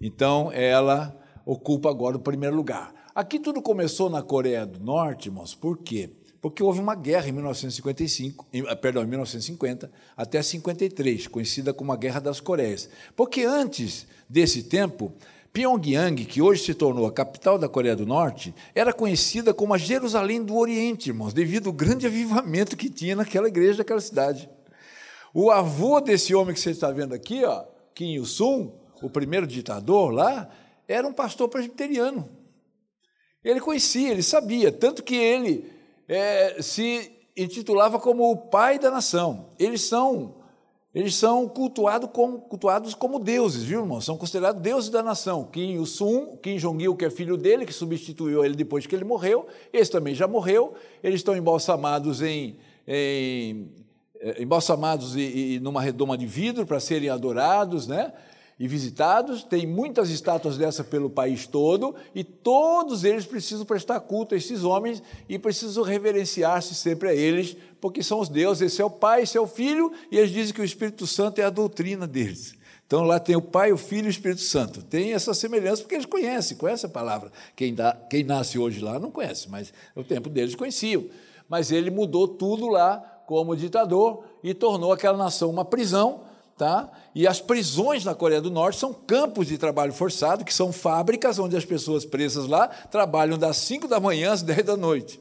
Então, 0.00 0.52
ela 0.52 1.12
ocupa 1.44 1.90
agora 1.90 2.16
o 2.16 2.20
primeiro 2.20 2.54
lugar. 2.54 2.94
Aqui 3.12 3.40
tudo 3.40 3.60
começou 3.60 4.08
na 4.08 4.22
Coreia 4.22 4.64
do 4.64 4.78
Norte, 4.78 5.28
irmãos, 5.28 5.56
por 5.56 5.78
quê? 5.78 6.08
Porque 6.40 6.62
houve 6.62 6.78
uma 6.78 6.94
guerra 6.94 7.28
em 7.28 7.32
1955, 7.32 8.46
em, 8.52 8.62
perdão, 8.76 9.02
em 9.02 9.08
1950 9.08 9.90
até 10.16 10.40
53, 10.40 11.26
conhecida 11.26 11.74
como 11.74 11.90
a 11.90 11.96
Guerra 11.96 12.20
das 12.20 12.38
Coreias. 12.38 12.88
Porque 13.16 13.42
antes 13.42 14.06
desse 14.28 14.62
tempo, 14.62 15.12
Pyongyang, 15.52 16.24
que 16.24 16.40
hoje 16.40 16.62
se 16.62 16.74
tornou 16.74 17.06
a 17.06 17.12
capital 17.12 17.58
da 17.58 17.68
Coreia 17.68 17.96
do 17.96 18.06
Norte, 18.06 18.54
era 18.74 18.92
conhecida 18.92 19.52
como 19.52 19.74
a 19.74 19.78
Jerusalém 19.78 20.42
do 20.44 20.56
Oriente, 20.56 21.10
irmãos, 21.10 21.32
devido 21.32 21.68
ao 21.68 21.72
grande 21.72 22.06
avivamento 22.06 22.76
que 22.76 22.88
tinha 22.88 23.16
naquela 23.16 23.48
igreja, 23.48 23.78
naquela 23.78 24.00
cidade. 24.00 24.48
O 25.34 25.50
avô 25.50 26.00
desse 26.00 26.34
homem 26.34 26.54
que 26.54 26.60
você 26.60 26.70
está 26.70 26.90
vendo 26.92 27.14
aqui, 27.14 27.44
ó, 27.44 27.64
Kim 27.94 28.14
Il-sung, 28.14 28.72
o 29.02 29.10
primeiro 29.10 29.46
ditador 29.46 30.12
lá, 30.12 30.48
era 30.86 31.06
um 31.06 31.12
pastor 31.12 31.48
presbiteriano. 31.48 32.28
Ele 33.42 33.60
conhecia, 33.60 34.10
ele 34.10 34.22
sabia, 34.22 34.70
tanto 34.70 35.02
que 35.02 35.16
ele 35.16 35.72
é, 36.06 36.62
se 36.62 37.10
intitulava 37.36 37.98
como 37.98 38.30
o 38.30 38.36
pai 38.36 38.78
da 38.78 38.90
nação. 38.90 39.50
Eles 39.58 39.82
são 39.82 40.39
eles 40.94 41.14
são 41.14 41.48
cultuado 41.48 42.08
como, 42.08 42.40
cultuados 42.40 42.94
como 42.94 43.20
deuses, 43.20 43.62
viu, 43.62 43.80
irmão? 43.80 44.00
São 44.00 44.16
considerados 44.16 44.60
deuses 44.60 44.90
da 44.90 45.02
nação. 45.02 45.44
Kim 45.44 45.74
Il-sung, 45.74 46.36
Kim 46.42 46.56
Jong-il, 46.56 46.96
que 46.96 47.04
é 47.04 47.10
filho 47.10 47.36
dele, 47.36 47.64
que 47.64 47.72
substituiu 47.72 48.44
ele 48.44 48.56
depois 48.56 48.86
que 48.86 48.94
ele 48.94 49.04
morreu, 49.04 49.46
esse 49.72 49.90
também 49.90 50.14
já 50.14 50.26
morreu. 50.26 50.74
Eles 51.02 51.20
estão 51.20 51.36
embalsamados 51.36 52.20
em, 52.22 52.56
em 52.88 53.68
eh, 54.20 54.42
embalsamados 54.42 55.14
e, 55.14 55.54
e 55.54 55.60
numa 55.60 55.80
redoma 55.80 56.18
de 56.18 56.26
vidro 56.26 56.66
para 56.66 56.80
serem 56.80 57.08
adorados, 57.08 57.86
né? 57.86 58.12
E 58.60 58.68
visitados, 58.68 59.42
tem 59.42 59.66
muitas 59.66 60.10
estátuas 60.10 60.58
dessa 60.58 60.84
pelo 60.84 61.08
país 61.08 61.46
todo, 61.46 61.94
e 62.14 62.22
todos 62.22 63.04
eles 63.04 63.24
precisam 63.24 63.64
prestar 63.64 63.98
culto 64.00 64.34
a 64.34 64.36
esses 64.36 64.64
homens 64.64 65.02
e 65.26 65.38
precisam 65.38 65.82
reverenciar-se 65.82 66.74
sempre 66.74 67.08
a 67.08 67.14
eles, 67.14 67.56
porque 67.80 68.02
são 68.02 68.20
os 68.20 68.28
deuses, 68.28 68.60
esse 68.70 68.82
é 68.82 68.84
o 68.84 68.90
Pai, 68.90 69.22
esse 69.22 69.38
é 69.38 69.40
o 69.40 69.46
Filho, 69.46 69.90
e 70.12 70.18
eles 70.18 70.30
dizem 70.30 70.52
que 70.52 70.60
o 70.60 70.64
Espírito 70.64 71.06
Santo 71.06 71.40
é 71.40 71.44
a 71.44 71.48
doutrina 71.48 72.06
deles. 72.06 72.54
Então 72.86 73.02
lá 73.02 73.18
tem 73.18 73.34
o 73.34 73.40
Pai, 73.40 73.72
o 73.72 73.78
Filho 73.78 74.04
e 74.04 74.08
o 74.08 74.10
Espírito 74.10 74.42
Santo. 74.42 74.82
Tem 74.82 75.14
essa 75.14 75.32
semelhança 75.32 75.80
porque 75.80 75.94
eles 75.94 76.04
conhecem, 76.04 76.54
conhecem 76.54 76.90
a 76.90 76.92
palavra. 76.92 77.32
Quem, 77.56 77.74
dá, 77.74 77.96
quem 78.10 78.24
nasce 78.24 78.58
hoje 78.58 78.80
lá 78.80 78.98
não 78.98 79.10
conhece, 79.10 79.48
mas 79.48 79.72
no 79.96 80.04
tempo 80.04 80.28
deles 80.28 80.54
conheciam. 80.54 81.06
Mas 81.48 81.72
ele 81.72 81.90
mudou 81.90 82.28
tudo 82.28 82.68
lá 82.68 82.98
como 83.26 83.56
ditador 83.56 84.24
e 84.42 84.52
tornou 84.52 84.92
aquela 84.92 85.16
nação 85.16 85.48
uma 85.48 85.64
prisão 85.64 86.28
Tá? 86.60 86.92
E 87.14 87.26
as 87.26 87.40
prisões 87.40 88.04
na 88.04 88.14
Coreia 88.14 88.38
do 88.38 88.50
Norte 88.50 88.78
são 88.78 88.92
campos 88.92 89.46
de 89.46 89.56
trabalho 89.56 89.94
forçado, 89.94 90.44
que 90.44 90.52
são 90.52 90.70
fábricas 90.70 91.38
onde 91.38 91.56
as 91.56 91.64
pessoas 91.64 92.04
presas 92.04 92.46
lá 92.46 92.68
trabalham 92.68 93.38
das 93.38 93.56
5 93.56 93.88
da 93.88 93.98
manhã 93.98 94.30
às 94.30 94.42
10 94.42 94.64
da 94.66 94.76
noite, 94.76 95.18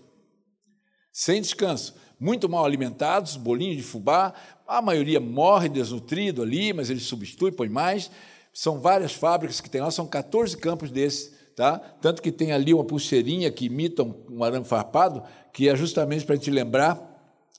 sem 1.13 1.41
descanso. 1.41 1.95
Muito 2.19 2.49
mal 2.49 2.65
alimentados, 2.65 3.37
bolinho 3.37 3.73
de 3.73 3.81
fubá, 3.81 4.33
a 4.67 4.81
maioria 4.81 5.21
morre 5.21 5.69
desnutrido 5.69 6.41
ali, 6.43 6.73
mas 6.73 6.89
eles 6.89 7.03
substituem, 7.03 7.53
põem 7.53 7.69
mais. 7.69 8.11
São 8.53 8.81
várias 8.81 9.13
fábricas 9.13 9.61
que 9.61 9.69
tem 9.69 9.79
lá, 9.79 9.89
são 9.91 10.05
14 10.05 10.57
campos 10.57 10.91
desses. 10.91 11.33
Tá? 11.55 11.79
Tanto 11.79 12.21
que 12.21 12.33
tem 12.33 12.51
ali 12.51 12.73
uma 12.73 12.83
pulseirinha 12.83 13.49
que 13.49 13.67
imita 13.67 14.03
um 14.29 14.43
arame 14.43 14.65
farpado, 14.65 15.23
que 15.53 15.69
é 15.69 15.75
justamente 15.77 16.25
para 16.25 16.35
a 16.35 16.37
gente 16.37 16.51
lembrar 16.51 17.08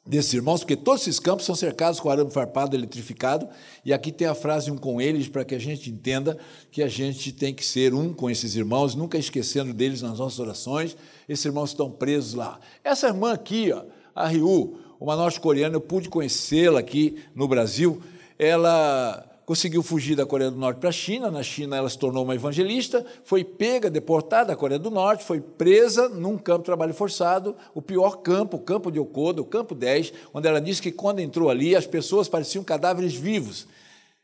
desses 0.06 0.32
irmãos, 0.32 0.60
porque 0.60 0.76
todos 0.76 1.02
esses 1.02 1.20
campos 1.20 1.44
são 1.44 1.54
cercados 1.54 2.00
com 2.00 2.08
arame 2.08 2.30
farpado 2.30 2.74
eletrificado, 2.74 3.48
e 3.84 3.92
aqui 3.92 4.10
tem 4.10 4.26
a 4.26 4.34
frase 4.34 4.70
um 4.70 4.76
com 4.76 5.00
eles, 5.00 5.28
para 5.28 5.44
que 5.44 5.54
a 5.54 5.58
gente 5.58 5.90
entenda 5.90 6.36
que 6.70 6.82
a 6.82 6.88
gente 6.88 7.32
tem 7.32 7.54
que 7.54 7.64
ser 7.64 7.94
um 7.94 8.12
com 8.12 8.28
esses 8.30 8.56
irmãos, 8.56 8.94
nunca 8.94 9.18
esquecendo 9.18 9.72
deles 9.72 10.02
nas 10.02 10.18
nossas 10.18 10.38
orações. 10.38 10.96
Esses 11.28 11.44
irmãos 11.44 11.70
estão 11.70 11.90
presos 11.90 12.34
lá. 12.34 12.58
Essa 12.82 13.08
irmã 13.08 13.32
aqui, 13.32 13.70
ó, 13.72 13.84
a 14.14 14.26
Riu, 14.26 14.78
uma 14.98 15.14
norte-coreana, 15.16 15.76
eu 15.76 15.80
pude 15.80 16.08
conhecê-la 16.08 16.80
aqui 16.80 17.16
no 17.34 17.46
Brasil. 17.46 18.02
Ela 18.38 19.29
conseguiu 19.50 19.82
fugir 19.82 20.14
da 20.14 20.24
Coreia 20.24 20.48
do 20.48 20.56
Norte 20.56 20.78
para 20.78 20.90
a 20.90 20.92
China. 20.92 21.28
Na 21.28 21.42
China, 21.42 21.76
ela 21.76 21.90
se 21.90 21.98
tornou 21.98 22.22
uma 22.22 22.36
evangelista, 22.36 23.04
foi 23.24 23.42
pega, 23.42 23.90
deportada 23.90 24.50
da 24.50 24.56
Coreia 24.56 24.78
do 24.78 24.92
Norte, 24.92 25.24
foi 25.24 25.40
presa 25.40 26.08
num 26.08 26.38
campo 26.38 26.60
de 26.60 26.66
trabalho 26.66 26.94
forçado, 26.94 27.56
o 27.74 27.82
pior 27.82 28.18
campo, 28.18 28.58
o 28.58 28.60
campo 28.60 28.92
de 28.92 29.00
Okoda, 29.00 29.42
o 29.42 29.44
campo 29.44 29.74
10, 29.74 30.12
onde 30.32 30.46
ela 30.46 30.60
disse 30.60 30.80
que 30.80 30.92
quando 30.92 31.18
entrou 31.18 31.50
ali, 31.50 31.74
as 31.74 31.84
pessoas 31.84 32.28
pareciam 32.28 32.62
cadáveres 32.62 33.12
vivos. 33.12 33.66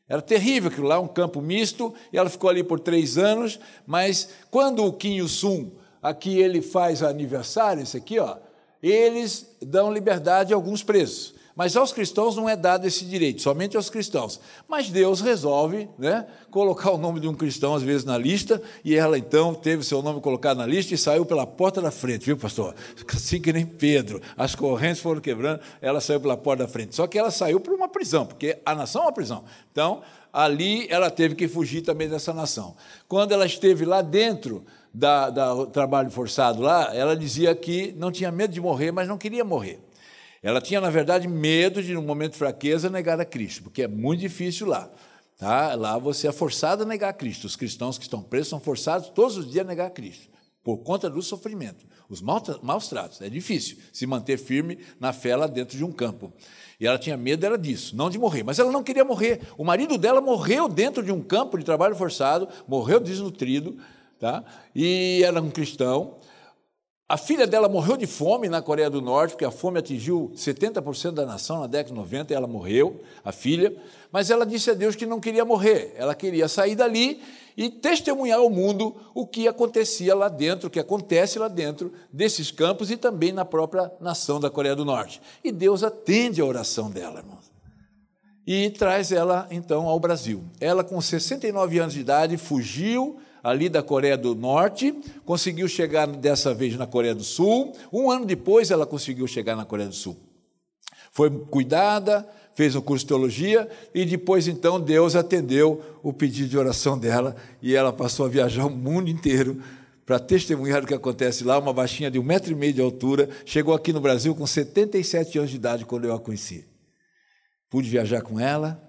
Era 0.08 0.22
terrível 0.22 0.70
aquilo 0.70 0.86
lá, 0.86 1.00
um 1.00 1.08
campo 1.08 1.42
misto, 1.42 1.92
e 2.12 2.18
ela 2.18 2.30
ficou 2.30 2.48
ali 2.48 2.62
por 2.62 2.78
três 2.78 3.18
anos, 3.18 3.58
mas 3.84 4.28
quando 4.48 4.84
o 4.84 4.92
Kim 4.92 5.16
Il-sung, 5.16 5.72
aqui 6.00 6.38
ele 6.38 6.62
faz 6.62 7.02
aniversário, 7.02 7.82
esse 7.82 7.96
aqui, 7.96 8.20
ó, 8.20 8.36
eles 8.80 9.56
dão 9.60 9.92
liberdade 9.92 10.52
a 10.52 10.56
alguns 10.56 10.84
presos. 10.84 11.34
Mas 11.56 11.74
aos 11.74 11.90
cristãos 11.90 12.36
não 12.36 12.46
é 12.46 12.54
dado 12.54 12.86
esse 12.86 13.06
direito, 13.06 13.40
somente 13.40 13.78
aos 13.78 13.88
cristãos. 13.88 14.38
Mas 14.68 14.90
Deus 14.90 15.22
resolve 15.22 15.88
né, 15.98 16.26
colocar 16.50 16.90
o 16.90 16.98
nome 16.98 17.18
de 17.18 17.26
um 17.26 17.32
cristão, 17.32 17.74
às 17.74 17.82
vezes, 17.82 18.04
na 18.04 18.18
lista, 18.18 18.60
e 18.84 18.94
ela 18.94 19.16
então 19.16 19.54
teve 19.54 19.82
seu 19.82 20.02
nome 20.02 20.20
colocado 20.20 20.58
na 20.58 20.66
lista 20.66 20.92
e 20.92 20.98
saiu 20.98 21.24
pela 21.24 21.46
porta 21.46 21.80
da 21.80 21.90
frente, 21.90 22.26
viu, 22.26 22.36
pastor? 22.36 22.74
Assim 23.08 23.40
que 23.40 23.54
nem 23.54 23.64
Pedro. 23.64 24.20
As 24.36 24.54
correntes 24.54 25.00
foram 25.00 25.18
quebrando, 25.18 25.60
ela 25.80 25.98
saiu 25.98 26.20
pela 26.20 26.36
porta 26.36 26.64
da 26.64 26.68
frente. 26.68 26.94
Só 26.94 27.06
que 27.06 27.18
ela 27.18 27.30
saiu 27.30 27.58
para 27.58 27.72
uma 27.72 27.88
prisão, 27.88 28.26
porque 28.26 28.58
a 28.62 28.74
nação 28.74 29.02
é 29.02 29.04
uma 29.06 29.12
prisão. 29.12 29.42
Então, 29.72 30.02
ali 30.30 30.86
ela 30.90 31.10
teve 31.10 31.34
que 31.34 31.48
fugir 31.48 31.80
também 31.80 32.06
dessa 32.06 32.34
nação. 32.34 32.76
Quando 33.08 33.32
ela 33.32 33.46
esteve 33.46 33.86
lá 33.86 34.02
dentro 34.02 34.62
da, 34.92 35.30
da 35.30 35.66
trabalho 35.66 36.10
forçado 36.10 36.60
lá, 36.60 36.94
ela 36.94 37.16
dizia 37.16 37.54
que 37.54 37.94
não 37.96 38.12
tinha 38.12 38.30
medo 38.30 38.52
de 38.52 38.60
morrer, 38.60 38.92
mas 38.92 39.08
não 39.08 39.16
queria 39.16 39.42
morrer. 39.42 39.85
Ela 40.46 40.60
tinha, 40.60 40.80
na 40.80 40.90
verdade, 40.90 41.26
medo 41.26 41.82
de, 41.82 41.92
num 41.92 42.02
momento 42.02 42.34
de 42.34 42.38
fraqueza, 42.38 42.88
negar 42.88 43.20
a 43.20 43.24
Cristo, 43.24 43.64
porque 43.64 43.82
é 43.82 43.88
muito 43.88 44.20
difícil 44.20 44.68
lá. 44.68 44.88
Tá? 45.36 45.74
Lá 45.74 45.98
você 45.98 46.28
é 46.28 46.32
forçado 46.32 46.84
a 46.84 46.86
negar 46.86 47.08
a 47.08 47.12
Cristo. 47.12 47.48
Os 47.48 47.56
cristãos 47.56 47.98
que 47.98 48.04
estão 48.04 48.22
presos 48.22 48.50
são 48.50 48.60
forçados 48.60 49.08
todos 49.08 49.36
os 49.36 49.50
dias 49.50 49.66
a 49.66 49.68
negar 49.68 49.88
a 49.88 49.90
Cristo, 49.90 50.28
por 50.62 50.78
conta 50.84 51.10
do 51.10 51.20
sofrimento, 51.20 51.84
os 52.08 52.22
maus 52.22 52.86
tratos. 52.88 53.20
É 53.20 53.28
difícil 53.28 53.78
se 53.92 54.06
manter 54.06 54.38
firme 54.38 54.78
na 55.00 55.12
fé 55.12 55.34
lá 55.34 55.48
dentro 55.48 55.76
de 55.76 55.84
um 55.84 55.90
campo. 55.90 56.32
E 56.78 56.86
ela 56.86 56.96
tinha 56.96 57.16
medo 57.16 57.44
era 57.44 57.58
disso, 57.58 57.96
não 57.96 58.08
de 58.08 58.16
morrer. 58.16 58.44
Mas 58.44 58.60
ela 58.60 58.70
não 58.70 58.84
queria 58.84 59.04
morrer. 59.04 59.40
O 59.58 59.64
marido 59.64 59.98
dela 59.98 60.20
morreu 60.20 60.68
dentro 60.68 61.02
de 61.02 61.10
um 61.10 61.20
campo 61.20 61.58
de 61.58 61.64
trabalho 61.64 61.96
forçado, 61.96 62.48
morreu 62.68 63.00
desnutrido, 63.00 63.78
tá? 64.20 64.44
e 64.72 65.22
era 65.24 65.42
um 65.42 65.50
cristão. 65.50 66.20
A 67.08 67.16
filha 67.16 67.46
dela 67.46 67.68
morreu 67.68 67.96
de 67.96 68.06
fome 68.06 68.48
na 68.48 68.60
Coreia 68.60 68.90
do 68.90 69.00
Norte, 69.00 69.32
porque 69.32 69.44
a 69.44 69.50
fome 69.52 69.78
atingiu 69.78 70.32
70% 70.34 71.12
da 71.12 71.24
nação 71.24 71.60
na 71.60 71.68
década 71.68 71.90
de 71.90 71.94
90, 71.94 72.32
e 72.32 72.36
ela 72.36 72.48
morreu, 72.48 73.00
a 73.24 73.30
filha, 73.30 73.76
mas 74.10 74.28
ela 74.28 74.44
disse 74.44 74.72
a 74.72 74.74
Deus 74.74 74.96
que 74.96 75.06
não 75.06 75.20
queria 75.20 75.44
morrer, 75.44 75.94
ela 75.96 76.16
queria 76.16 76.48
sair 76.48 76.74
dali 76.74 77.22
e 77.56 77.70
testemunhar 77.70 78.40
ao 78.40 78.50
mundo 78.50 78.92
o 79.14 79.24
que 79.24 79.46
acontecia 79.46 80.16
lá 80.16 80.28
dentro, 80.28 80.66
o 80.66 80.70
que 80.70 80.80
acontece 80.80 81.38
lá 81.38 81.46
dentro 81.46 81.92
desses 82.12 82.50
campos 82.50 82.90
e 82.90 82.96
também 82.96 83.30
na 83.30 83.44
própria 83.44 83.92
nação 84.00 84.40
da 84.40 84.50
Coreia 84.50 84.74
do 84.74 84.84
Norte. 84.84 85.22
E 85.44 85.52
Deus 85.52 85.84
atende 85.84 86.40
a 86.40 86.44
oração 86.44 86.90
dela, 86.90 87.20
irmãos. 87.20 87.52
E 88.44 88.68
traz 88.70 89.12
ela 89.12 89.46
então 89.52 89.86
ao 89.86 90.00
Brasil. 90.00 90.44
Ela, 90.60 90.82
com 90.82 91.00
69 91.00 91.78
anos 91.78 91.94
de 91.94 92.00
idade, 92.00 92.36
fugiu 92.36 93.18
ali 93.46 93.68
da 93.68 93.80
Coreia 93.80 94.16
do 94.16 94.34
Norte, 94.34 94.92
conseguiu 95.24 95.68
chegar 95.68 96.06
dessa 96.06 96.52
vez 96.52 96.76
na 96.76 96.86
Coreia 96.86 97.14
do 97.14 97.22
Sul. 97.22 97.72
Um 97.92 98.10
ano 98.10 98.26
depois, 98.26 98.72
ela 98.72 98.84
conseguiu 98.84 99.26
chegar 99.28 99.54
na 99.54 99.64
Coreia 99.64 99.88
do 99.88 99.94
Sul. 99.94 100.16
Foi 101.12 101.30
cuidada, 101.30 102.28
fez 102.56 102.74
um 102.74 102.80
curso 102.80 103.04
de 103.04 103.08
teologia 103.08 103.68
e 103.94 104.04
depois, 104.04 104.48
então, 104.48 104.80
Deus 104.80 105.14
atendeu 105.14 105.80
o 106.02 106.12
pedido 106.12 106.48
de 106.48 106.58
oração 106.58 106.98
dela 106.98 107.36
e 107.62 107.76
ela 107.76 107.92
passou 107.92 108.26
a 108.26 108.28
viajar 108.28 108.66
o 108.66 108.70
mundo 108.70 109.08
inteiro 109.08 109.62
para 110.04 110.18
testemunhar 110.18 110.82
o 110.82 110.86
que 110.86 110.94
acontece 110.94 111.44
lá. 111.44 111.56
Uma 111.56 111.72
baixinha 111.72 112.10
de 112.10 112.18
um 112.18 112.24
metro 112.24 112.50
e 112.50 112.54
meio 112.56 112.72
de 112.72 112.80
altura, 112.80 113.28
chegou 113.44 113.74
aqui 113.74 113.92
no 113.92 114.00
Brasil 114.00 114.34
com 114.34 114.44
77 114.44 115.38
anos 115.38 115.50
de 115.50 115.56
idade 115.56 115.84
quando 115.84 116.06
eu 116.06 116.14
a 116.14 116.18
conheci. 116.18 116.66
Pude 117.70 117.88
viajar 117.88 118.22
com 118.22 118.40
ela 118.40 118.82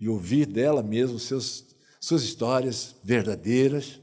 e 0.00 0.08
ouvir 0.08 0.46
dela 0.46 0.82
mesmo 0.82 1.18
seus, 1.18 1.64
suas 2.00 2.22
histórias 2.22 2.96
verdadeiras. 3.04 3.99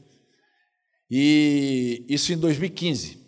E 1.10 2.04
isso 2.08 2.32
em 2.32 2.36
2015. 2.36 3.18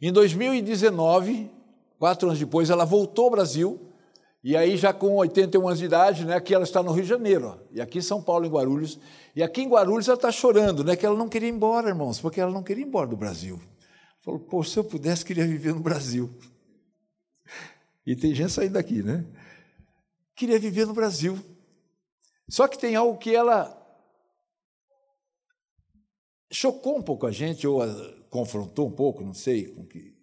Em 0.00 0.12
2019, 0.12 1.50
quatro 1.98 2.28
anos 2.28 2.40
depois, 2.40 2.70
ela 2.70 2.84
voltou 2.84 3.26
ao 3.26 3.30
Brasil, 3.30 3.92
e 4.42 4.56
aí 4.56 4.76
já 4.76 4.92
com 4.92 5.14
81 5.14 5.66
anos 5.68 5.78
de 5.78 5.84
idade, 5.84 6.24
né, 6.24 6.34
aqui 6.34 6.52
ela 6.52 6.64
está 6.64 6.82
no 6.82 6.90
Rio 6.90 7.04
de 7.04 7.08
Janeiro, 7.08 7.48
ó, 7.48 7.56
e 7.70 7.80
aqui 7.80 7.98
em 7.98 8.02
São 8.02 8.20
Paulo, 8.20 8.44
em 8.44 8.50
Guarulhos. 8.50 8.98
E 9.36 9.42
aqui 9.42 9.62
em 9.62 9.68
Guarulhos 9.68 10.08
ela 10.08 10.16
está 10.16 10.32
chorando, 10.32 10.82
né, 10.82 10.96
que 10.96 11.06
ela 11.06 11.16
não 11.16 11.28
queria 11.28 11.48
ir 11.48 11.52
embora, 11.52 11.88
irmãos, 11.88 12.20
porque 12.20 12.40
ela 12.40 12.50
não 12.50 12.62
queria 12.62 12.84
ir 12.84 12.88
embora 12.88 13.06
do 13.06 13.16
Brasil. 13.16 13.60
Falou, 14.20 14.40
pô, 14.40 14.64
se 14.64 14.76
eu 14.76 14.84
pudesse, 14.84 15.24
queria 15.24 15.46
viver 15.46 15.74
no 15.74 15.80
Brasil. 15.80 16.30
E 18.04 18.16
tem 18.16 18.34
gente 18.34 18.50
saindo 18.50 18.72
daqui, 18.72 19.00
né? 19.00 19.24
Queria 20.34 20.58
viver 20.58 20.88
no 20.88 20.92
Brasil. 20.92 21.38
Só 22.48 22.66
que 22.66 22.76
tem 22.76 22.96
algo 22.96 23.16
que 23.16 23.32
ela 23.32 23.81
chocou 26.52 26.98
um 26.98 27.02
pouco 27.02 27.26
a 27.26 27.32
gente, 27.32 27.66
ou 27.66 27.82
a 27.82 28.22
confrontou 28.32 28.88
um 28.88 28.92
pouco, 28.92 29.22
não 29.22 29.34
sei 29.34 29.66
com 29.66 29.86
que. 29.86 30.16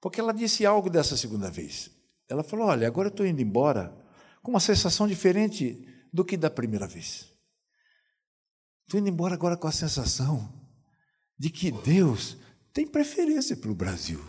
Porque 0.00 0.20
ela 0.20 0.32
disse 0.32 0.66
algo 0.66 0.90
dessa 0.90 1.16
segunda 1.16 1.48
vez. 1.50 1.88
Ela 2.28 2.42
falou: 2.42 2.66
Olha, 2.66 2.86
agora 2.86 3.08
eu 3.08 3.12
estou 3.12 3.24
indo 3.24 3.40
embora 3.40 3.96
com 4.42 4.50
uma 4.50 4.60
sensação 4.60 5.06
diferente 5.06 5.86
do 6.12 6.24
que 6.24 6.36
da 6.36 6.50
primeira 6.50 6.86
vez. 6.86 7.32
Estou 8.84 8.98
indo 8.98 9.08
embora 9.08 9.34
agora 9.34 9.56
com 9.56 9.68
a 9.68 9.72
sensação 9.72 10.52
de 11.38 11.48
que 11.48 11.70
Deus 11.70 12.36
tem 12.72 12.86
preferência 12.86 13.56
pelo 13.56 13.74
Brasil. 13.74 14.20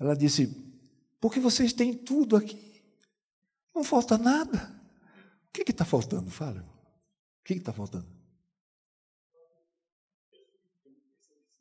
Ela 0.00 0.16
disse: 0.16 0.48
Porque 1.20 1.38
vocês 1.38 1.72
têm 1.72 1.94
tudo 1.94 2.36
aqui, 2.36 2.82
não 3.72 3.84
falta 3.84 4.18
nada. 4.18 4.76
O 5.48 5.52
que 5.52 5.70
está 5.70 5.84
faltando? 5.84 6.30
Fala. 6.30 6.67
Que 7.48 7.54
está 7.54 7.72
faltando? 7.72 8.06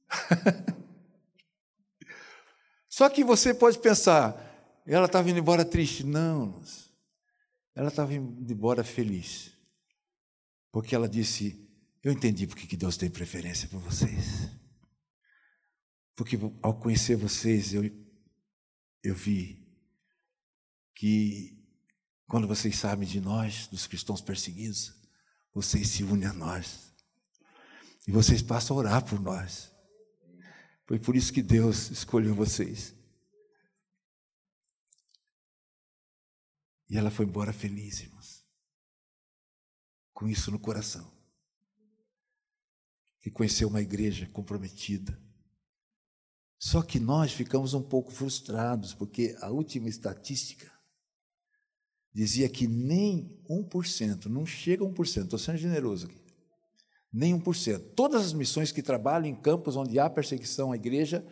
Só 2.89 3.09
que 3.09 3.23
você 3.23 3.53
pode 3.53 3.79
pensar, 3.79 4.35
ela 4.85 5.05
estava 5.05 5.29
indo 5.29 5.39
embora 5.39 5.63
triste. 5.63 6.05
Não, 6.05 6.61
ela 7.73 7.87
estava 7.87 8.13
indo 8.13 8.51
embora 8.51 8.83
feliz. 8.83 9.53
Porque 10.73 10.93
ela 10.93 11.07
disse: 11.07 11.65
Eu 12.03 12.11
entendi 12.11 12.45
porque 12.45 12.67
que 12.67 12.75
Deus 12.75 12.97
tem 12.97 13.09
preferência 13.09 13.69
por 13.69 13.79
vocês. 13.79 14.49
Porque 16.17 16.37
ao 16.61 16.77
conhecer 16.77 17.15
vocês, 17.15 17.73
eu, 17.73 17.89
eu 19.01 19.15
vi 19.15 19.65
que 20.93 21.65
quando 22.27 22.45
vocês 22.45 22.75
sabem 22.77 23.07
de 23.07 23.21
nós, 23.21 23.67
dos 23.67 23.87
cristãos 23.87 24.19
perseguidos, 24.19 24.97
vocês 25.57 25.87
se 25.87 26.03
unem 26.03 26.27
a 26.27 26.33
nós. 26.33 26.93
E 28.07 28.11
vocês 28.11 28.43
passam 28.43 28.77
a 28.77 28.79
orar 28.79 29.03
por 29.03 29.19
nós. 29.19 29.71
Foi 30.85 30.99
por 30.99 31.15
isso 31.15 31.33
que 31.33 31.41
Deus 31.41 31.89
escolheu 31.89 32.35
vocês. 32.35 32.93
E 36.87 36.95
ela 36.95 37.09
foi 37.09 37.25
embora 37.25 37.51
feliz, 37.51 38.01
irmãos. 38.01 38.45
Com 40.13 40.29
isso 40.29 40.51
no 40.51 40.59
coração. 40.59 41.11
E 43.25 43.31
conheceu 43.31 43.67
uma 43.67 43.81
igreja 43.81 44.27
comprometida. 44.27 45.19
Só 46.59 46.83
que 46.83 46.99
nós 46.99 47.33
ficamos 47.33 47.73
um 47.73 47.81
pouco 47.81 48.11
frustrados, 48.11 48.93
porque 48.93 49.35
a 49.41 49.49
última 49.49 49.89
estatística 49.89 50.71
dizia 52.13 52.49
que 52.49 52.67
nem 52.67 53.37
1%, 53.49 54.25
não 54.25 54.45
chega 54.45 54.83
a 54.83 54.87
1%, 54.87 55.23
estou 55.23 55.39
sendo 55.39 55.57
generoso 55.57 56.07
aqui, 56.07 56.21
nem 57.11 57.39
1%. 57.39 57.79
Todas 57.95 58.25
as 58.25 58.33
missões 58.33 58.71
que 58.71 58.81
trabalham 58.81 59.27
em 59.27 59.35
campos 59.35 59.75
onde 59.75 59.99
há 59.99 60.09
perseguição 60.09 60.71
à 60.71 60.75
igreja, 60.75 61.25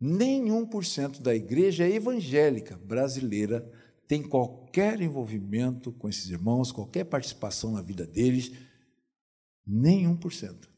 nem 0.00 0.46
1% 0.46 1.20
da 1.20 1.34
igreja 1.34 1.88
evangélica 1.88 2.76
brasileira 2.76 3.70
tem 4.08 4.22
qualquer 4.22 5.00
envolvimento 5.00 5.92
com 5.92 6.08
esses 6.08 6.28
irmãos, 6.28 6.72
qualquer 6.72 7.04
participação 7.04 7.72
na 7.72 7.80
vida 7.80 8.06
deles, 8.06 8.52
nem 9.66 10.06
1%. 10.06 10.68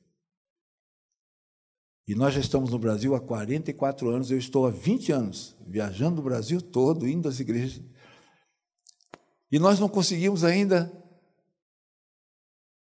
E 2.07 2.15
nós 2.15 2.35
já 2.35 2.41
estamos 2.41 2.71
no 2.71 2.79
Brasil 2.79 3.15
há 3.15 3.21
44 3.21 4.11
anos, 4.11 4.31
eu 4.31 4.37
estou 4.37 4.67
há 4.67 4.71
20 4.71 5.11
anos 5.11 5.57
viajando 5.67 6.21
o 6.21 6.25
Brasil 6.25 6.61
todo, 6.61 7.09
indo 7.09 7.29
às 7.29 7.41
igrejas 7.41 7.81
e 9.55 9.59
nós 9.61 9.79
não 9.79 9.89
conseguimos 9.89 10.43
ainda, 10.43 10.93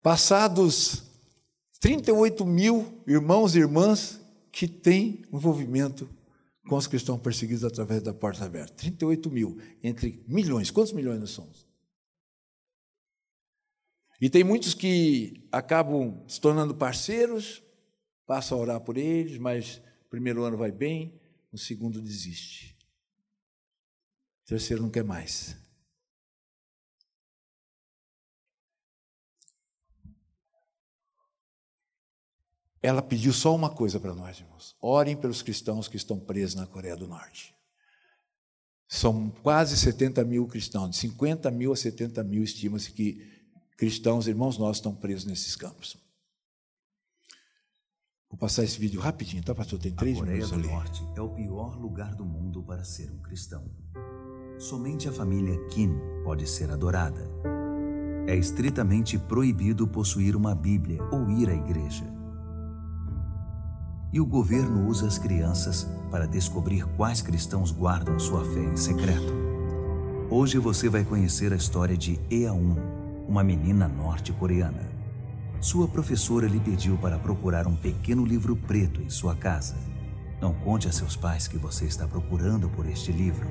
passados 0.03 1.03
38 1.79 2.43
mil 2.47 3.03
irmãos 3.07 3.55
e 3.55 3.59
irmãs 3.59 4.19
que 4.51 4.67
tem 4.67 5.27
envolvimento 5.31 6.09
com 6.67 6.77
os 6.77 6.87
cristãos 6.87 7.21
perseguidos 7.21 7.65
através 7.65 8.03
da 8.03 8.15
porta 8.15 8.47
aberta. 8.47 8.73
38 8.77 9.31
mil, 9.31 9.59
entre 9.83 10.25
milhões. 10.27 10.71
Quantos 10.71 10.95
milhões 10.95 11.21
nós 11.21 11.33
somos? 11.33 11.69
E 14.19 14.31
tem 14.31 14.43
muitos 14.43 14.73
que 14.73 15.47
acabam 15.53 16.25
se 16.27 16.41
tornando 16.41 16.75
parceiros, 16.75 17.62
passam 18.25 18.57
a 18.57 18.62
orar 18.62 18.81
por 18.81 18.97
eles, 18.97 19.37
mas 19.37 19.83
o 20.07 20.09
primeiro 20.09 20.43
ano 20.43 20.57
vai 20.57 20.73
bem, 20.73 21.21
o 21.53 21.59
segundo 21.59 22.01
desiste. 22.01 22.75
O 24.45 24.47
terceiro 24.47 24.83
não 24.83 24.89
quer 24.89 25.05
mais. 25.05 25.62
Ela 32.85 33.01
pediu 33.01 33.32
só 33.32 33.55
uma 33.55 33.70
coisa 33.70 33.99
para 33.99 34.14
nós, 34.14 34.39
irmãos: 34.39 34.76
orem 34.78 35.16
pelos 35.16 35.41
cristãos 35.41 35.89
que 35.89 35.97
estão 35.97 36.20
presos 36.20 36.55
na 36.55 36.66
Coreia 36.66 36.95
do 36.95 37.09
Norte. 37.09 37.55
São 38.87 39.30
quase 39.43 39.74
70 39.78 40.22
mil 40.24 40.47
cristãos, 40.47 40.91
de 40.91 40.97
50 40.99 41.51
mil 41.51 41.72
a 41.72 41.76
70 41.76 42.22
mil 42.22 42.45
estima-se 42.45 42.93
que 42.93 43.26
cristãos, 43.78 44.28
irmãos 44.28 44.59
nossos, 44.59 44.76
estão 44.76 44.95
presos 44.95 45.24
nesses 45.24 45.57
campos. 45.57 45.97
Vou 48.28 48.39
passar 48.39 48.64
esse 48.64 48.78
vídeo 48.78 49.01
rapidinho, 49.01 49.43
tá, 49.43 49.55
pastor? 49.55 49.78
Tem 49.78 49.95
três 49.95 50.18
a 50.18 50.20
Coreia 50.20 50.37
minutos 50.37 50.59
do 50.59 50.59
ali. 50.59 50.68
Norte 50.68 51.03
é 51.16 51.22
o 51.22 51.30
pior 51.30 51.80
lugar 51.80 52.14
do 52.14 52.26
mundo 52.26 52.62
para 52.62 52.85
ser 52.85 53.11
um 53.11 53.18
cristão. 53.22 53.64
Somente 54.59 55.09
a 55.09 55.12
família 55.12 55.57
Kim 55.68 55.91
pode 56.22 56.47
ser 56.47 56.70
adorada. 56.70 57.26
É 58.28 58.37
estritamente 58.37 59.18
proibido 59.18 59.89
possuir 59.89 60.37
uma 60.37 60.55
Bíblia 60.55 61.03
ou 61.05 61.30
ir 61.30 61.49
à 61.49 61.55
igreja 61.55 62.14
e 64.15 64.21
o 64.21 64.25
governo 64.25 64.87
usa 64.87 65.09
as 65.09 65.19
crianças 65.19 65.89
para 66.09 66.25
descobrir 66.25 66.87
quais 66.97 67.21
cristãos 67.21 67.73
guardam 67.73 68.17
sua 68.17 68.45
fé 68.45 68.61
em 68.61 68.77
secreto. 68.77 69.35
Hoje 70.31 70.57
você 70.57 70.89
vai 70.89 71.03
conhecer 71.03 71.53
a 71.53 71.57
história 71.57 71.97
de 71.97 72.21
Ea-un, 72.31 72.77
uma 73.27 73.43
menina 73.43 73.89
norte-coreana. 73.89 74.89
Sua 75.61 75.89
professora 75.89 76.47
lhe 76.47 76.61
pediu 76.61 76.97
para 76.97 77.19
procurar 77.19 77.67
um 77.67 77.75
pequeno 77.75 78.25
livro 78.25 78.55
preto 78.55 79.03
em 79.03 79.11
sua 79.11 79.35
casa. 79.35 79.75
Não 80.41 80.55
conte 80.55 80.87
a 80.87 80.93
seus 80.93 81.17
pais 81.17 81.49
que 81.49 81.59
você 81.59 81.85
está 81.85 82.07
procurando 82.07 82.69
por 82.69 82.87
este 82.87 83.11
livro. 83.11 83.49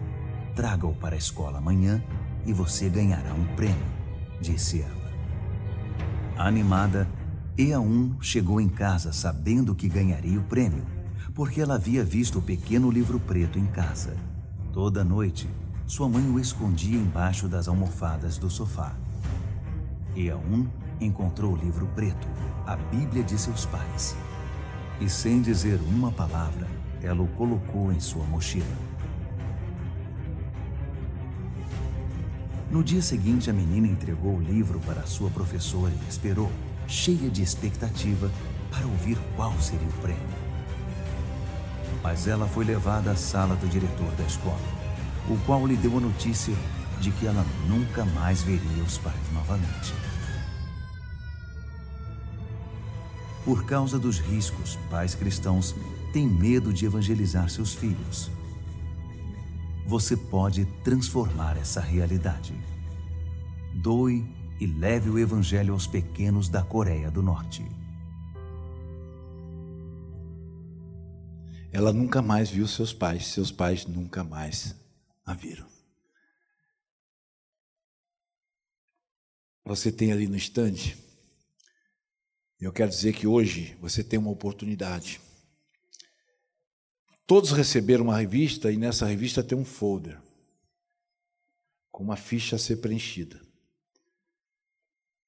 Traga-o 0.56 0.94
para 0.94 1.16
a 1.16 1.18
escola 1.18 1.58
amanhã 1.58 2.02
e 2.46 2.54
você 2.54 2.88
ganhará 2.88 3.34
um 3.34 3.54
prêmio, 3.58 3.86
disse 4.40 4.82
ela. 4.82 5.12
Animada, 6.38 7.06
Ea1 7.58 8.16
chegou 8.20 8.60
em 8.60 8.68
casa 8.68 9.14
sabendo 9.14 9.76
que 9.76 9.88
ganharia 9.88 10.40
o 10.40 10.44
prêmio, 10.44 10.84
porque 11.36 11.62
ela 11.62 11.76
havia 11.76 12.04
visto 12.04 12.40
o 12.40 12.42
pequeno 12.42 12.90
livro 12.90 13.20
preto 13.20 13.60
em 13.60 13.68
casa. 13.68 14.16
Toda 14.72 15.04
noite, 15.04 15.48
sua 15.86 16.10
mãe 16.10 16.28
o 16.28 16.40
escondia 16.40 16.98
embaixo 16.98 17.48
das 17.48 17.68
almofadas 17.68 18.40
do 18.40 18.50
sofá. 18.50 18.96
Ea1 20.16 20.68
encontrou 21.00 21.54
o 21.54 21.56
livro 21.56 21.86
preto, 21.94 22.28
a 22.66 22.76
Bíblia 22.76 23.24
de 23.24 23.38
seus 23.38 23.68
pais. 23.68 24.16
E 25.00 25.08
sem 25.08 25.40
dizer 25.40 25.80
uma 25.82 26.12
palavra, 26.12 26.68
ela 27.04 27.22
o 27.22 27.28
colocou 27.28 27.94
em 27.94 28.00
sua 28.00 28.26
mochila. 28.26 28.66
No 32.72 32.84
dia 32.84 33.02
seguinte, 33.04 33.52
a 33.52 33.54
menina 33.54 33.86
entregou 33.86 34.38
o 34.38 34.42
livro 34.42 34.80
para 34.80 35.04
sua 35.04 35.30
professora 35.30 35.94
e 35.94 36.10
esperou 36.10 36.52
cheia 36.94 37.28
de 37.28 37.42
expectativa 37.42 38.32
para 38.70 38.86
ouvir 38.86 39.18
qual 39.36 39.52
seria 39.60 39.88
o 39.88 39.94
prêmio. 39.94 40.22
Mas 42.04 42.28
ela 42.28 42.48
foi 42.48 42.64
levada 42.64 43.12
à 43.12 43.16
sala 43.16 43.56
do 43.56 43.68
diretor 43.68 44.12
da 44.12 44.24
escola, 44.24 44.60
o 45.28 45.36
qual 45.46 45.66
lhe 45.66 45.76
deu 45.76 45.98
a 45.98 46.02
notícia 46.02 46.54
de 47.02 47.10
que 47.12 47.26
ela 47.26 47.44
nunca 47.68 48.06
mais 48.06 48.44
veria 48.44 48.84
os 48.84 49.00
pais 49.00 49.16
novamente. 49.34 49.94
Por 53.44 53.66
causa 53.66 53.98
dos 53.98 54.20
riscos, 54.20 54.78
pais 54.90 55.16
cristãos 55.16 55.76
têm 56.14 56.28
medo 56.28 56.72
de 56.72 56.86
evangelizar 56.86 57.50
seus 57.50 57.74
filhos. 57.74 58.30
Você 59.88 60.16
pode 60.16 60.66
transformar 60.84 61.58
essa 61.58 61.82
realidade. 61.82 62.54
Doe 63.74 64.24
e 64.64 64.66
leve 64.66 65.10
o 65.10 65.20
Evangelho 65.20 65.74
aos 65.74 65.86
pequenos 65.86 66.48
da 66.48 66.64
Coreia 66.64 67.12
do 67.12 67.22
Norte. 67.22 67.62
Ela 71.70 71.92
nunca 71.92 72.22
mais 72.22 72.50
viu 72.50 72.66
seus 72.66 72.94
pais, 72.94 73.28
seus 73.28 73.52
pais 73.52 73.86
nunca 73.86 74.24
mais 74.24 74.74
a 75.26 75.34
viram. 75.34 75.68
Você 79.66 79.92
tem 79.92 80.14
ali 80.14 80.28
no 80.28 80.38
estande, 80.38 80.96
eu 82.58 82.72
quero 82.72 82.90
dizer 82.90 83.14
que 83.14 83.28
hoje 83.28 83.78
você 83.82 84.02
tem 84.02 84.18
uma 84.18 84.32
oportunidade. 84.32 85.20
Todos 87.28 87.52
receberam 87.52 88.06
uma 88.06 88.18
revista 88.18 88.72
e 88.72 88.78
nessa 88.78 89.06
revista 89.06 89.44
tem 89.44 89.58
um 89.58 89.66
folder 89.66 90.22
com 91.92 92.02
uma 92.02 92.16
ficha 92.16 92.56
a 92.56 92.60
ser 92.60 92.78
preenchida. 92.78 93.53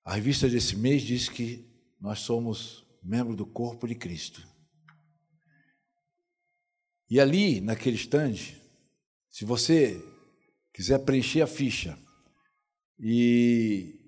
A 0.05 0.13
revista 0.13 0.47
desse 0.47 0.75
mês 0.75 1.01
diz 1.01 1.27
que 1.27 1.67
nós 1.99 2.19
somos 2.19 2.85
membro 3.01 3.35
do 3.35 3.43
corpo 3.43 3.87
de 3.87 3.95
Cristo. 3.95 4.47
E 7.09 7.19
ali, 7.19 7.59
naquele 7.59 7.95
estande, 7.95 8.61
se 9.31 9.43
você 9.43 9.99
quiser 10.71 10.99
preencher 10.99 11.41
a 11.41 11.47
ficha 11.47 11.97
e 12.99 13.99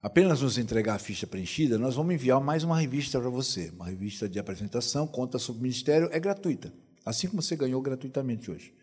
apenas 0.00 0.40
nos 0.40 0.56
entregar 0.56 0.94
a 0.94 0.98
ficha 0.98 1.26
preenchida, 1.26 1.78
nós 1.78 1.94
vamos 1.94 2.14
enviar 2.14 2.40
mais 2.40 2.64
uma 2.64 2.80
revista 2.80 3.20
para 3.20 3.28
você, 3.28 3.68
uma 3.68 3.86
revista 3.86 4.26
de 4.26 4.38
apresentação, 4.38 5.06
conta 5.06 5.38
sobre 5.38 5.60
o 5.60 5.62
ministério, 5.62 6.08
é 6.10 6.18
gratuita, 6.18 6.72
assim 7.04 7.28
como 7.28 7.42
você 7.42 7.54
ganhou 7.54 7.82
gratuitamente 7.82 8.50
hoje. 8.50 8.74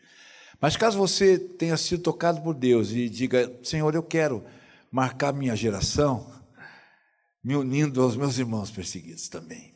Mas 0.59 0.77
caso 0.77 0.95
você 0.95 1.39
tenha 1.39 1.75
sido 1.75 2.03
tocado 2.03 2.39
por 2.41 2.53
Deus 2.53 2.91
e 2.91 3.09
diga, 3.09 3.51
Senhor, 3.63 3.95
eu 3.95 4.03
quero 4.03 4.45
marcar 4.91 5.33
minha 5.33 5.55
geração, 5.55 6.40
me 7.43 7.55
unindo 7.55 8.01
aos 8.01 8.15
meus 8.15 8.37
irmãos 8.37 8.69
perseguidos 8.69 9.27
também. 9.27 9.73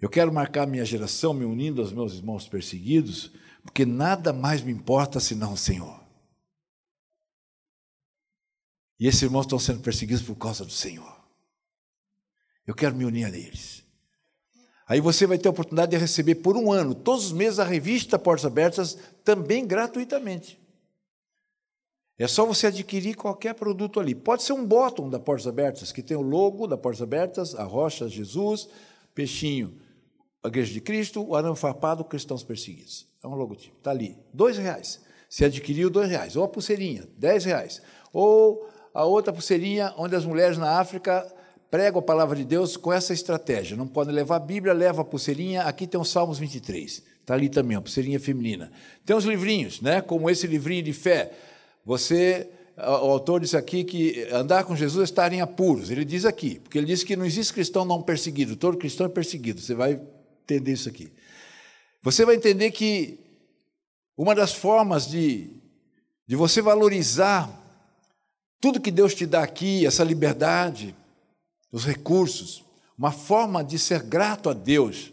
Eu 0.00 0.08
quero 0.08 0.32
marcar 0.32 0.66
minha 0.66 0.84
geração 0.84 1.34
me 1.34 1.44
unindo 1.44 1.80
aos 1.80 1.92
meus 1.92 2.14
irmãos 2.14 2.48
perseguidos, 2.48 3.32
porque 3.62 3.84
nada 3.84 4.32
mais 4.32 4.62
me 4.62 4.72
importa 4.72 5.20
senão 5.20 5.52
o 5.52 5.58
Senhor. 5.58 6.00
E 8.98 9.06
esses 9.06 9.22
irmãos 9.22 9.46
estão 9.46 9.58
sendo 9.58 9.80
perseguidos 9.80 10.22
por 10.22 10.36
causa 10.36 10.64
do 10.64 10.72
Senhor. 10.72 11.18
Eu 12.66 12.74
quero 12.74 12.94
me 12.94 13.04
unir 13.04 13.24
a 13.24 13.28
eles. 13.28 13.82
Aí 14.86 15.00
você 15.00 15.26
vai 15.26 15.38
ter 15.38 15.48
a 15.48 15.52
oportunidade 15.52 15.92
de 15.92 15.96
receber 15.96 16.36
por 16.36 16.56
um 16.56 16.70
ano, 16.70 16.94
todos 16.94 17.26
os 17.26 17.32
meses, 17.32 17.58
a 17.58 17.64
revista 17.64 18.18
Portas 18.18 18.44
Abertas, 18.44 18.98
também 19.24 19.66
gratuitamente. 19.66 20.59
É 22.20 22.28
só 22.28 22.44
você 22.44 22.66
adquirir 22.66 23.16
qualquer 23.16 23.54
produto 23.54 23.98
ali. 23.98 24.14
Pode 24.14 24.42
ser 24.42 24.52
um 24.52 24.62
bottom 24.62 25.08
da 25.08 25.18
Portas 25.18 25.46
Abertas, 25.46 25.90
que 25.90 26.02
tem 26.02 26.14
o 26.14 26.20
logo 26.20 26.66
da 26.66 26.76
Portas 26.76 27.00
Abertas, 27.00 27.54
a 27.54 27.64
rocha 27.64 28.06
Jesus, 28.10 28.68
peixinho, 29.14 29.72
a 30.44 30.48
Igreja 30.48 30.70
de 30.70 30.82
Cristo, 30.82 31.26
o 31.26 31.34
arame 31.34 31.56
farpado, 31.56 32.04
cristãos 32.04 32.44
perseguidos. 32.44 33.08
É 33.24 33.26
um 33.26 33.34
logotipo. 33.34 33.74
Está 33.78 33.90
ali. 33.90 34.18
Dois 34.34 34.58
reais. 34.58 35.00
Se 35.30 35.46
adquiriu, 35.46 35.88
dois 35.88 36.10
reais. 36.10 36.36
Ou 36.36 36.44
a 36.44 36.48
pulseirinha, 36.48 37.08
dez 37.16 37.46
reais. 37.46 37.80
Ou 38.12 38.68
a 38.92 39.02
outra 39.02 39.32
pulseirinha, 39.32 39.94
onde 39.96 40.14
as 40.14 40.26
mulheres 40.26 40.58
na 40.58 40.78
África 40.78 41.26
pregam 41.70 42.00
a 42.00 42.02
palavra 42.02 42.36
de 42.36 42.44
Deus 42.44 42.76
com 42.76 42.92
essa 42.92 43.14
estratégia. 43.14 43.78
Não 43.78 43.88
podem 43.88 44.14
levar 44.14 44.36
a 44.36 44.40
Bíblia, 44.40 44.74
leva 44.74 45.00
a 45.00 45.04
pulseirinha. 45.06 45.62
Aqui 45.62 45.86
tem 45.86 45.98
o 45.98 46.04
Salmos 46.04 46.38
23. 46.38 47.02
Está 47.22 47.32
ali 47.32 47.48
também, 47.48 47.78
a 47.78 47.80
pulseirinha 47.80 48.20
feminina. 48.20 48.70
Tem 49.06 49.16
os 49.16 49.24
livrinhos, 49.24 49.80
né? 49.80 50.02
como 50.02 50.28
esse 50.28 50.46
livrinho 50.46 50.82
de 50.82 50.92
fé 50.92 51.32
você, 51.84 52.48
o 52.76 53.10
autor 53.10 53.40
disse 53.40 53.56
aqui 53.56 53.84
que 53.84 54.28
andar 54.32 54.64
com 54.64 54.76
Jesus 54.76 55.02
é 55.02 55.04
estar 55.04 55.32
em 55.32 55.40
apuros. 55.40 55.90
Ele 55.90 56.04
diz 56.04 56.24
aqui, 56.24 56.58
porque 56.58 56.78
ele 56.78 56.86
diz 56.86 57.02
que 57.02 57.16
não 57.16 57.24
existe 57.24 57.52
cristão 57.52 57.84
não 57.84 58.02
perseguido, 58.02 58.56
todo 58.56 58.76
cristão 58.76 59.06
é 59.06 59.08
perseguido. 59.08 59.60
Você 59.60 59.74
vai 59.74 60.00
entender 60.44 60.72
isso 60.72 60.88
aqui. 60.88 61.12
Você 62.02 62.24
vai 62.24 62.36
entender 62.36 62.70
que 62.70 63.18
uma 64.16 64.34
das 64.34 64.52
formas 64.52 65.06
de, 65.06 65.50
de 66.26 66.36
você 66.36 66.60
valorizar 66.62 67.58
tudo 68.60 68.80
que 68.80 68.90
Deus 68.90 69.14
te 69.14 69.24
dá 69.24 69.42
aqui, 69.42 69.86
essa 69.86 70.04
liberdade, 70.04 70.94
os 71.72 71.86
recursos, 71.86 72.62
uma 72.96 73.10
forma 73.10 73.64
de 73.64 73.78
ser 73.78 74.02
grato 74.02 74.50
a 74.50 74.52
Deus, 74.52 75.12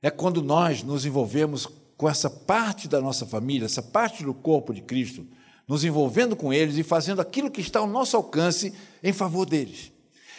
é 0.00 0.10
quando 0.10 0.40
nós 0.40 0.82
nos 0.82 1.04
envolvemos 1.04 1.66
com 1.96 2.08
essa 2.08 2.30
parte 2.30 2.86
da 2.86 3.00
nossa 3.00 3.26
família, 3.26 3.66
essa 3.66 3.82
parte 3.82 4.22
do 4.22 4.32
corpo 4.32 4.72
de 4.72 4.82
Cristo, 4.82 5.26
nos 5.66 5.84
envolvendo 5.84 6.36
com 6.36 6.52
eles 6.52 6.76
e 6.76 6.82
fazendo 6.82 7.20
aquilo 7.20 7.50
que 7.50 7.60
está 7.60 7.78
ao 7.78 7.86
nosso 7.86 8.16
alcance 8.16 8.74
em 9.02 9.12
favor 9.12 9.46
deles. 9.46 9.92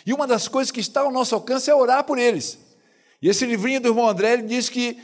E 0.06 0.14
uma 0.14 0.28
das 0.28 0.48
coisas 0.48 0.72
que 0.72 0.80
está 0.80 1.02
ao 1.02 1.12
nosso 1.12 1.34
alcance 1.34 1.70
é 1.70 1.76
orar 1.76 2.04
por 2.04 2.18
eles. 2.18 2.60
E 3.22 3.28
esse 3.28 3.46
livrinho 3.46 3.82
do 3.82 3.90
irmão 3.90 4.08
André 4.08 4.38
diz 4.38 4.70
que 4.70 5.00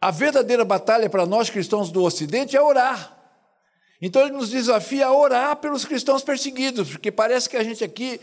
a 0.00 0.10
verdadeira 0.10 0.64
batalha 0.64 1.10
para 1.10 1.26
nós 1.26 1.50
cristãos 1.50 1.90
do 1.90 2.02
Ocidente 2.02 2.56
é 2.56 2.62
orar. 2.62 3.16
Então 4.00 4.22
ele 4.22 4.32
nos 4.32 4.48
desafia 4.48 5.06
a 5.06 5.14
orar 5.14 5.56
pelos 5.56 5.84
cristãos 5.84 6.22
perseguidos, 6.22 6.88
porque 6.90 7.10
parece 7.10 7.48
que 7.48 7.56
a 7.56 7.62
gente 7.62 7.84
aqui 7.84 8.18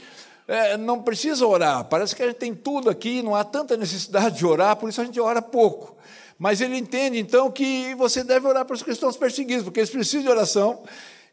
é, 0.48 0.76
não 0.78 1.04
precisa 1.04 1.46
orar, 1.46 1.84
parece 1.84 2.16
que 2.16 2.24
a 2.24 2.28
gente 2.28 2.38
tem 2.38 2.56
tudo 2.56 2.90
aqui, 2.90 3.22
não 3.22 3.36
há 3.36 3.44
tanta 3.44 3.78
necessidade 3.78 4.38
de 4.38 4.46
orar, 4.46 4.76
por 4.78 4.90
isso 4.90 5.02
a 5.02 5.04
gente 5.06 5.20
ora 5.20 5.42
pouco. 5.42 5.96
Mas 6.40 6.62
ele 6.62 6.78
entende 6.78 7.20
então 7.20 7.52
que 7.52 7.94
você 7.96 8.24
deve 8.24 8.48
orar 8.48 8.66
pelos 8.66 8.82
cristãos 8.82 9.18
perseguidos, 9.18 9.64
porque 9.64 9.80
eles 9.80 9.90
precisam 9.90 10.22
de 10.22 10.30
oração. 10.30 10.84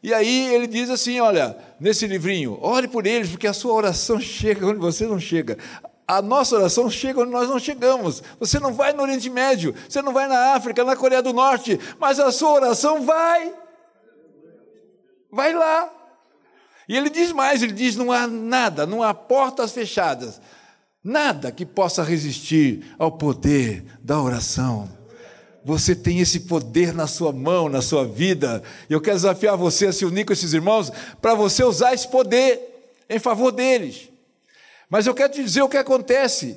E 0.05 0.13
aí 0.13 0.53
ele 0.53 0.67
diz 0.67 0.87
assim: 0.91 1.19
olha, 1.19 1.57
nesse 1.79 2.05
livrinho, 2.05 2.59
ore 2.61 2.87
por 2.87 3.07
eles, 3.07 3.27
porque 3.27 3.47
a 3.47 3.53
sua 3.53 3.73
oração 3.73 4.19
chega 4.19 4.67
onde 4.67 4.77
você 4.77 5.07
não 5.07 5.19
chega. 5.19 5.57
A 6.07 6.21
nossa 6.21 6.55
oração 6.55 6.87
chega 6.91 7.21
onde 7.21 7.31
nós 7.31 7.49
não 7.49 7.57
chegamos. 7.57 8.21
Você 8.39 8.59
não 8.59 8.71
vai 8.71 8.93
no 8.93 9.01
Oriente 9.01 9.31
Médio, 9.31 9.73
você 9.89 10.03
não 10.03 10.13
vai 10.13 10.27
na 10.27 10.53
África, 10.53 10.83
na 10.83 10.95
Coreia 10.95 11.23
do 11.23 11.33
Norte, 11.33 11.79
mas 11.99 12.19
a 12.19 12.31
sua 12.31 12.51
oração 12.51 13.01
vai. 13.01 13.51
Vai 15.31 15.55
lá. 15.55 15.91
E 16.87 16.95
ele 16.95 17.09
diz 17.09 17.31
mais: 17.31 17.63
ele 17.63 17.73
diz, 17.73 17.95
não 17.95 18.11
há 18.11 18.27
nada, 18.27 18.85
não 18.85 19.01
há 19.01 19.11
portas 19.11 19.71
fechadas, 19.71 20.39
nada 21.03 21.51
que 21.51 21.65
possa 21.65 22.03
resistir 22.03 22.93
ao 22.99 23.11
poder 23.11 23.83
da 24.03 24.21
oração. 24.21 24.87
Você 25.65 25.95
tem 25.95 26.19
esse 26.19 26.41
poder 26.41 26.93
na 26.93 27.07
sua 27.07 27.31
mão, 27.31 27.67
na 27.67 27.81
sua 27.81 28.05
vida. 28.05 28.61
E 28.87 28.93
eu 28.93 29.01
quero 29.01 29.15
desafiar 29.15 29.57
você 29.57 29.87
a 29.87 29.91
se 29.91 30.05
unir 30.05 30.23
com 30.23 30.31
esses 30.31 30.53
irmãos 30.53 30.91
para 31.19 31.33
você 31.33 31.63
usar 31.63 31.91
esse 31.95 32.07
poder 32.07 32.93
em 33.09 33.17
favor 33.17 33.51
deles. 33.51 34.09
Mas 34.87 35.07
eu 35.07 35.15
quero 35.15 35.33
te 35.33 35.43
dizer 35.43 35.63
o 35.63 35.67
que 35.67 35.75
acontece 35.75 36.55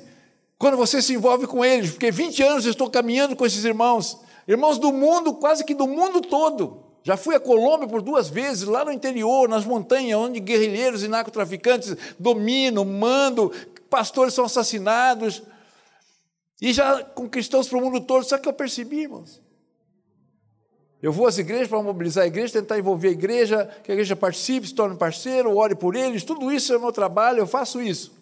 quando 0.59 0.77
você 0.77 1.01
se 1.01 1.15
envolve 1.15 1.47
com 1.47 1.65
eles, 1.65 1.89
porque 1.89 2.11
20 2.11 2.43
anos 2.43 2.65
eu 2.65 2.71
estou 2.71 2.87
caminhando 2.87 3.35
com 3.35 3.47
esses 3.47 3.65
irmãos, 3.65 4.19
irmãos 4.47 4.77
do 4.77 4.93
mundo, 4.93 5.33
quase 5.33 5.63
que 5.63 5.73
do 5.73 5.87
mundo 5.87 6.21
todo. 6.21 6.83
Já 7.01 7.17
fui 7.17 7.33
a 7.33 7.39
Colômbia 7.39 7.87
por 7.87 8.03
duas 8.03 8.29
vezes, 8.29 8.67
lá 8.67 8.85
no 8.85 8.91
interior, 8.91 9.49
nas 9.49 9.65
montanhas, 9.65 10.19
onde 10.19 10.39
guerrilheiros 10.39 11.01
e 11.01 11.07
narcotraficantes 11.07 11.95
dominam, 12.19 12.85
mandam, 12.85 13.49
pastores 13.89 14.35
são 14.35 14.45
assassinados. 14.45 15.41
E 16.61 16.73
já 16.73 17.03
com 17.03 17.29
cristãos 17.29 17.67
para 17.67 17.77
o 17.77 17.81
mundo 17.81 18.01
todo, 18.01 18.23
o 18.23 18.39
que 18.39 18.47
eu 18.47 18.53
percebi, 18.53 19.01
irmãos? 19.01 19.41
Eu 21.01 21.13
vou 21.13 21.27
às 21.27 21.37
igrejas 21.37 21.69
para 21.69 21.81
mobilizar 21.81 22.25
a 22.25 22.27
igreja, 22.27 22.53
tentar 22.53 22.77
envolver 22.77 23.07
a 23.07 23.11
igreja, 23.11 23.65
que 23.83 23.91
a 23.91 23.93
igreja 23.93 24.15
participe, 24.15 24.67
se 24.67 24.75
torne 24.75 24.97
parceiro, 24.97 25.55
ore 25.55 25.73
por 25.73 25.95
eles, 25.95 26.23
tudo 26.23 26.51
isso 26.51 26.73
é 26.73 26.77
o 26.77 26.81
meu 26.81 26.91
trabalho, 26.91 27.39
eu 27.39 27.47
faço 27.47 27.81
isso. 27.81 28.19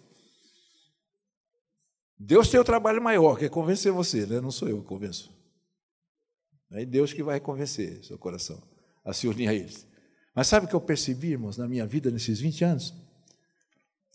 Deus 2.20 2.50
tem 2.50 2.60
o 2.60 2.64
trabalho 2.64 3.02
maior, 3.02 3.38
que 3.38 3.46
é 3.46 3.50
convencer 3.50 3.92
você, 3.92 4.26
né? 4.26 4.40
não 4.40 4.52
sou 4.52 4.68
eu 4.68 4.82
que 4.82 4.88
convenço. 4.88 5.36
É 6.72 6.86
Deus 6.86 7.14
que 7.14 7.24
vai 7.24 7.40
convencer 7.40 8.04
seu 8.04 8.18
coração 8.18 8.62
a 9.04 9.14
se 9.14 9.28
unir 9.28 9.48
a 9.48 9.54
eles. 9.54 9.88
Mas 10.36 10.48
sabe 10.48 10.66
o 10.66 10.70
que 10.70 10.76
eu 10.76 10.82
percebi, 10.82 11.30
irmãos, 11.30 11.58
na 11.58 11.68
minha 11.68 11.86
vida 11.88 12.12
nesses 12.12 12.40
20 12.40 12.64
anos? 12.64 12.94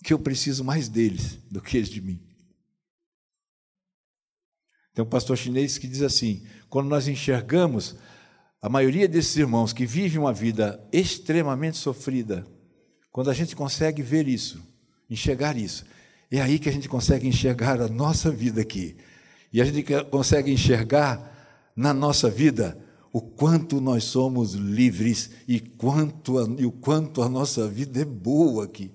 Que 0.05 0.13
eu 0.13 0.19
preciso 0.19 0.63
mais 0.63 0.89
deles 0.89 1.39
do 1.51 1.61
que 1.61 1.77
eles 1.77 1.89
de 1.89 2.01
mim. 2.01 2.21
Tem 4.95 5.03
um 5.05 5.09
pastor 5.09 5.37
chinês 5.37 5.79
que 5.79 5.87
diz 5.87 6.03
assim: 6.03 6.43
quando 6.69 6.89
nós 6.89 7.09
enxergamos 7.09 7.97
a 8.61 8.69
maioria 8.69 9.09
desses 9.09 9.37
irmãos 9.37 9.73
que 9.73 9.87
vivem 9.87 10.19
uma 10.19 10.33
vida 10.33 10.83
extremamente 10.93 11.79
sofrida, 11.79 12.47
quando 13.11 13.31
a 13.31 13.35
gente 13.35 13.57
consegue 13.57 14.03
ver 14.03 14.29
isso, 14.29 14.63
enxergar 15.09 15.57
isso, 15.57 15.85
é 16.31 16.41
aí 16.41 16.59
que 16.59 16.69
a 16.69 16.73
gente 16.73 16.89
consegue 16.89 17.27
enxergar 17.27 17.81
a 17.81 17.89
nossa 17.89 18.31
vida 18.31 18.61
aqui. 18.61 18.97
E 19.53 19.61
a 19.61 19.65
gente 19.65 19.85
consegue 20.05 20.51
enxergar 20.51 21.73
na 21.77 21.93
nossa 21.93 22.31
vida 22.31 22.79
o 23.13 23.21
quanto 23.21 23.81
nós 23.81 24.05
somos 24.05 24.55
livres 24.55 25.31
e, 25.47 25.61
quanto 25.61 26.39
a, 26.39 26.49
e 26.59 26.65
o 26.65 26.73
quanto 26.73 27.21
a 27.21 27.29
nossa 27.29 27.69
vida 27.69 28.01
é 28.01 28.05
boa 28.05 28.65
aqui. 28.65 28.91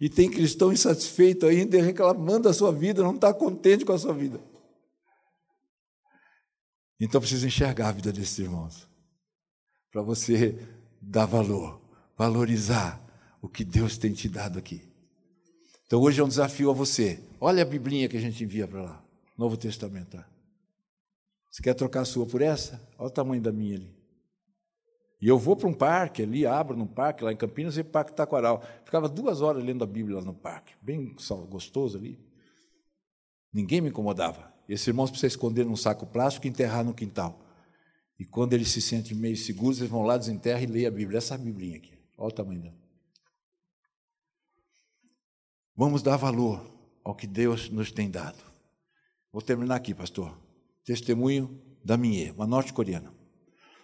E 0.00 0.08
tem 0.08 0.28
cristão 0.28 0.72
insatisfeito 0.72 1.46
ainda 1.46 1.80
reclamando 1.80 2.48
da 2.48 2.52
sua 2.52 2.72
vida, 2.72 3.02
não 3.02 3.14
está 3.14 3.32
contente 3.32 3.84
com 3.84 3.92
a 3.92 3.98
sua 3.98 4.12
vida. 4.12 4.40
Então 7.00 7.20
precisa 7.20 7.46
enxergar 7.46 7.88
a 7.88 7.92
vida 7.92 8.12
desses 8.12 8.38
irmãos, 8.38 8.88
para 9.90 10.02
você 10.02 10.56
dar 11.00 11.26
valor, 11.26 11.80
valorizar 12.16 13.00
o 13.42 13.48
que 13.48 13.64
Deus 13.64 13.98
tem 13.98 14.12
te 14.12 14.28
dado 14.28 14.58
aqui. 14.58 14.82
Então 15.86 16.00
hoje 16.00 16.20
é 16.20 16.24
um 16.24 16.28
desafio 16.28 16.70
a 16.70 16.72
você. 16.72 17.22
Olha 17.40 17.62
a 17.62 17.66
Biblinha 17.66 18.08
que 18.08 18.16
a 18.16 18.20
gente 18.20 18.42
envia 18.42 18.66
para 18.66 18.82
lá, 18.82 19.04
Novo 19.36 19.56
Testamento. 19.56 20.16
Tá? 20.16 20.26
Você 21.50 21.62
quer 21.62 21.74
trocar 21.74 22.00
a 22.00 22.04
sua 22.04 22.26
por 22.26 22.40
essa? 22.40 22.80
Olha 22.98 23.08
o 23.08 23.10
tamanho 23.10 23.42
da 23.42 23.52
minha 23.52 23.76
ali. 23.76 23.94
E 25.20 25.28
eu 25.28 25.38
vou 25.38 25.56
para 25.56 25.68
um 25.68 25.74
parque 25.74 26.22
ali, 26.22 26.46
abro 26.46 26.76
num 26.76 26.86
parque 26.86 27.24
lá 27.24 27.32
em 27.32 27.36
Campinas 27.36 27.76
e 27.76 27.84
Parque 27.84 28.12
Taquaral. 28.12 28.62
Ficava 28.84 29.08
duas 29.08 29.40
horas 29.40 29.64
lendo 29.64 29.82
a 29.82 29.86
Bíblia 29.86 30.18
lá 30.18 30.22
no 30.22 30.34
parque, 30.34 30.74
bem 30.80 31.16
gostoso 31.48 31.98
ali. 31.98 32.18
Ninguém 33.52 33.80
me 33.80 33.88
incomodava. 33.88 34.53
Esses 34.68 34.86
irmãos 34.86 35.10
precisam 35.10 35.28
esconder 35.28 35.64
num 35.64 35.76
saco 35.76 36.06
plástico 36.06 36.46
e 36.46 36.50
enterrar 36.50 36.84
no 36.84 36.94
quintal. 36.94 37.40
E 38.18 38.24
quando 38.24 38.52
eles 38.52 38.68
se 38.68 38.80
sentem 38.80 39.16
meio 39.16 39.36
seguros, 39.36 39.78
eles 39.78 39.90
vão 39.90 40.02
lá, 40.02 40.16
desenterram 40.16 40.62
e 40.62 40.66
leem 40.66 40.86
a 40.86 40.90
Bíblia. 40.90 41.18
Essa 41.18 41.34
a 41.34 41.38
Biblinha 41.38 41.76
aqui. 41.76 41.98
Olha 42.16 42.28
o 42.28 42.32
tamanho 42.32 42.62
dela. 42.62 42.76
Vamos 45.76 46.02
dar 46.02 46.16
valor 46.16 46.72
ao 47.02 47.14
que 47.14 47.26
Deus 47.26 47.68
nos 47.68 47.90
tem 47.90 48.08
dado. 48.08 48.38
Vou 49.32 49.42
terminar 49.42 49.74
aqui, 49.74 49.92
pastor. 49.92 50.38
Testemunho 50.84 51.60
da 51.84 51.96
Minhe, 51.96 52.30
uma 52.30 52.46
norte-coreana. 52.46 53.12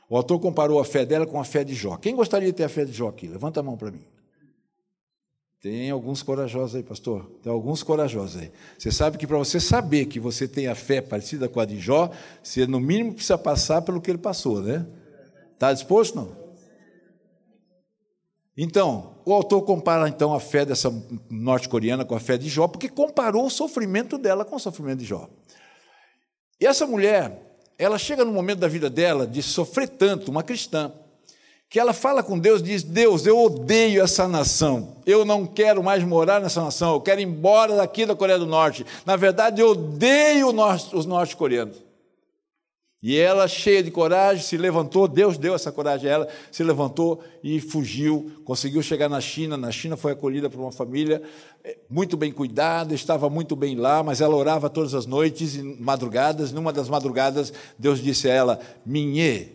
O 0.09 0.16
autor 0.16 0.39
comparou 0.41 0.81
a 0.81 0.85
fé 0.85 1.05
dela 1.05 1.26
com 1.26 1.41
a 1.41 1.45
fé 1.45 1.64
de 1.64 1.74
Jó. 1.74 1.97
Quem 1.97 2.14
gostaria 2.14 2.49
de 2.49 2.57
ter 2.57 2.64
a 2.64 2.68
fé 2.68 2.85
de 2.85 2.93
Jó 2.93 3.09
aqui? 3.09 3.26
Levanta 3.26 3.61
a 3.61 3.62
mão 3.62 3.76
para 3.76 3.91
mim. 3.91 4.05
Tem 5.61 5.90
alguns 5.90 6.22
corajosos 6.22 6.74
aí, 6.74 6.82
pastor. 6.82 7.30
Tem 7.42 7.52
alguns 7.52 7.82
corajosos 7.82 8.40
aí. 8.40 8.50
Você 8.78 8.90
sabe 8.90 9.18
que 9.18 9.26
para 9.26 9.36
você 9.36 9.61
saber 9.61 10.06
que 10.06 10.18
você 10.18 10.48
tem 10.48 10.66
a 10.68 10.74
fé 10.74 11.02
parecida 11.02 11.50
com 11.50 11.61
a 11.61 11.66
de 11.66 11.78
Jó, 11.78 12.11
você 12.42 12.66
no 12.66 12.80
mínimo 12.80 13.12
precisa 13.12 13.36
passar 13.36 13.82
pelo 13.82 14.00
que 14.00 14.11
ele 14.11 14.18
passou, 14.18 14.62
né? 14.62 14.86
Está 15.52 15.72
disposto 15.72 16.16
não? 16.16 16.40
Então, 18.56 19.16
o 19.24 19.32
autor 19.32 19.62
compara 19.62 20.08
então 20.08 20.34
a 20.34 20.40
fé 20.40 20.64
dessa 20.64 20.90
norte-coreana 21.30 22.04
com 22.06 22.14
a 22.14 22.20
fé 22.20 22.38
de 22.38 22.48
Jó, 22.48 22.66
porque 22.66 22.88
comparou 22.88 23.44
o 23.44 23.50
sofrimento 23.50 24.16
dela 24.16 24.46
com 24.46 24.56
o 24.56 24.61
sofrimento 24.61 25.00
de 25.00 25.04
Jó. 25.04 25.28
E 26.58 26.66
essa 26.66 26.86
mulher, 26.86 27.58
ela 27.78 27.98
chega 27.98 28.24
no 28.24 28.32
momento 28.32 28.61
da 28.61 28.68
vida 28.68 28.88
dela 28.88 29.26
de 29.26 29.42
sofrer 29.42 29.88
tanto, 29.90 30.30
uma 30.30 30.42
cristã, 30.42 30.92
que 31.71 31.79
ela 31.79 31.93
fala 31.93 32.21
com 32.21 32.37
Deus, 32.37 32.61
diz: 32.61 32.83
Deus, 32.83 33.25
eu 33.25 33.39
odeio 33.39 34.03
essa 34.03 34.27
nação, 34.27 34.97
eu 35.07 35.25
não 35.25 35.47
quero 35.47 35.83
mais 35.85 36.03
morar 36.03 36.41
nessa 36.41 36.61
nação, 36.61 36.95
eu 36.95 37.01
quero 37.01 37.21
ir 37.21 37.25
embora 37.25 37.77
daqui 37.77 38.05
da 38.05 38.16
Coreia 38.16 38.41
do 38.41 38.45
Norte. 38.45 38.85
Na 39.07 39.14
verdade, 39.14 39.62
eu 39.62 39.68
odeio 39.68 40.49
os 40.93 41.07
norte-coreanos. 41.07 41.77
E 43.03 43.16
ela, 43.16 43.49
cheia 43.49 43.83
de 43.83 43.91
coragem, 43.91 44.45
se 44.45 44.59
levantou, 44.59 45.09
Deus 45.09 45.39
deu 45.39 45.55
essa 45.55 45.73
coragem 45.73 46.11
a 46.11 46.12
ela, 46.12 46.29
se 46.53 46.62
levantou 46.62 47.23
e 47.43 47.59
fugiu, 47.59 48.31
conseguiu 48.45 48.83
chegar 48.83 49.09
na 49.09 49.23
China. 49.23 49.57
Na 49.57 49.73
China 49.73 49.97
foi 49.97 50.12
acolhida 50.12 50.51
por 50.51 50.61
uma 50.61 50.71
família 50.71 51.23
eh, 51.64 51.79
muito 51.89 52.14
bem 52.14 52.31
cuidada, 52.31 52.95
estava 52.95 53.31
muito 53.31 53.57
bem 53.57 53.75
lá, 53.75 54.03
mas 54.03 54.21
ela 54.21 54.37
orava 54.37 54.68
todas 54.68 54.93
as 54.93 55.07
noites 55.07 55.55
e 55.55 55.62
madrugadas. 55.62 56.53
Numa 56.53 56.75
das 56.75 56.91
madrugadas, 56.91 57.55
Deus 57.79 58.03
disse 58.03 58.29
a 58.29 58.35
ela: 58.35 58.61
Minhê, 58.85 59.49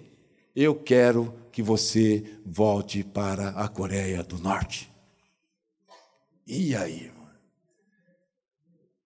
eu 0.55 0.73
quero 0.73 1.31
que 1.55 1.63
você 1.63 2.37
volte 2.45 3.01
para 3.01 3.51
a 3.51 3.69
Coreia 3.69 4.21
do 4.21 4.37
Norte. 4.37 4.91
E 6.45 6.75
aí? 6.75 7.09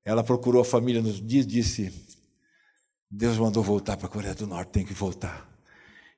Ela 0.03 0.23
procurou 0.23 0.63
a 0.63 0.65
família 0.65 0.99
nos 0.99 1.23
dias 1.23 1.45
e 1.45 1.47
disse: 1.47 1.93
Deus 3.07 3.37
mandou 3.37 3.61
voltar 3.61 3.97
para 3.97 4.07
a 4.07 4.09
Coreia 4.09 4.33
do 4.33 4.47
Norte, 4.47 4.71
tem 4.71 4.83
que 4.83 4.95
voltar. 4.95 5.47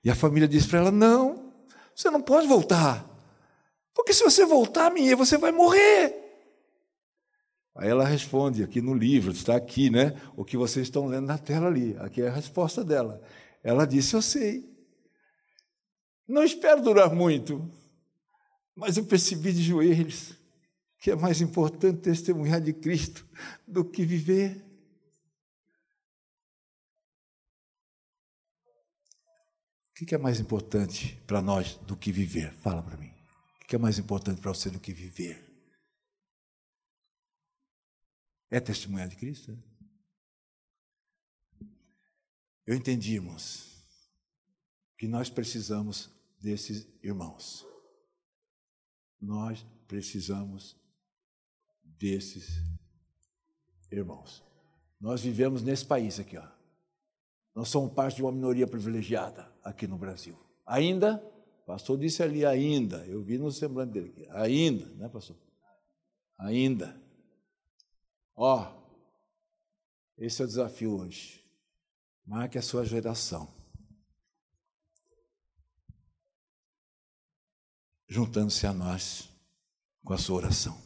E 0.05 0.09
a 0.09 0.15
família 0.15 0.47
disse 0.47 0.69
para 0.69 0.79
ela: 0.79 0.89
Não, 0.89 1.51
você 1.93 2.09
não 2.09 2.21
pode 2.21 2.47
voltar. 2.47 3.05
Porque 3.93 4.13
se 4.13 4.23
você 4.23 4.45
voltar, 4.45 4.89
minha, 4.89 5.17
você 5.17 5.37
vai 5.37 5.51
morrer. 5.51 6.15
Aí 7.75 7.89
ela 7.89 8.05
responde 8.05 8.63
aqui 8.63 8.79
no 8.79 8.93
livro, 8.93 9.33
está 9.33 9.57
aqui, 9.57 9.89
né? 9.89 10.15
O 10.37 10.45
que 10.45 10.55
vocês 10.55 10.87
estão 10.87 11.07
lendo 11.07 11.27
na 11.27 11.37
tela 11.37 11.67
ali. 11.67 11.93
Aqui 11.99 12.21
é 12.21 12.29
a 12.29 12.33
resposta 12.33 12.85
dela. 12.85 13.21
Ela 13.61 13.85
disse: 13.85 14.13
Eu 14.13 14.21
sei. 14.21 14.70
Não 16.31 16.45
espero 16.45 16.81
durar 16.81 17.13
muito, 17.13 17.69
mas 18.73 18.95
eu 18.95 19.05
percebi 19.05 19.51
de 19.51 19.61
joelhos 19.61 20.33
que 20.97 21.11
é 21.11 21.15
mais 21.15 21.41
importante 21.41 21.99
testemunhar 21.99 22.61
de 22.61 22.71
Cristo 22.71 23.27
do 23.67 23.83
que 23.83 24.05
viver. 24.05 24.65
O 29.89 30.05
que 30.05 30.15
é 30.15 30.17
mais 30.17 30.39
importante 30.39 31.21
para 31.27 31.41
nós 31.41 31.75
do 31.79 31.97
que 31.97 32.13
viver? 32.13 32.53
Fala 32.53 32.81
para 32.81 32.95
mim. 32.95 33.13
O 33.61 33.67
que 33.67 33.75
é 33.75 33.79
mais 33.79 33.99
importante 33.99 34.39
para 34.39 34.53
você 34.53 34.69
do 34.69 34.79
que 34.79 34.93
viver? 34.93 35.37
É 38.49 38.61
testemunhar 38.61 39.09
de 39.09 39.17
Cristo? 39.17 39.61
eu 42.65 42.73
entendi, 42.73 43.15
irmãos, 43.15 43.83
que 44.97 45.09
nós 45.09 45.29
precisamos 45.29 46.20
desses 46.41 46.87
irmãos. 47.03 47.65
Nós 49.21 49.65
precisamos 49.87 50.75
desses 51.83 52.61
irmãos. 53.91 54.43
Nós 54.99 55.21
vivemos 55.21 55.61
nesse 55.61 55.85
país 55.85 56.19
aqui, 56.19 56.37
ó. 56.37 56.47
Nós 57.53 57.69
somos 57.69 57.93
parte 57.93 58.15
de 58.15 58.23
uma 58.23 58.31
minoria 58.31 58.65
privilegiada 58.65 59.51
aqui 59.63 59.85
no 59.85 59.97
Brasil. 59.97 60.37
Ainda, 60.65 61.17
pastor 61.65 61.97
disse 61.97 62.23
ali 62.23 62.45
ainda, 62.45 63.05
eu 63.05 63.21
vi 63.21 63.37
no 63.37 63.51
semblante 63.51 63.93
dele 63.93 64.09
aqui, 64.09 64.27
ainda, 64.31 64.85
né, 64.95 65.09
pastor? 65.09 65.37
Ainda. 66.39 66.99
Ó, 68.35 68.81
esse 70.17 70.41
é 70.41 70.45
o 70.45 70.47
desafio 70.47 70.97
hoje. 70.97 71.43
Marque 72.25 72.57
a 72.57 72.61
sua 72.61 72.85
geração. 72.85 73.60
Juntando-se 78.13 78.67
a 78.67 78.73
nós 78.73 79.29
com 80.03 80.11
a 80.11 80.17
sua 80.17 80.35
oração. 80.35 80.77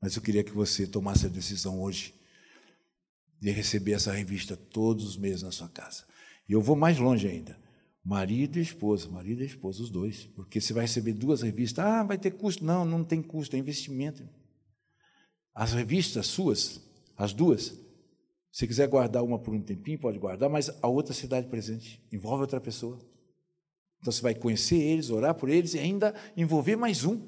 Mas 0.00 0.14
eu 0.14 0.22
queria 0.22 0.44
que 0.44 0.52
você 0.52 0.86
tomasse 0.86 1.26
a 1.26 1.28
decisão 1.28 1.82
hoje 1.82 2.14
de 3.40 3.50
receber 3.50 3.94
essa 3.94 4.12
revista 4.12 4.56
todos 4.56 5.04
os 5.04 5.16
meses 5.16 5.42
na 5.42 5.50
sua 5.50 5.68
casa. 5.68 6.04
E 6.48 6.52
eu 6.52 6.62
vou 6.62 6.76
mais 6.76 6.96
longe 6.98 7.26
ainda. 7.26 7.58
Marido 8.04 8.56
e 8.56 8.62
esposa, 8.62 9.08
marido 9.08 9.42
e 9.42 9.46
esposa, 9.46 9.82
os 9.82 9.90
dois. 9.90 10.26
Porque 10.36 10.60
você 10.60 10.72
vai 10.72 10.84
receber 10.84 11.12
duas 11.12 11.42
revistas. 11.42 11.84
Ah, 11.84 12.04
vai 12.04 12.18
ter 12.18 12.30
custo. 12.30 12.64
Não, 12.64 12.84
não 12.84 13.02
tem 13.02 13.20
custo, 13.20 13.56
é 13.56 13.58
investimento. 13.58 14.22
As 15.52 15.72
revistas 15.72 16.28
suas, 16.28 16.80
as 17.16 17.32
duas, 17.32 17.76
se 18.52 18.68
quiser 18.68 18.86
guardar 18.86 19.24
uma 19.24 19.40
por 19.40 19.52
um 19.52 19.60
tempinho, 19.60 19.98
pode 19.98 20.20
guardar, 20.20 20.48
mas 20.48 20.70
a 20.80 20.86
outra 20.86 21.12
cidade 21.12 21.48
presente 21.48 22.00
envolve 22.12 22.42
outra 22.42 22.60
pessoa. 22.60 22.96
Então 24.04 24.12
você 24.12 24.20
vai 24.20 24.34
conhecer 24.34 24.76
eles, 24.76 25.08
orar 25.08 25.34
por 25.34 25.48
eles 25.48 25.72
e 25.72 25.78
ainda 25.78 26.14
envolver 26.36 26.76
mais 26.76 27.06
um. 27.06 27.22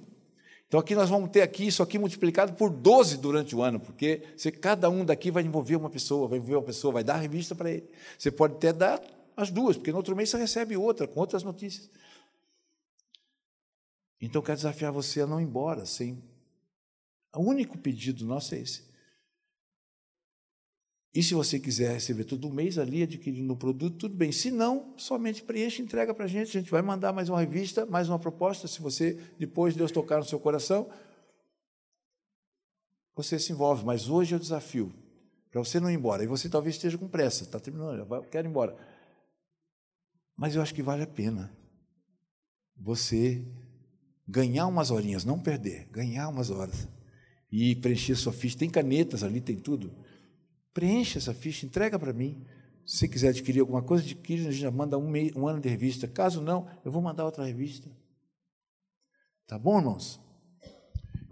Então 0.69 0.79
aqui 0.79 0.95
nós 0.95 1.09
vamos 1.09 1.31
ter 1.31 1.41
aqui 1.41 1.67
isso 1.67 1.83
aqui 1.83 1.99
multiplicado 1.99 2.53
por 2.53 2.69
12 2.69 3.17
durante 3.17 3.57
o 3.57 3.63
ano, 3.63 3.81
porque 3.81 4.23
você, 4.37 4.53
cada 4.53 4.91
um 4.91 5.03
daqui 5.03 5.31
vai 5.31 5.43
envolver 5.43 5.77
uma 5.77 5.89
pessoa, 5.89 6.29
vai 6.29 6.37
envolver 6.37 6.57
uma 6.57 6.63
pessoa, 6.63 6.93
vai 6.93 7.03
dar 7.03 7.15
a 7.15 7.19
revista 7.19 7.55
para 7.55 7.71
ele. 7.71 7.89
Você 8.19 8.31
pode 8.31 8.57
até 8.57 8.75
dar 8.75 9.03
as 9.35 9.51
duas, 9.51 9.79
porque 9.79 9.91
no 9.91 9.97
outro 9.97 10.15
mês 10.15 10.29
você 10.29 10.37
recebe 10.37 10.77
outra, 10.77 11.09
com 11.09 11.19
outras 11.19 11.43
notícias. 11.43 11.91
Então 14.21 14.43
quero 14.43 14.59
desafiar 14.59 14.93
você 14.93 15.23
a 15.23 15.27
não 15.27 15.41
ir 15.41 15.45
embora 15.45 15.87
sem. 15.87 16.23
O 17.35 17.41
único 17.41 17.79
pedido 17.79 18.27
nosso 18.27 18.55
é 18.55 18.59
esse. 18.59 18.83
E 21.17 21.23
se 21.23 21.33
você 21.33 21.59
quiser 21.59 21.95
receber 21.95 22.25
todo 22.25 22.53
mês 22.53 22.77
ali, 22.77 23.03
adquirindo 23.03 23.51
o 23.51 23.57
produto, 23.57 23.97
tudo 23.97 24.15
bem. 24.15 24.31
Se 24.31 24.51
não, 24.51 24.93
somente 24.99 25.43
preenche 25.43 25.81
entrega 25.81 26.13
para 26.13 26.27
a 26.27 26.29
gente. 26.29 26.51
A 26.51 26.61
gente 26.61 26.71
vai 26.71 26.83
mandar 26.83 27.11
mais 27.11 27.31
uma 27.31 27.41
revista, 27.41 27.87
mais 27.87 28.07
uma 28.11 28.19
proposta. 28.19 28.69
Se 28.69 28.83
você, 28.83 29.19
depois 29.39 29.75
Deus 29.75 29.91
tocar 29.91 30.19
no 30.19 30.27
seu 30.27 30.39
coração, 30.39 30.91
você 33.15 33.39
se 33.39 33.51
envolve. 33.51 33.83
Mas 33.83 34.11
hoje 34.11 34.35
é 34.35 34.37
o 34.37 34.39
desafio 34.39 34.93
para 35.51 35.65
você 35.65 35.81
não 35.81 35.91
ir 35.91 35.95
embora. 35.95 36.23
E 36.23 36.27
você 36.27 36.51
talvez 36.51 36.75
esteja 36.75 36.99
com 36.99 37.09
pressa, 37.09 37.45
está 37.45 37.59
terminando, 37.59 37.97
já 37.97 38.21
quero 38.31 38.47
ir 38.47 38.51
embora. 38.51 38.77
Mas 40.37 40.55
eu 40.55 40.61
acho 40.61 40.75
que 40.75 40.83
vale 40.83 41.03
a 41.03 41.07
pena 41.07 41.51
você 42.77 43.43
ganhar 44.29 44.67
umas 44.67 44.91
horinhas, 44.91 45.25
não 45.25 45.41
perder, 45.41 45.89
ganhar 45.89 46.29
umas 46.29 46.51
horas 46.51 46.87
e 47.51 47.75
preencher 47.75 48.17
sua 48.17 48.35
ficha. 48.35 48.59
Tem 48.59 48.69
canetas 48.69 49.25
ali, 49.25 49.41
tem 49.41 49.57
tudo 49.57 50.05
Preencha 50.77 51.17
essa 51.17 51.33
ficha, 51.33 51.65
entrega 51.65 51.99
para 51.99 52.13
mim. 52.13 52.45
Se 52.85 53.09
quiser 53.09 53.29
adquirir 53.29 53.61
alguma 53.61 53.81
coisa, 53.81 54.05
adquire, 54.05 54.43
a 54.47 54.51
gente 54.51 54.61
já 54.61 54.71
manda 54.71 54.99
um, 54.99 55.09
meio, 55.09 55.33
um 55.35 55.49
ano 55.49 55.59
de 55.59 55.71
revista. 55.71 56.07
Caso 56.07 56.43
não, 56.43 56.67
eu 56.85 56.93
vou 56.93 57.01
mandar 57.01 57.25
outra 57.25 57.47
revista. 57.47 57.89
Tá 59.47 59.59
bom, 59.59 59.79
irmãos? 59.79 60.21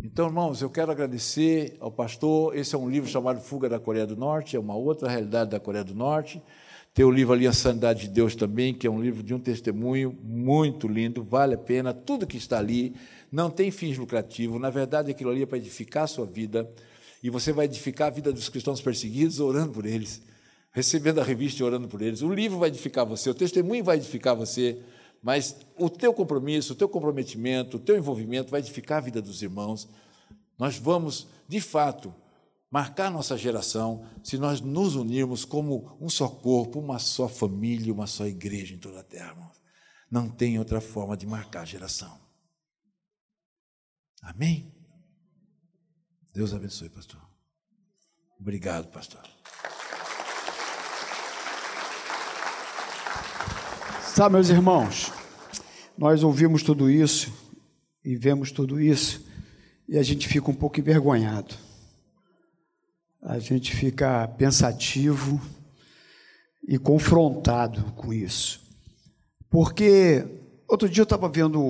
Então, 0.02 0.28
irmãos, 0.28 0.62
eu 0.62 0.70
quero 0.70 0.90
agradecer 0.90 1.76
ao 1.78 1.92
pastor. 1.92 2.56
Esse 2.56 2.74
é 2.74 2.78
um 2.78 2.88
livro 2.88 3.06
chamado 3.06 3.38
Fuga 3.38 3.68
da 3.68 3.78
Coreia 3.78 4.06
do 4.06 4.16
Norte, 4.16 4.56
é 4.56 4.58
uma 4.58 4.74
outra 4.74 5.10
realidade 5.10 5.50
da 5.50 5.60
Coreia 5.60 5.84
do 5.84 5.94
Norte. 5.94 6.42
Tem 6.94 7.04
o 7.04 7.10
livro 7.10 7.34
ali, 7.34 7.46
A 7.46 7.52
Sanidade 7.52 8.08
de 8.08 8.08
Deus 8.08 8.34
também, 8.34 8.72
que 8.72 8.86
é 8.86 8.90
um 8.90 9.02
livro 9.02 9.22
de 9.22 9.34
um 9.34 9.38
testemunho 9.38 10.18
muito 10.22 10.88
lindo, 10.88 11.22
vale 11.22 11.54
a 11.54 11.58
pena. 11.58 11.92
Tudo 11.92 12.26
que 12.26 12.38
está 12.38 12.58
ali 12.58 12.96
não 13.30 13.50
tem 13.50 13.70
fins 13.70 13.98
lucrativos. 13.98 14.58
Na 14.58 14.70
verdade, 14.70 15.10
aquilo 15.10 15.28
ali 15.28 15.42
é 15.42 15.46
para 15.46 15.58
edificar 15.58 16.04
a 16.04 16.06
sua 16.06 16.24
vida 16.24 16.66
e 17.24 17.30
você 17.30 17.54
vai 17.54 17.64
edificar 17.64 18.08
a 18.08 18.10
vida 18.10 18.30
dos 18.30 18.50
cristãos 18.50 18.82
perseguidos 18.82 19.40
orando 19.40 19.72
por 19.72 19.86
eles, 19.86 20.20
recebendo 20.70 21.22
a 21.22 21.24
revista 21.24 21.62
e 21.62 21.64
orando 21.64 21.88
por 21.88 22.02
eles. 22.02 22.20
O 22.20 22.30
livro 22.30 22.58
vai 22.58 22.68
edificar 22.68 23.06
você, 23.06 23.30
o 23.30 23.34
testemunho 23.34 23.82
vai 23.82 23.96
edificar 23.96 24.36
você, 24.36 24.82
mas 25.22 25.56
o 25.78 25.88
teu 25.88 26.12
compromisso, 26.12 26.74
o 26.74 26.76
teu 26.76 26.86
comprometimento, 26.86 27.78
o 27.78 27.80
teu 27.80 27.96
envolvimento 27.96 28.50
vai 28.50 28.60
edificar 28.60 28.98
a 28.98 29.00
vida 29.00 29.22
dos 29.22 29.40
irmãos. 29.40 29.88
Nós 30.58 30.76
vamos, 30.76 31.26
de 31.48 31.62
fato, 31.62 32.14
marcar 32.70 33.10
nossa 33.10 33.38
geração 33.38 34.04
se 34.22 34.36
nós 34.36 34.60
nos 34.60 34.94
unirmos 34.94 35.46
como 35.46 35.96
um 35.98 36.10
só 36.10 36.28
corpo, 36.28 36.78
uma 36.78 36.98
só 36.98 37.26
família, 37.26 37.90
uma 37.90 38.06
só 38.06 38.26
igreja 38.26 38.74
em 38.74 38.78
toda 38.78 39.00
a 39.00 39.02
terra. 39.02 39.50
Não 40.10 40.28
tem 40.28 40.58
outra 40.58 40.78
forma 40.78 41.16
de 41.16 41.26
marcar 41.26 41.62
a 41.62 41.64
geração. 41.64 42.20
Amém? 44.20 44.73
Deus 46.34 46.52
abençoe, 46.52 46.88
pastor. 46.88 47.20
Obrigado, 48.40 48.88
pastor. 48.88 49.22
Sabe, 54.12 54.34
meus 54.34 54.48
irmãos, 54.48 55.12
nós 55.96 56.24
ouvimos 56.24 56.64
tudo 56.64 56.90
isso 56.90 57.32
e 58.04 58.16
vemos 58.16 58.50
tudo 58.50 58.80
isso 58.80 59.24
e 59.88 59.96
a 59.96 60.02
gente 60.02 60.26
fica 60.26 60.50
um 60.50 60.54
pouco 60.54 60.80
envergonhado. 60.80 61.54
A 63.22 63.38
gente 63.38 63.72
fica 63.72 64.26
pensativo 64.26 65.40
e 66.66 66.80
confrontado 66.80 67.92
com 67.92 68.12
isso. 68.12 68.60
Porque 69.48 70.26
outro 70.66 70.88
dia 70.88 71.02
eu 71.02 71.04
estava 71.04 71.28
vendo 71.28 71.62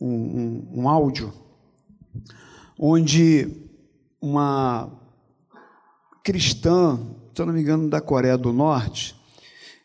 um, 0.00 0.06
um, 0.06 0.82
um 0.82 0.88
áudio 0.88 1.34
onde 2.78 3.60
uma 4.22 4.88
cristã, 6.22 6.96
se 7.34 7.42
eu 7.42 7.46
não 7.46 7.52
me 7.52 7.60
engano, 7.60 7.90
da 7.90 8.00
Coreia 8.00 8.38
do 8.38 8.52
Norte, 8.52 9.16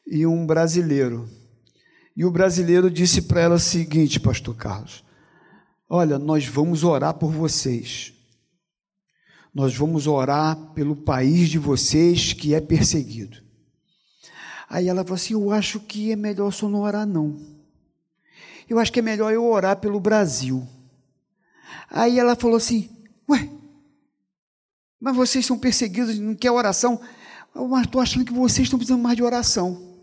e 0.06 0.26
um 0.28 0.46
brasileiro. 0.46 1.28
E 2.16 2.24
o 2.24 2.32
brasileiro 2.32 2.90
disse 2.90 3.24
para 3.24 3.42
ela 3.42 3.56
o 3.56 3.60
seguinte, 3.60 4.20
pastor 4.20 4.56
Carlos: 4.56 5.04
Olha, 5.90 6.20
nós 6.20 6.46
vamos 6.46 6.84
orar 6.84 7.16
por 7.16 7.32
vocês. 7.32 8.14
Nós 9.54 9.76
vamos 9.76 10.06
orar 10.06 10.56
pelo 10.74 10.96
país 10.96 11.50
de 11.50 11.58
vocês 11.58 12.32
que 12.32 12.54
é 12.54 12.62
perseguido. 12.62 13.42
Aí 14.70 14.88
ela 14.88 15.04
falou 15.04 15.16
assim: 15.16 15.34
Eu 15.34 15.52
acho 15.52 15.80
que 15.80 16.12
é 16.12 16.16
melhor 16.16 16.52
só 16.52 16.70
não 16.70 16.82
orar, 16.82 17.08
não. 17.08 17.40
Eu 18.70 18.78
acho 18.78 18.92
que 18.92 19.00
é 19.00 19.04
melhor 19.04 19.34
eu 19.34 19.44
orar 19.46 19.78
pelo 19.78 20.00
Brasil. 20.00 20.68
Aí 21.90 22.20
ela 22.20 22.36
falou 22.36 22.58
assim: 22.58 22.90
Ué, 23.30 23.50
mas 25.00 25.16
vocês 25.16 25.46
são 25.46 25.58
perseguidos, 25.58 26.18
não 26.18 26.36
quer 26.36 26.52
oração. 26.52 27.00
Mas 27.54 27.86
estou 27.86 28.02
achando 28.02 28.26
que 28.26 28.34
vocês 28.34 28.66
estão 28.66 28.80
precisando 28.80 29.02
mais 29.02 29.16
de 29.16 29.24
oração. 29.24 29.98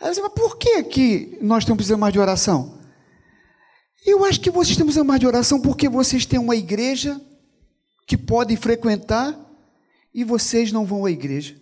Ela 0.00 0.10
disse, 0.10 0.22
mas 0.22 0.32
por 0.32 0.58
que, 0.58 0.82
que 0.84 1.38
nós 1.40 1.62
estamos 1.62 1.78
precisando 1.78 2.00
mais 2.00 2.12
de 2.12 2.18
oração? 2.18 2.78
Eu 4.04 4.24
acho 4.24 4.40
que 4.40 4.50
vocês 4.50 4.72
estão 4.72 4.86
precisando 4.86 5.08
mais 5.08 5.20
de 5.20 5.26
oração 5.26 5.60
porque 5.60 5.88
vocês 5.88 6.26
têm 6.26 6.38
uma 6.38 6.54
igreja 6.54 7.20
que 8.06 8.16
podem 8.16 8.56
frequentar 8.56 9.38
e 10.12 10.22
vocês 10.22 10.70
não 10.70 10.84
vão 10.84 11.04
à 11.04 11.10
igreja. 11.10 11.60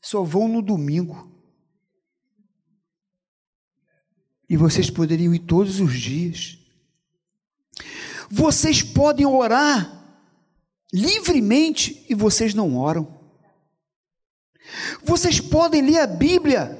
Só 0.00 0.22
vão 0.22 0.46
no 0.46 0.60
domingo. 0.60 1.32
E 4.48 4.56
vocês 4.56 4.90
poderiam 4.90 5.34
ir 5.34 5.40
todos 5.40 5.80
os 5.80 5.98
dias. 5.98 6.58
Vocês 8.30 8.82
podem 8.82 9.26
orar 9.26 10.03
livremente 10.94 12.06
e 12.08 12.14
vocês 12.14 12.54
não 12.54 12.76
oram. 12.76 13.20
Vocês 15.02 15.40
podem 15.40 15.82
ler 15.82 15.98
a 15.98 16.06
Bíblia 16.06 16.78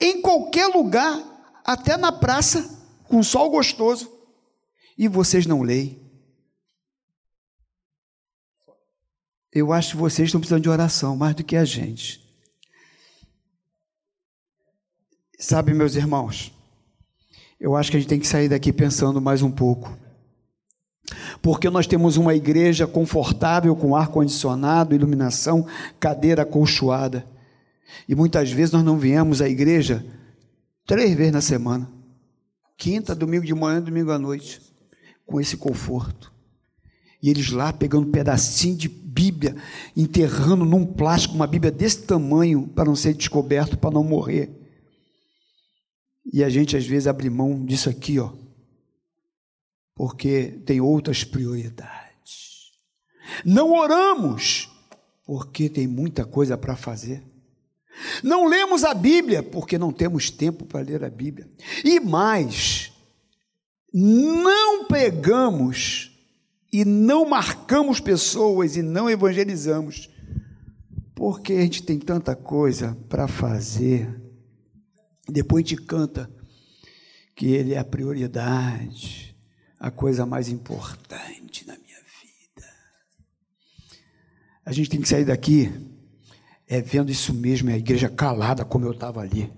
em 0.00 0.20
qualquer 0.20 0.66
lugar, 0.66 1.16
até 1.64 1.96
na 1.96 2.10
praça, 2.10 2.68
com 3.04 3.22
sol 3.22 3.48
gostoso, 3.48 4.12
e 4.98 5.06
vocês 5.06 5.46
não 5.46 5.62
leem. 5.62 6.04
Eu 9.52 9.72
acho 9.72 9.92
que 9.92 9.96
vocês 9.96 10.26
estão 10.26 10.40
precisando 10.40 10.64
de 10.64 10.68
oração 10.68 11.16
mais 11.16 11.34
do 11.36 11.44
que 11.44 11.56
a 11.56 11.64
gente. 11.64 12.20
Sabe, 15.38 15.72
meus 15.72 15.94
irmãos, 15.94 16.52
eu 17.60 17.76
acho 17.76 17.90
que 17.90 17.96
a 17.96 18.00
gente 18.00 18.08
tem 18.08 18.20
que 18.20 18.26
sair 18.26 18.48
daqui 18.48 18.72
pensando 18.72 19.20
mais 19.20 19.42
um 19.42 19.50
pouco 19.50 20.05
Porque 21.40 21.70
nós 21.70 21.86
temos 21.86 22.16
uma 22.16 22.34
igreja 22.34 22.86
confortável, 22.86 23.74
com 23.76 23.94
ar-condicionado, 23.94 24.94
iluminação, 24.94 25.66
cadeira 26.00 26.42
acolchoada. 26.42 27.24
E 28.08 28.14
muitas 28.14 28.50
vezes 28.50 28.72
nós 28.72 28.84
não 28.84 28.98
viemos 28.98 29.40
à 29.40 29.48
igreja 29.48 30.04
três 30.86 31.14
vezes 31.14 31.32
na 31.32 31.40
semana 31.40 31.96
quinta, 32.76 33.14
domingo 33.14 33.44
de 33.44 33.54
manhã, 33.54 33.80
domingo 33.80 34.10
à 34.10 34.18
noite 34.18 34.60
com 35.24 35.40
esse 35.40 35.56
conforto. 35.56 36.32
E 37.22 37.30
eles 37.30 37.50
lá 37.50 37.72
pegando 37.72 38.06
um 38.06 38.10
pedacinho 38.10 38.76
de 38.76 38.88
Bíblia, 38.88 39.56
enterrando 39.96 40.64
num 40.64 40.84
plástico 40.84 41.34
uma 41.34 41.46
Bíblia 41.46 41.72
desse 41.72 42.02
tamanho 42.02 42.68
para 42.68 42.84
não 42.84 42.94
ser 42.94 43.14
descoberto, 43.14 43.78
para 43.78 43.90
não 43.90 44.04
morrer. 44.04 44.50
E 46.32 46.44
a 46.44 46.48
gente 46.48 46.76
às 46.76 46.86
vezes 46.86 47.08
abre 47.08 47.30
mão 47.30 47.64
disso 47.64 47.88
aqui, 47.88 48.18
ó, 48.18 48.32
porque 49.96 50.60
tem 50.66 50.78
outras 50.78 51.24
prioridades. 51.24 52.70
Não 53.42 53.72
oramos, 53.72 54.70
porque 55.24 55.70
tem 55.70 55.86
muita 55.86 56.24
coisa 56.26 56.56
para 56.56 56.76
fazer. 56.76 57.24
Não 58.22 58.46
lemos 58.46 58.84
a 58.84 58.92
Bíblia, 58.92 59.42
porque 59.42 59.78
não 59.78 59.90
temos 59.90 60.30
tempo 60.30 60.66
para 60.66 60.82
ler 60.84 61.02
a 61.02 61.08
Bíblia. 61.08 61.48
E 61.82 61.98
mais, 61.98 62.92
não 63.90 64.84
pregamos 64.84 66.12
e 66.70 66.84
não 66.84 67.24
marcamos 67.26 67.98
pessoas 67.98 68.76
e 68.76 68.82
não 68.82 69.08
evangelizamos, 69.08 70.10
porque 71.14 71.54
a 71.54 71.62
gente 71.62 71.82
tem 71.82 71.98
tanta 71.98 72.36
coisa 72.36 72.94
para 73.08 73.26
fazer. 73.26 74.14
Depois 75.26 75.64
a 75.64 75.68
gente 75.68 75.82
canta 75.82 76.30
que 77.34 77.46
Ele 77.46 77.72
é 77.72 77.78
a 77.78 77.84
prioridade, 77.84 79.35
a 79.86 79.90
coisa 79.90 80.26
mais 80.26 80.48
importante 80.48 81.64
na 81.64 81.74
minha 81.78 81.98
vida. 82.20 82.66
A 84.64 84.72
gente 84.72 84.90
tem 84.90 85.00
que 85.00 85.08
sair 85.08 85.24
daqui 85.24 85.72
é 86.66 86.80
vendo 86.80 87.12
isso 87.12 87.32
mesmo, 87.32 87.70
é 87.70 87.74
a 87.74 87.78
igreja 87.78 88.08
calada 88.08 88.64
como 88.64 88.84
eu 88.84 88.90
estava 88.90 89.20
ali, 89.20 89.52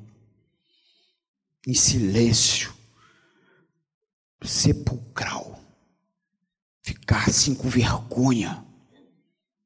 em 1.66 1.72
silêncio, 1.72 2.74
sepulcral, 4.42 5.58
ficar 6.82 7.26
assim 7.26 7.54
com 7.54 7.66
vergonha 7.66 8.62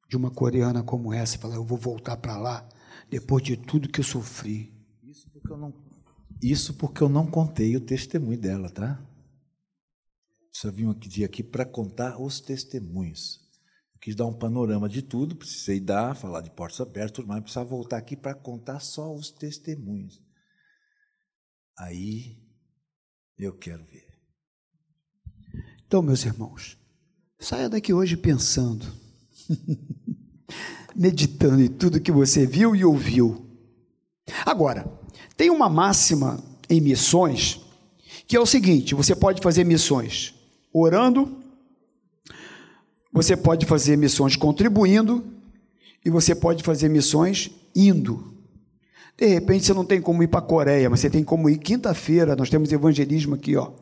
de 0.09 0.17
uma 0.17 0.31
coreana 0.31 0.85
como 0.85 1.13
essa, 1.13 1.39
falar, 1.39 1.57
eu 1.57 1.65
vou 1.65 1.77
voltar 1.77 2.17
para 2.17 2.37
lá 2.37 2.69
depois 3.11 3.43
de 3.43 3.57
tudo 3.57 3.89
que 3.89 3.99
eu 3.99 4.05
sofri. 4.05 4.73
Isso 5.03 5.29
porque 5.29 5.51
eu 5.51 5.57
não, 5.57 5.75
isso 6.41 6.75
porque 6.75 7.03
eu 7.03 7.09
não 7.09 7.27
contei 7.27 7.77
o 7.77 7.81
testemunho 7.81 8.39
dela, 8.39 8.71
tá? 8.71 9.05
Só 10.53 10.71
vim 10.71 10.91
aqui, 10.91 11.25
aqui 11.25 11.43
para 11.43 11.65
contar 11.65 12.21
os 12.21 12.39
testemunhos. 12.39 13.41
Eu 13.95 14.01
quis 14.01 14.15
dar 14.15 14.27
um 14.27 14.35
panorama 14.35 14.87
de 14.87 15.01
tudo, 15.01 15.35
precisei 15.35 15.81
dar, 15.81 16.15
falar 16.15 16.43
de 16.43 16.51
portas 16.51 16.81
abertas, 16.81 17.25
mas 17.25 17.41
precisava 17.41 17.71
voltar 17.71 17.97
aqui 17.97 18.15
para 18.15 18.35
contar 18.35 18.79
só 18.81 19.15
os 19.15 19.31
testemunhos. 19.31 20.21
Aí 21.79 22.39
eu 23.39 23.57
quero 23.57 23.83
ver. 23.87 24.07
Então, 25.87 26.03
meus 26.03 26.23
irmãos, 26.25 26.79
saia 27.39 27.69
daqui 27.69 27.95
hoje 27.95 28.17
pensando, 28.17 28.85
meditando 30.95 31.63
em 31.63 31.69
tudo 31.69 32.01
que 32.01 32.13
você 32.13 32.47
viu 32.47 32.77
e 32.77 32.85
ouviu. 32.85 33.47
Agora, 34.45 34.87
tem 35.35 35.49
uma 35.49 35.71
máxima 35.71 36.43
em 36.69 36.81
missões 36.81 37.59
que 38.29 38.37
é 38.37 38.41
o 38.41 38.47
seguinte: 38.47 38.95
você 38.95 39.17
pode 39.17 39.43
fazer 39.43 39.65
missões 39.65 40.42
orando, 40.73 41.39
você 43.13 43.37
pode 43.37 43.67
fazer 43.67 43.97
missões 43.97 44.37
contribuindo 44.37 45.25
e 46.05 46.11
você 46.11 46.35
pode 46.35 46.63
fazer 46.63 46.89
missões 46.89 47.51
indo. 47.75 48.33
De 49.17 49.27
repente 49.27 49.67
você 49.67 49.75
não 49.75 49.85
tem 49.85 50.01
como 50.01 50.23
ir 50.23 50.29
para 50.29 50.41
a 50.41 50.43
Coreia, 50.43 50.89
mas 50.89 51.01
você 51.01 51.11
tem 51.11 51.23
como 51.23 51.49
ir 51.49 51.59
quinta-feira, 51.59 52.35
nós 52.35 52.49
temos 52.49 52.73
evangelismo 52.73 53.35
aqui, 53.35 53.57
ó 53.57 53.73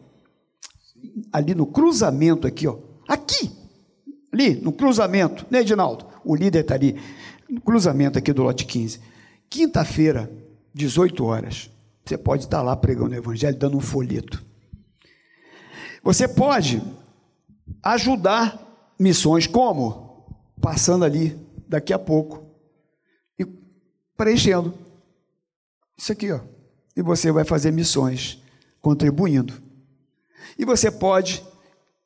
ali 1.32 1.54
no 1.54 1.66
cruzamento 1.66 2.46
aqui, 2.46 2.66
ó. 2.66 2.78
Aqui, 3.08 3.50
ali 4.32 4.54
no 4.54 4.72
cruzamento, 4.72 5.46
né, 5.50 5.60
Edinaldo? 5.60 6.06
O 6.24 6.34
líder 6.34 6.60
está 6.60 6.74
ali, 6.74 6.96
no 7.48 7.60
cruzamento 7.60 8.18
aqui 8.18 8.32
do 8.32 8.42
lote 8.42 8.64
15. 8.66 9.00
Quinta-feira, 9.48 10.30
18 10.74 11.24
horas, 11.24 11.70
você 12.04 12.16
pode 12.16 12.44
estar 12.44 12.62
lá 12.62 12.76
pregando 12.76 13.12
o 13.12 13.18
evangelho, 13.18 13.56
dando 13.56 13.76
um 13.76 13.80
folheto. 13.80 14.44
Você 16.02 16.26
pode 16.26 16.82
ajudar 17.82 18.94
missões 18.98 19.46
como? 19.46 20.24
Passando 20.60 21.04
ali 21.04 21.38
daqui 21.68 21.92
a 21.92 21.98
pouco 21.98 22.44
e 23.38 23.46
preenchendo. 24.16 24.74
Isso 25.96 26.12
aqui, 26.12 26.32
ó. 26.32 26.40
E 26.96 27.02
você 27.02 27.30
vai 27.30 27.44
fazer 27.44 27.70
missões 27.70 28.42
contribuindo. 28.80 29.54
E 30.58 30.64
você 30.64 30.90
pode 30.90 31.44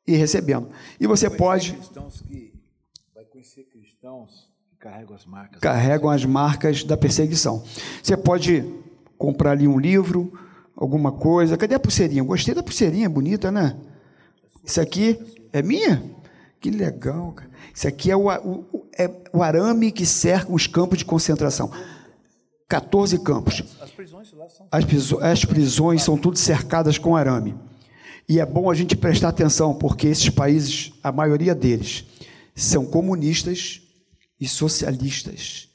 ir 0.07 0.15
recebendo. 0.15 0.69
E 0.99 1.07
você 1.07 1.29
vai 1.29 1.37
pode. 1.37 1.73
Cristãos 1.73 2.21
que, 2.21 2.53
vai 3.13 3.25
conhecer 3.25 3.63
cristãos 3.63 4.49
que 4.69 4.75
carregam 4.77 5.15
as 5.15 5.25
marcas. 5.25 5.61
Carregam 5.61 6.09
as 6.09 6.25
marcas 6.25 6.83
da 6.83 6.95
perseguição. 6.95 7.63
Você 8.03 8.15
pode 8.15 8.63
comprar 9.17 9.51
ali 9.51 9.67
um 9.67 9.79
livro, 9.79 10.31
alguma 10.75 11.11
coisa. 11.11 11.57
Cadê 11.57 11.75
a 11.75 11.79
pulseirinha? 11.79 12.23
Gostei 12.23 12.53
da 12.53 12.63
pulseirinha, 12.63 13.09
bonita, 13.09 13.51
né? 13.51 13.77
Isso 14.63 14.81
aqui 14.81 15.19
é 15.53 15.61
minha? 15.61 16.03
Que 16.59 16.69
legal, 16.69 17.31
cara. 17.33 17.49
Isso 17.73 17.87
aqui 17.87 18.09
é 18.09 18.15
o, 18.15 18.27
o, 18.29 18.87
é 18.97 19.09
o 19.31 19.43
arame 19.43 19.91
que 19.91 20.05
cerca 20.05 20.51
os 20.51 20.65
campos 20.67 20.99
de 20.99 21.05
concentração. 21.05 21.71
14 22.67 23.19
campos. 23.19 23.63
As 23.79 23.91
prisões, 23.91 24.29
são... 24.29 24.67
as, 24.71 24.85
prisões, 24.85 25.23
as 25.23 25.45
prisões 25.45 26.03
são 26.03 26.17
tudo 26.17 26.37
cercadas 26.37 26.97
com 26.97 27.15
arame. 27.15 27.55
E 28.27 28.39
é 28.39 28.45
bom 28.45 28.71
a 28.71 28.73
gente 28.73 28.95
prestar 28.95 29.29
atenção, 29.29 29.75
porque 29.75 30.07
esses 30.07 30.29
países, 30.29 30.93
a 31.03 31.11
maioria 31.11 31.53
deles, 31.53 32.05
são 32.55 32.85
comunistas 32.85 33.81
e 34.39 34.47
socialistas, 34.47 35.69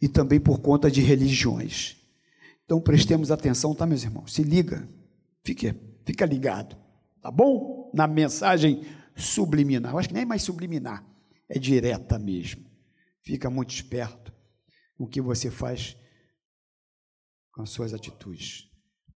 e 0.00 0.06
também 0.06 0.38
por 0.38 0.60
conta 0.60 0.90
de 0.90 1.00
religiões. 1.00 1.96
Então 2.72 2.80
prestemos 2.80 3.30
atenção, 3.30 3.74
tá, 3.74 3.84
meus 3.84 4.02
irmãos? 4.02 4.32
Se 4.32 4.42
liga, 4.42 4.88
fique, 5.44 5.74
fica 6.06 6.24
ligado, 6.24 6.74
tá 7.20 7.30
bom? 7.30 7.90
Na 7.92 8.06
mensagem 8.06 8.82
subliminar. 9.14 9.92
Eu 9.92 9.98
acho 9.98 10.08
que 10.08 10.14
nem 10.14 10.22
é 10.22 10.26
mais 10.26 10.42
subliminar, 10.42 11.06
é 11.50 11.58
direta 11.58 12.18
mesmo. 12.18 12.64
Fica 13.20 13.50
muito 13.50 13.74
esperto 13.74 14.32
o 14.96 15.06
que 15.06 15.20
você 15.20 15.50
faz 15.50 15.98
com 17.52 17.60
as 17.60 17.68
suas 17.68 17.92
atitudes. 17.92 18.70